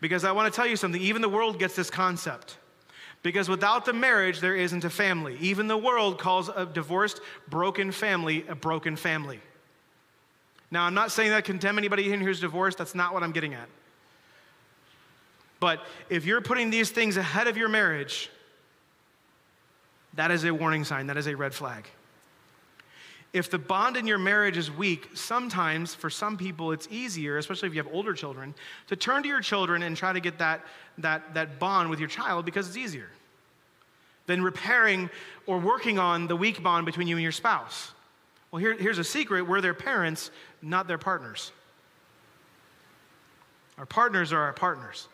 Because 0.01 0.25
I 0.25 0.33
want 0.33 0.53
to 0.53 0.57
tell 0.57 0.67
you 0.67 0.77
something, 0.77 1.01
even 1.01 1.23
the 1.23 1.29
world 1.29 1.59
gets 1.59 1.75
this 1.77 1.91
concept. 1.91 2.59
Because 3.23 3.49
without 3.49 3.87
the 3.87 3.93
marriage, 3.93 4.41
there 4.41 4.55
isn't 4.55 4.85
a 4.85 4.91
family. 4.91 5.37
Even 5.41 5.67
the 5.67 5.79
world 5.79 6.19
calls 6.19 6.51
a 6.51 6.67
divorced, 6.67 7.21
broken 7.49 7.91
family 7.91 8.45
a 8.49 8.55
broken 8.55 8.97
family. 8.97 9.41
Now, 10.75 10.83
I'm 10.83 10.95
not 10.95 11.13
saying 11.13 11.31
that 11.31 11.37
I 11.37 11.41
condemn 11.41 11.79
anybody 11.79 12.13
in 12.13 12.19
here 12.19 12.29
who's 12.29 12.41
divorced. 12.41 12.79
That's 12.79 12.97
not 12.97 13.15
what 13.15 13.23
I'm 13.23 13.31
getting 13.31 13.55
at. 13.55 13.69
But 15.61 15.87
if 16.11 16.25
you're 16.25 16.41
putting 16.41 16.71
these 16.71 16.91
things 16.91 17.17
ahead 17.17 17.47
of 17.47 17.57
your 17.57 17.69
marriage, 17.69 18.29
that 20.15 20.33
is 20.33 20.43
a 20.43 20.53
warning 20.53 20.83
sign, 20.83 21.07
that 21.07 21.17
is 21.17 21.29
a 21.29 21.37
red 21.37 21.55
flag. 21.55 21.89
If 23.33 23.53
the 23.53 23.59
bond 23.59 23.97
in 23.97 24.09
your 24.09 24.19
marriage 24.19 24.57
is 24.57 24.69
weak, 24.69 25.11
sometimes 25.15 25.95
for 25.95 26.11
some 26.11 26.37
people 26.37 26.73
it's 26.73 26.89
easier, 26.91 27.39
especially 27.39 27.69
if 27.69 27.75
you 27.77 27.81
have 27.81 27.93
older 27.95 28.13
children, 28.13 28.53
to 28.89 28.97
turn 28.97 29.23
to 29.23 29.29
your 29.29 29.41
children 29.41 29.85
and 29.85 29.97
try 29.97 30.13
to 30.13 30.19
get 30.19 30.39
that, 30.39 30.61
that, 30.99 31.35
that 31.35 31.61
bond 31.61 31.89
with 31.89 32.01
your 32.01 32.09
child 32.09 32.45
because 32.45 32.67
it's 32.67 32.77
easier 32.77 33.11
than 34.27 34.43
repairing 34.43 35.09
or 35.47 35.61
working 35.61 36.01
on 36.01 36.27
the 36.27 36.35
weak 36.35 36.65
bond 36.65 36.85
between 36.85 37.07
you 37.07 37.15
and 37.15 37.23
your 37.23 37.31
spouse. 37.31 37.93
Well, 38.55 38.61
here, 38.61 38.75
here's 38.75 38.99
a 38.99 39.05
secret 39.05 39.49
we're 39.49 39.61
their 39.61 39.75
parents, 39.75 40.31
not 40.63 40.87
their 40.87 40.97
partners. 40.97 41.51
Our 43.79 43.85
partners 43.85 44.33
are 44.33 44.43
our 44.43 44.53
partners. 44.53 45.09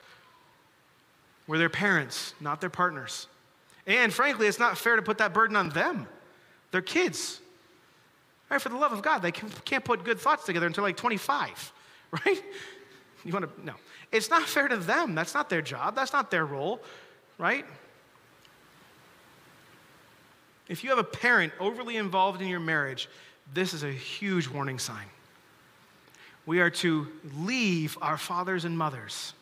We're 1.47 1.57
their 1.57 1.71
parents, 1.71 2.35
not 2.39 2.61
their 2.61 2.69
partners. 2.69 3.29
And 3.87 4.13
frankly, 4.13 4.47
it's 4.47 4.59
not 4.59 4.77
fair 4.77 4.97
to 4.97 5.01
put 5.01 5.17
that 5.17 5.33
burden 5.33 5.57
on 5.57 5.71
them. 5.71 6.07
They're 6.71 6.83
kids. 6.83 7.41
Right? 8.51 8.61
For 8.61 8.69
the 8.69 8.77
love 8.77 8.93
of 8.93 9.01
God, 9.01 9.23
they 9.23 9.33
can't 9.33 9.87
put 9.87 10.05
good 10.05 10.21
thoughts 10.21 10.45
together 10.45 10.67
until 10.67 10.85
like 10.85 10.99
25, 10.99 11.73
right? 12.27 12.45
You 13.25 13.33
want 13.33 13.47
to, 13.47 13.65
no. 13.65 13.73
It's 14.13 14.29
not 14.29 14.43
fair 14.43 14.69
to 14.69 14.77
them. 14.77 15.15
That's 15.15 15.33
not 15.33 15.49
their 15.49 15.63
job. 15.63 15.95
That's 15.97 16.13
not 16.13 16.31
their 16.31 16.45
role, 16.45 16.83
right? 17.39 17.65
If 20.69 20.85
you 20.85 20.91
have 20.91 20.99
a 20.99 21.05
parent 21.05 21.55
overly 21.59 21.97
involved 21.97 22.43
in 22.43 22.49
your 22.49 22.61
marriage, 22.61 23.09
this 23.53 23.75
is 23.75 23.83
a 23.83 23.93
huge 23.93 24.49
warning 24.49 24.79
sign. 24.79 25.07
We 26.47 26.61
are 26.61 26.71
to 26.71 27.09
leave 27.39 27.99
our 28.01 28.17
fathers 28.17 28.65
and 28.65 28.77
mothers 28.77 29.35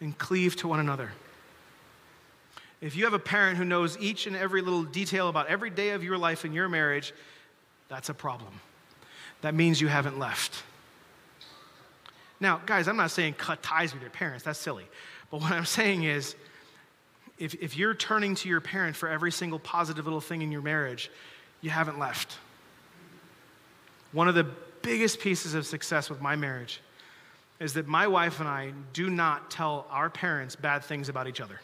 and 0.00 0.16
cleave 0.16 0.56
to 0.56 0.68
one 0.68 0.80
another. 0.80 1.10
If 2.80 2.94
you 2.94 3.04
have 3.04 3.14
a 3.14 3.18
parent 3.18 3.56
who 3.56 3.64
knows 3.64 3.98
each 3.98 4.26
and 4.26 4.36
every 4.36 4.60
little 4.60 4.82
detail 4.82 5.28
about 5.28 5.48
every 5.48 5.70
day 5.70 5.90
of 5.90 6.04
your 6.04 6.18
life 6.18 6.44
in 6.44 6.52
your 6.52 6.68
marriage, 6.68 7.14
that's 7.88 8.08
a 8.08 8.14
problem. 8.14 8.60
That 9.40 9.54
means 9.54 9.80
you 9.80 9.88
haven't 9.88 10.18
left. 10.18 10.62
Now, 12.38 12.60
guys, 12.66 12.86
I'm 12.86 12.96
not 12.96 13.10
saying 13.10 13.34
cut 13.34 13.62
ties 13.62 13.94
with 13.94 14.02
your 14.02 14.10
parents, 14.10 14.44
that's 14.44 14.58
silly. 14.58 14.84
But 15.30 15.40
what 15.40 15.52
I'm 15.52 15.64
saying 15.64 16.04
is, 16.04 16.36
if, 17.38 17.54
if 17.54 17.76
you're 17.76 17.94
turning 17.94 18.34
to 18.36 18.48
your 18.48 18.60
parent 18.60 18.96
for 18.96 19.08
every 19.08 19.32
single 19.32 19.58
positive 19.58 20.04
little 20.04 20.20
thing 20.20 20.42
in 20.42 20.52
your 20.52 20.62
marriage, 20.62 21.10
you 21.60 21.70
haven't 21.70 21.98
left. 21.98 22.38
One 24.12 24.28
of 24.28 24.34
the 24.34 24.46
biggest 24.82 25.20
pieces 25.20 25.54
of 25.54 25.66
success 25.66 26.08
with 26.08 26.20
my 26.20 26.36
marriage 26.36 26.80
is 27.58 27.74
that 27.74 27.86
my 27.86 28.06
wife 28.06 28.40
and 28.40 28.48
I 28.48 28.72
do 28.92 29.10
not 29.10 29.50
tell 29.50 29.86
our 29.90 30.10
parents 30.10 30.56
bad 30.56 30.84
things 30.84 31.08
about 31.08 31.26
each 31.26 31.40
other. 31.40 31.60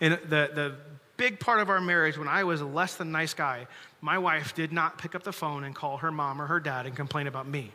And 0.00 0.14
the, 0.14 0.50
the 0.54 0.74
big 1.16 1.38
part 1.38 1.60
of 1.60 1.68
our 1.68 1.80
marriage, 1.80 2.16
when 2.16 2.28
I 2.28 2.44
was 2.44 2.62
a 2.62 2.66
less 2.66 2.94
than 2.94 3.12
nice 3.12 3.34
guy, 3.34 3.66
my 4.00 4.18
wife 4.18 4.54
did 4.54 4.72
not 4.72 4.96
pick 4.96 5.14
up 5.14 5.22
the 5.22 5.32
phone 5.32 5.64
and 5.64 5.74
call 5.74 5.98
her 5.98 6.10
mom 6.10 6.40
or 6.40 6.46
her 6.46 6.58
dad 6.58 6.86
and 6.86 6.96
complain 6.96 7.26
about 7.26 7.46
me, 7.46 7.70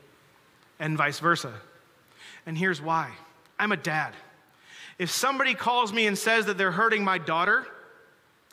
and 0.80 0.98
vice 0.98 1.20
versa. 1.20 1.54
And 2.48 2.58
here's 2.58 2.82
why 2.82 3.12
I'm 3.60 3.72
a 3.72 3.78
dad. 3.78 4.14
If 4.98 5.12
somebody 5.12 5.54
calls 5.54 5.94
me 5.94 6.08
and 6.08 6.18
says 6.18 6.48
that 6.48 6.58
they're 6.58 6.72
hurting 6.72 7.04
my 7.04 7.20
daughter, 7.20 7.68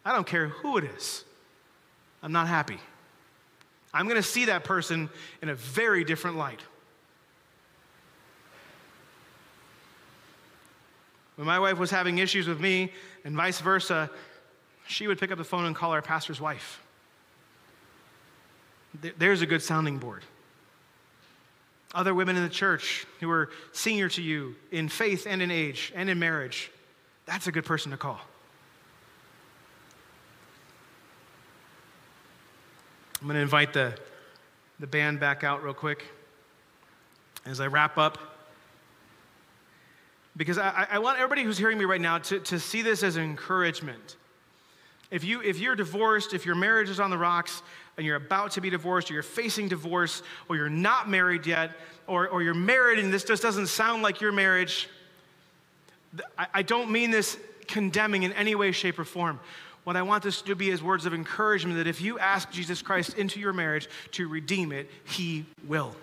I 0.05 0.13
don't 0.13 0.27
care 0.27 0.49
who 0.49 0.77
it 0.77 0.85
is. 0.85 1.25
I'm 2.23 2.33
not 2.33 2.49
happy. 2.49 2.79
I'm 3.95 4.07
going 4.07 4.17
to 4.17 4.23
see 4.23 4.47
that 4.47 4.65
person 4.65 5.11
in 5.43 5.49
a 5.49 5.55
very 5.55 6.05
different 6.05 6.37
light. 6.37 6.61
When 11.37 11.47
my 11.47 11.59
wife 11.59 11.79
was 11.79 11.91
having 11.91 12.19
issues 12.19 12.47
with 12.47 12.61
me 12.61 12.93
and 13.25 13.35
vice 13.35 13.61
versa, 13.61 14.11
she 14.87 15.07
would 15.07 15.19
pick 15.19 15.31
up 15.31 15.39
the 15.39 15.45
phone 15.45 15.65
and 15.65 15.75
call 15.75 15.93
our 15.93 16.03
pastor's 16.03 16.41
wife. 16.41 16.81
There's 19.19 19.43
a 19.43 19.47
good 19.47 19.63
sounding 19.63 19.99
board. 19.99 20.23
Other 21.95 22.15
women 22.15 22.37
in 22.37 22.43
the 22.43 22.49
church 22.49 23.07
who 23.21 23.31
are 23.31 23.51
senior 23.73 24.09
to 24.11 24.23
you 24.23 24.55
in 24.71 24.89
faith 24.89 25.27
and 25.27 25.43
in 25.43 25.51
age 25.51 25.93
and 25.95 26.09
in 26.09 26.19
marriage, 26.19 26.71
that's 27.27 27.47
a 27.47 27.53
good 27.53 27.65
person 27.65 27.91
to 27.93 27.97
call. 27.97 28.21
I'm 33.23 33.29
going 33.29 33.37
to 33.37 33.43
invite 33.43 33.73
the, 33.73 33.95
the 34.81 34.87
band 34.89 35.21
back 35.21 35.45
out 35.45 35.63
real 35.63 35.75
quick 35.75 36.05
as 37.47 37.61
I 37.61 37.69
wrap 37.69 37.97
up. 37.97 38.19
Because 40.37 40.59
I, 40.59 40.89
I 40.91 40.99
want 40.99 41.19
everybody 41.19 41.45
who's 41.45 41.57
hearing 41.57 41.79
me 41.79 41.85
right 41.85 42.01
now 42.01 42.19
to, 42.19 42.41
to 42.41 42.59
see 42.59 42.83
this 42.83 43.05
as 43.05 43.17
encouragement. 43.17 44.17
If, 45.13 45.23
you, 45.23 45.41
if 45.41 45.61
you're 45.61 45.77
divorced, 45.77 46.35
if 46.35 46.45
your 46.45 46.57
marriage 46.57 46.91
is 46.91 46.99
on 46.99 47.11
the 47.11 47.19
rocks, 47.19 47.63
and 47.97 48.05
you're 48.05 48.17
about 48.17 48.51
to 48.53 48.61
be 48.61 48.71
divorced, 48.71 49.09
or 49.09 49.15
you're 49.15 49.23
facing 49.23 49.69
divorce, 49.69 50.25
or 50.49 50.57
you're 50.57 50.69
not 50.69 51.09
married 51.09 51.47
yet, 51.47 51.71
or, 52.09 52.27
or 52.27 52.43
you're 52.43 52.55
married 52.55 52.99
and 52.99 53.15
this 53.15 53.23
just 53.23 53.41
doesn't 53.41 53.69
sound 53.69 54.03
like 54.03 54.21
your 54.21 54.33
marriage, 54.33 54.89
I, 56.37 56.49
I 56.55 56.63
don't 56.63 56.91
mean 56.91 57.13
this 57.13 57.39
condemning 57.69 58.25
in 58.25 58.33
any 58.33 58.57
way, 58.57 58.73
shape, 58.73 58.99
or 58.99 59.05
form. 59.05 59.39
What 59.85 59.97
I 59.97 60.03
want 60.03 60.23
this 60.23 60.43
to 60.43 60.55
be 60.55 60.71
is 60.71 60.83
words 60.83 61.07
of 61.07 61.15
encouragement 61.15 61.79
that 61.79 61.89
if 61.89 62.01
you 62.01 62.19
ask 62.19 62.51
Jesus 62.51 62.83
Christ 62.83 63.15
into 63.15 63.41
your 63.41 63.53
marriage 63.53 63.89
to 64.13 64.29
redeem 64.29 64.71
it, 64.71 64.89
he 65.05 65.45
will. 65.67 65.97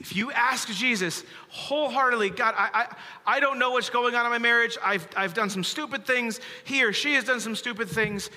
If 0.00 0.16
you 0.16 0.32
ask 0.32 0.68
Jesus 0.68 1.22
wholeheartedly, 1.48 2.30
God, 2.30 2.54
I, 2.56 2.70
I, 2.74 3.36
I 3.36 3.40
don't 3.40 3.60
know 3.60 3.70
what's 3.70 3.88
going 3.88 4.16
on 4.16 4.24
in 4.24 4.32
my 4.32 4.38
marriage. 4.38 4.76
I've, 4.82 5.06
I've 5.16 5.32
done 5.32 5.48
some 5.48 5.62
stupid 5.62 6.04
things. 6.04 6.40
He 6.64 6.82
or 6.82 6.92
she 6.92 7.14
has 7.14 7.22
done 7.22 7.38
some 7.38 7.54
stupid 7.54 7.88
things. 7.88 8.28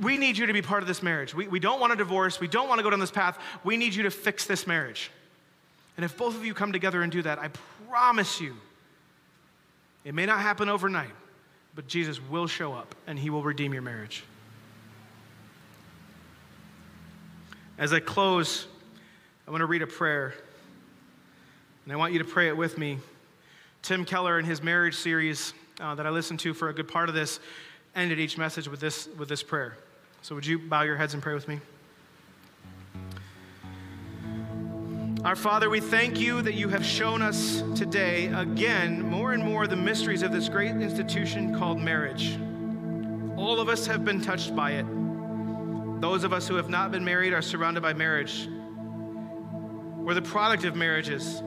We 0.00 0.16
need 0.16 0.38
you 0.38 0.46
to 0.46 0.54
be 0.54 0.62
part 0.62 0.82
of 0.82 0.88
this 0.88 1.02
marriage. 1.02 1.34
We, 1.34 1.48
we 1.48 1.60
don't 1.60 1.80
want 1.80 1.92
a 1.92 1.96
divorce. 1.96 2.40
We 2.40 2.48
don't 2.48 2.66
want 2.66 2.78
to 2.78 2.82
go 2.82 2.88
down 2.88 3.00
this 3.00 3.10
path. 3.10 3.38
We 3.62 3.76
need 3.76 3.94
you 3.94 4.04
to 4.04 4.10
fix 4.10 4.46
this 4.46 4.66
marriage. 4.66 5.10
And 5.96 6.04
if 6.04 6.16
both 6.16 6.34
of 6.34 6.46
you 6.46 6.54
come 6.54 6.72
together 6.72 7.02
and 7.02 7.12
do 7.12 7.20
that, 7.22 7.38
I 7.38 7.50
promise 7.90 8.40
you, 8.40 8.56
it 10.02 10.14
may 10.14 10.24
not 10.24 10.40
happen 10.40 10.70
overnight, 10.70 11.10
but 11.76 11.86
Jesus 11.86 12.20
will 12.20 12.48
show 12.48 12.72
up 12.72 12.94
and 13.06 13.16
he 13.16 13.30
will 13.30 13.42
redeem 13.42 13.72
your 13.72 13.82
marriage. 13.82 14.24
As 17.78 17.92
I 17.92 18.00
close, 18.00 18.66
I 19.46 19.50
want 19.50 19.60
to 19.60 19.66
read 19.66 19.82
a 19.82 19.86
prayer, 19.86 20.34
and 21.84 21.92
I 21.92 21.96
want 21.96 22.14
you 22.14 22.18
to 22.18 22.24
pray 22.24 22.48
it 22.48 22.56
with 22.56 22.78
me. 22.78 22.98
Tim 23.82 24.06
Keller, 24.06 24.38
in 24.38 24.46
his 24.46 24.62
marriage 24.62 24.96
series 24.96 25.52
uh, 25.78 25.94
that 25.94 26.06
I 26.06 26.10
listened 26.10 26.40
to 26.40 26.54
for 26.54 26.70
a 26.70 26.72
good 26.72 26.88
part 26.88 27.10
of 27.10 27.14
this, 27.14 27.38
ended 27.94 28.18
each 28.18 28.38
message 28.38 28.66
with 28.66 28.80
this, 28.80 29.08
with 29.18 29.28
this 29.28 29.42
prayer. 29.42 29.76
So, 30.22 30.34
would 30.34 30.46
you 30.46 30.58
bow 30.58 30.82
your 30.82 30.96
heads 30.96 31.12
and 31.12 31.22
pray 31.22 31.34
with 31.34 31.46
me? 31.46 31.60
Our 35.26 35.34
Father, 35.34 35.68
we 35.68 35.80
thank 35.80 36.20
you 36.20 36.40
that 36.42 36.54
you 36.54 36.68
have 36.68 36.86
shown 36.86 37.20
us 37.20 37.64
today, 37.74 38.26
again, 38.26 39.02
more 39.02 39.32
and 39.32 39.42
more 39.42 39.66
the 39.66 39.74
mysteries 39.74 40.22
of 40.22 40.30
this 40.30 40.48
great 40.48 40.70
institution 40.70 41.52
called 41.58 41.80
marriage. 41.80 42.38
All 43.36 43.58
of 43.58 43.68
us 43.68 43.88
have 43.88 44.04
been 44.04 44.20
touched 44.20 44.54
by 44.54 44.74
it. 44.74 44.86
Those 46.00 46.22
of 46.22 46.32
us 46.32 46.46
who 46.46 46.54
have 46.54 46.68
not 46.68 46.92
been 46.92 47.04
married 47.04 47.32
are 47.32 47.42
surrounded 47.42 47.80
by 47.80 47.92
marriage. 47.92 48.48
We're 49.96 50.14
the 50.14 50.22
product 50.22 50.62
of 50.62 50.76
marriages. 50.76 51.42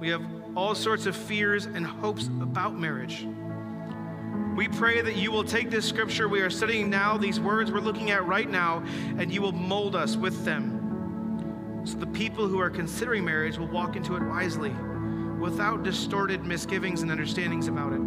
We 0.00 0.08
have 0.08 0.26
all 0.56 0.74
sorts 0.74 1.06
of 1.06 1.14
fears 1.14 1.66
and 1.66 1.86
hopes 1.86 2.26
about 2.26 2.76
marriage. 2.76 3.24
We 4.56 4.66
pray 4.66 5.00
that 5.00 5.14
you 5.14 5.30
will 5.30 5.44
take 5.44 5.70
this 5.70 5.88
scripture 5.88 6.28
we 6.28 6.40
are 6.40 6.50
studying 6.50 6.90
now, 6.90 7.18
these 7.18 7.38
words 7.38 7.70
we're 7.70 7.78
looking 7.78 8.10
at 8.10 8.26
right 8.26 8.50
now, 8.50 8.82
and 9.16 9.32
you 9.32 9.42
will 9.42 9.52
mold 9.52 9.94
us 9.94 10.16
with 10.16 10.44
them 10.44 10.81
so 11.84 11.96
the 11.96 12.06
people 12.06 12.46
who 12.46 12.60
are 12.60 12.70
considering 12.70 13.24
marriage 13.24 13.58
will 13.58 13.66
walk 13.66 13.96
into 13.96 14.14
it 14.14 14.22
wisely 14.22 14.70
without 15.40 15.82
distorted 15.82 16.44
misgivings 16.44 17.02
and 17.02 17.10
understandings 17.10 17.66
about 17.66 17.92
it. 17.92 18.00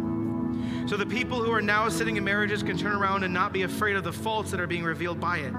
So 0.88 0.96
the 0.96 1.04
people 1.04 1.42
who 1.42 1.52
are 1.52 1.60
now 1.60 1.90
sitting 1.90 2.16
in 2.16 2.24
marriages 2.24 2.62
can 2.62 2.78
turn 2.78 2.94
around 2.94 3.24
and 3.24 3.34
not 3.34 3.52
be 3.52 3.64
afraid 3.64 3.96
of 3.96 4.04
the 4.04 4.12
faults 4.12 4.50
that 4.52 4.60
are 4.60 4.66
being 4.66 4.84
revealed 4.84 5.20
by 5.20 5.38
it. 5.38 5.52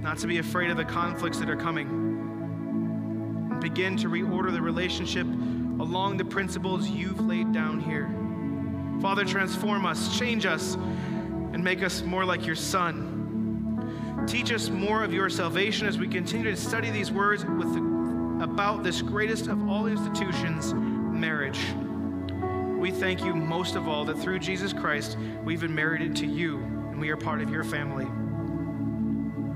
Not 0.00 0.16
to 0.18 0.26
be 0.26 0.38
afraid 0.38 0.70
of 0.70 0.78
the 0.78 0.84
conflicts 0.84 1.38
that 1.38 1.50
are 1.50 1.56
coming. 1.56 1.88
And 3.50 3.60
begin 3.60 3.98
to 3.98 4.08
reorder 4.08 4.50
the 4.52 4.62
relationship 4.62 5.26
along 5.26 6.16
the 6.16 6.24
principles 6.24 6.88
you've 6.88 7.20
laid 7.20 7.52
down 7.52 7.78
here. 7.78 8.08
Father, 9.02 9.24
transform 9.24 9.84
us, 9.84 10.18
change 10.18 10.46
us, 10.46 10.74
and 10.74 11.62
make 11.62 11.82
us 11.82 12.02
more 12.02 12.24
like 12.24 12.46
your 12.46 12.56
Son 12.56 13.11
Teach 14.26 14.52
us 14.52 14.70
more 14.70 15.02
of 15.02 15.12
your 15.12 15.28
salvation 15.28 15.86
as 15.86 15.98
we 15.98 16.08
continue 16.08 16.50
to 16.50 16.56
study 16.56 16.90
these 16.90 17.10
words 17.10 17.44
with 17.44 17.74
the, 17.74 18.44
about 18.44 18.82
this 18.82 19.02
greatest 19.02 19.46
of 19.46 19.68
all 19.68 19.86
institutions, 19.86 20.72
marriage. 20.74 21.60
We 22.78 22.90
thank 22.90 23.24
you 23.24 23.34
most 23.34 23.74
of 23.76 23.88
all 23.88 24.04
that 24.06 24.18
through 24.18 24.38
Jesus 24.38 24.72
Christ, 24.72 25.16
we've 25.44 25.60
been 25.60 25.74
married 25.74 26.16
to 26.16 26.26
you 26.26 26.58
and 26.58 27.00
we 27.00 27.10
are 27.10 27.16
part 27.16 27.40
of 27.40 27.50
your 27.50 27.64
family. 27.64 28.06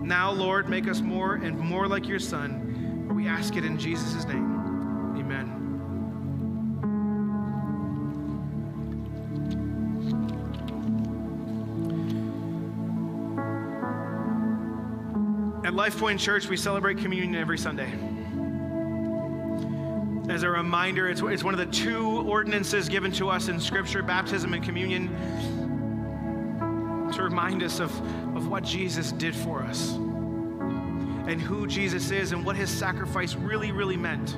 Now, 0.07 0.31
Lord, 0.31 0.69
make 0.69 0.87
us 0.89 1.01
more 1.01 1.35
and 1.35 1.59
more 1.59 1.89
like 1.89 2.07
your 2.07 2.21
Son. 2.21 3.09
We 3.13 3.27
ask 3.27 3.57
it 3.57 3.65
in 3.65 3.79
Jesus' 3.79 4.25
name. 4.27 5.17
Amen. 5.19 5.56
Life 15.75 15.99
Point 15.99 16.21
Church, 16.21 16.49
we 16.49 16.57
celebrate 16.57 16.99
communion 16.99 17.35
every 17.35 17.59
Sunday. 17.59 17.91
As 20.33 20.43
a 20.43 20.51
reminder, 20.51 21.09
it's, 21.09 21.23
it's 21.23 21.43
one 21.43 21.55
of 21.55 21.59
the 21.59 21.67
two 21.67 22.21
ordinances 22.29 22.89
given 22.89 23.11
to 23.13 23.31
us 23.31 23.49
in 23.49 23.61
Scripture 23.61 24.03
baptism 24.03 24.55
and 24.55 24.63
communion 24.63 25.09
to 27.13 27.23
remind 27.23 27.63
us 27.63 27.81
of, 27.81 27.91
of 28.37 28.49
what 28.49 28.65
Jesus 28.65 29.13
did 29.13 29.35
for 29.35 29.63
us 29.63 29.93
and 29.93 31.41
who 31.41 31.67
Jesus 31.67 32.11
is 32.11 32.33
and 32.33 32.45
what 32.45 32.57
his 32.57 32.71
sacrifice 32.71 33.35
really, 33.35 33.73
really 33.73 33.97
meant. 33.97 34.37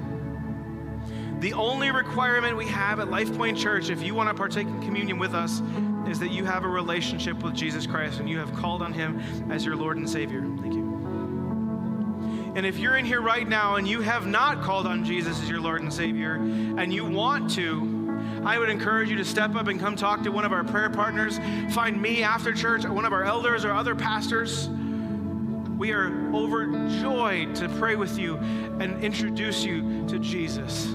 The 1.41 1.53
only 1.53 1.91
requirement 1.91 2.57
we 2.57 2.66
have 2.66 3.01
at 3.01 3.11
Life 3.11 3.33
Point 3.37 3.57
Church, 3.57 3.91
if 3.91 4.03
you 4.03 4.14
want 4.14 4.29
to 4.29 4.35
partake 4.35 4.66
in 4.66 4.83
communion 4.83 5.18
with 5.18 5.35
us, 5.35 5.62
is 6.09 6.18
that 6.18 6.31
you 6.31 6.45
have 6.45 6.64
a 6.64 6.68
relationship 6.68 7.43
with 7.43 7.55
Jesus 7.55 7.87
Christ 7.87 8.18
and 8.18 8.29
you 8.29 8.39
have 8.39 8.53
called 8.55 8.83
on 8.83 8.93
him 8.93 9.20
as 9.51 9.64
your 9.64 9.76
Lord 9.76 9.99
and 9.99 10.09
Savior. 10.09 10.41
And 12.59 12.67
if 12.67 12.77
you're 12.77 12.97
in 12.97 13.05
here 13.05 13.21
right 13.21 13.47
now 13.49 13.77
and 13.77 13.87
you 13.87 14.01
have 14.01 14.27
not 14.27 14.63
called 14.63 14.89
on 14.89 15.05
Jesus 15.05 15.41
as 15.41 15.49
your 15.49 15.61
Lord 15.61 15.81
and 15.81 15.95
Savior, 15.95 16.35
and 16.35 16.93
you 16.93 17.05
want 17.05 17.53
to, 17.53 18.21
I 18.45 18.59
would 18.59 18.69
encourage 18.69 19.09
you 19.09 19.17
to 19.19 19.25
step 19.25 19.55
up 19.55 19.69
and 19.69 19.79
come 19.79 19.95
talk 19.95 20.25
to 20.25 20.33
one 20.33 20.45
of 20.45 20.53
our 20.53 20.65
prayer 20.65 20.91
partners. 20.91 21.39
Find 21.73 22.03
me 22.03 22.25
after 22.25 22.53
church, 22.53 22.85
or 22.85 22.93
one 22.93 23.05
of 23.05 23.13
our 23.13 23.23
elders, 23.23 23.65
or 23.65 23.73
other 23.73 23.95
pastors. 23.95 24.69
We 25.79 25.93
are 25.93 26.35
overjoyed 26.35 27.55
to 27.55 27.69
pray 27.69 27.95
with 27.95 28.19
you 28.19 28.39
and 28.39 29.05
introduce 29.05 29.63
you 29.63 30.05
to 30.09 30.19
Jesus. 30.19 30.87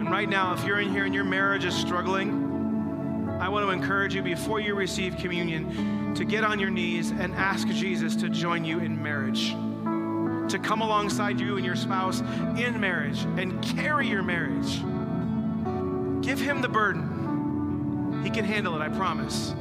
And 0.00 0.10
right 0.10 0.28
now, 0.28 0.52
if 0.52 0.66
you're 0.66 0.80
in 0.80 0.90
here 0.90 1.06
and 1.06 1.14
your 1.14 1.24
marriage 1.24 1.64
is 1.64 1.74
struggling, 1.74 2.43
want 3.54 3.66
to 3.66 3.70
encourage 3.70 4.16
you 4.16 4.22
before 4.22 4.58
you 4.58 4.74
receive 4.74 5.16
communion 5.16 6.12
to 6.16 6.24
get 6.24 6.42
on 6.42 6.58
your 6.58 6.70
knees 6.70 7.12
and 7.12 7.32
ask 7.34 7.68
Jesus 7.68 8.16
to 8.16 8.28
join 8.28 8.64
you 8.64 8.80
in 8.80 9.00
marriage, 9.00 9.50
to 10.50 10.58
come 10.58 10.82
alongside 10.82 11.38
you 11.38 11.56
and 11.56 11.64
your 11.64 11.76
spouse 11.76 12.18
in 12.58 12.80
marriage 12.80 13.22
and 13.38 13.62
carry 13.62 14.08
your 14.08 14.24
marriage. 14.24 14.80
Give 16.24 16.40
him 16.40 16.62
the 16.62 16.68
burden. 16.68 18.22
He 18.24 18.30
can 18.30 18.44
handle 18.44 18.74
it, 18.74 18.80
I 18.80 18.88
promise. 18.88 19.54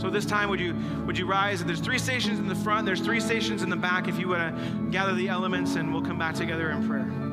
So 0.00 0.08
this 0.08 0.24
time, 0.24 0.48
would 0.48 0.60
you 0.60 0.74
would 1.06 1.18
you 1.18 1.26
rise? 1.26 1.62
There's 1.62 1.80
three 1.80 1.98
stations 1.98 2.38
in 2.38 2.48
the 2.48 2.54
front. 2.54 2.86
There's 2.86 3.00
three 3.00 3.20
stations 3.20 3.62
in 3.62 3.68
the 3.68 3.76
back. 3.76 4.08
If 4.08 4.18
you 4.18 4.28
want 4.28 4.56
to 4.56 4.90
gather 4.90 5.14
the 5.14 5.28
elements, 5.28 5.74
and 5.74 5.92
we'll 5.92 6.02
come 6.02 6.18
back 6.18 6.34
together 6.34 6.70
in 6.70 6.88
prayer. 6.88 7.31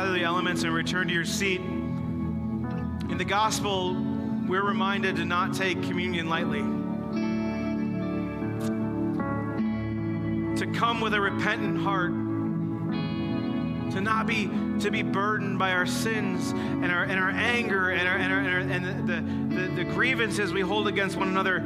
Gather 0.00 0.12
the 0.14 0.24
elements 0.24 0.62
and 0.62 0.72
return 0.72 1.08
to 1.08 1.12
your 1.12 1.26
seat, 1.26 1.60
in 1.60 3.16
the 3.18 3.24
gospel, 3.24 3.94
we're 4.48 4.66
reminded 4.66 5.16
to 5.16 5.26
not 5.26 5.52
take 5.52 5.82
communion 5.82 6.26
lightly. 6.26 6.60
To 10.58 10.72
come 10.72 11.02
with 11.02 11.12
a 11.12 11.20
repentant 11.20 11.82
heart, 11.82 12.12
to 13.92 14.00
not 14.00 14.26
be 14.26 14.48
to 14.80 14.90
be 14.90 15.02
burdened 15.02 15.58
by 15.58 15.72
our 15.72 15.84
sins 15.84 16.52
and 16.52 16.86
our 16.86 17.04
and 17.04 17.20
our 17.20 17.28
anger 17.28 17.90
and 17.90 18.08
our 18.08 18.16
and, 18.16 18.32
our, 18.32 18.38
and, 18.38 18.48
our, 18.48 18.60
and 18.60 19.06
the, 19.06 19.12
the, 19.12 19.20
the, 19.68 19.74
the 19.84 19.84
grievances 19.84 20.50
we 20.50 20.62
hold 20.62 20.88
against 20.88 21.18
one 21.18 21.28
another. 21.28 21.60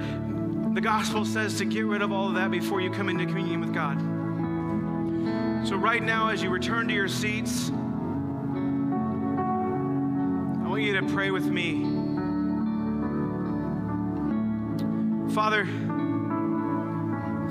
The 0.75 0.81
gospel 0.81 1.25
says 1.25 1.57
to 1.59 1.65
get 1.67 1.87
rid 1.87 2.03
of 2.03 2.11
all 2.11 2.27
of 2.27 2.35
that 2.35 2.51
before 2.51 2.81
you 2.81 2.91
come 2.91 3.09
into 3.09 3.27
communion 3.27 3.61
with 3.61 3.73
God. 3.73 4.01
So, 5.69 5.77
right 5.77 6.03
now, 6.03 6.31
as 6.31 6.43
you 6.43 6.51
return 6.51 6.89
to 6.89 6.95
your 6.95 7.07
seats, 7.07 7.71
To 11.05 11.13
pray 11.13 11.31
with 11.31 11.47
me. 11.47 11.83
Father, 15.35 15.67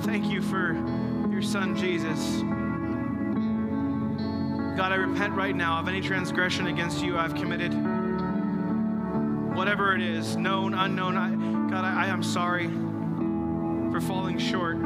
thank 0.01 0.25
you 0.31 0.41
for 0.41 0.73
your 1.31 1.41
son 1.41 1.75
Jesus. 1.77 2.41
God, 4.77 4.91
I 4.91 4.95
repent 4.95 5.33
right 5.33 5.55
now 5.55 5.79
of 5.79 5.87
any 5.87 6.01
transgression 6.01 6.67
against 6.67 7.03
you 7.03 7.17
I've 7.17 7.35
committed. 7.35 7.73
Whatever 9.55 9.93
it 9.95 10.01
is, 10.01 10.35
known, 10.35 10.73
unknown, 10.73 11.17
I, 11.17 11.69
God, 11.69 11.85
I, 11.85 12.05
I 12.05 12.07
am 12.07 12.23
sorry 12.23 12.67
for 13.91 14.01
falling 14.01 14.39
short. 14.39 14.77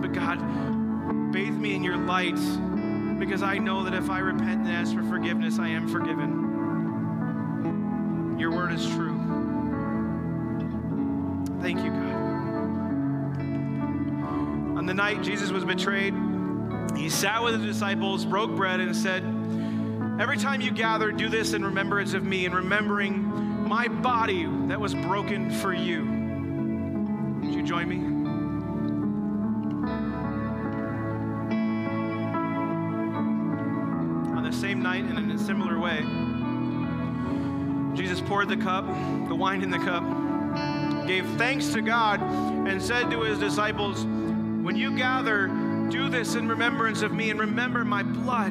But 0.00 0.12
God, 0.12 1.32
bathe 1.32 1.54
me 1.54 1.74
in 1.74 1.84
your 1.84 1.98
light 1.98 2.38
because 3.20 3.42
I 3.42 3.58
know 3.58 3.84
that 3.84 3.92
if 3.94 4.08
I 4.08 4.18
repent 4.18 4.62
and 4.66 4.68
ask 4.68 4.94
for 4.94 5.02
forgiveness, 5.04 5.58
I 5.58 5.68
am 5.68 5.86
forgiven. 5.86 6.48
Your 8.38 8.50
word 8.50 8.72
is 8.72 8.84
true. 8.88 9.14
Thank 11.60 11.84
you, 11.84 11.90
God. 11.90 12.16
On 14.78 14.86
the 14.86 14.94
night 14.94 15.20
Jesus 15.22 15.50
was 15.50 15.66
betrayed, 15.66 16.14
he 16.96 17.10
sat 17.10 17.44
with 17.44 17.60
the 17.60 17.66
disciples, 17.66 18.24
broke 18.24 18.56
bread, 18.56 18.80
and 18.80 18.96
said, 18.96 19.22
Every 20.18 20.38
time 20.38 20.62
you 20.62 20.70
gather, 20.70 21.12
do 21.12 21.28
this 21.28 21.52
in 21.52 21.62
remembrance 21.62 22.14
of 22.14 22.24
me, 22.24 22.46
in 22.46 22.54
remembering 22.54 23.68
my 23.68 23.86
body 23.88 24.48
that 24.68 24.80
was 24.80 24.94
broken 24.94 25.50
for 25.50 25.74
you. 25.74 26.04
Would 27.42 27.54
you 27.54 27.62
join 27.62 27.88
me? 27.88 28.19
On 34.90 35.06
night 35.06 35.16
and 35.16 35.30
in 35.30 35.30
a 35.30 35.38
similar 35.38 35.78
way, 35.78 36.00
Jesus 37.96 38.20
poured 38.20 38.48
the 38.48 38.56
cup, 38.56 38.84
the 39.28 39.34
wine 39.36 39.62
in 39.62 39.70
the 39.70 39.78
cup, 39.78 40.02
gave 41.06 41.24
thanks 41.38 41.68
to 41.74 41.80
God, 41.80 42.20
and 42.20 42.82
said 42.82 43.08
to 43.12 43.20
his 43.20 43.38
disciples, 43.38 44.04
When 44.04 44.74
you 44.74 44.96
gather, 44.96 45.46
do 45.90 46.08
this 46.08 46.34
in 46.34 46.48
remembrance 46.48 47.02
of 47.02 47.12
me, 47.12 47.30
and 47.30 47.38
remember 47.38 47.84
my 47.84 48.02
blood, 48.02 48.50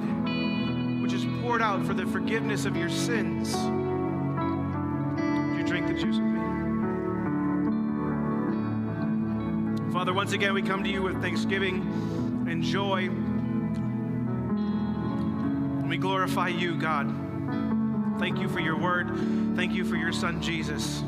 which 1.02 1.12
is 1.12 1.26
poured 1.42 1.62
out 1.62 1.86
for 1.86 1.94
the 1.94 2.06
forgiveness 2.06 2.64
of 2.64 2.78
your 2.78 2.90
sins. 2.90 3.54
You 5.58 5.66
drink 5.68 5.88
the 5.88 5.94
juice 5.94 6.16
with 6.16 6.24
me? 6.24 6.40
Father, 9.92 10.14
once 10.14 10.32
again, 10.32 10.54
we 10.54 10.62
come 10.62 10.86
to 10.86 10.90
you 10.90 11.02
with 11.02 11.22
thanksgiving 11.22 12.46
and 12.48 12.64
joy. 12.64 13.10
Glorify 16.00 16.48
you, 16.48 16.76
God. 16.80 17.14
Thank 18.20 18.40
you 18.40 18.48
for 18.48 18.60
your 18.60 18.78
word. 18.78 19.10
Thank 19.56 19.74
you 19.74 19.84
for 19.84 19.96
your 19.96 20.14
son, 20.14 20.42
Jesus. 20.42 21.04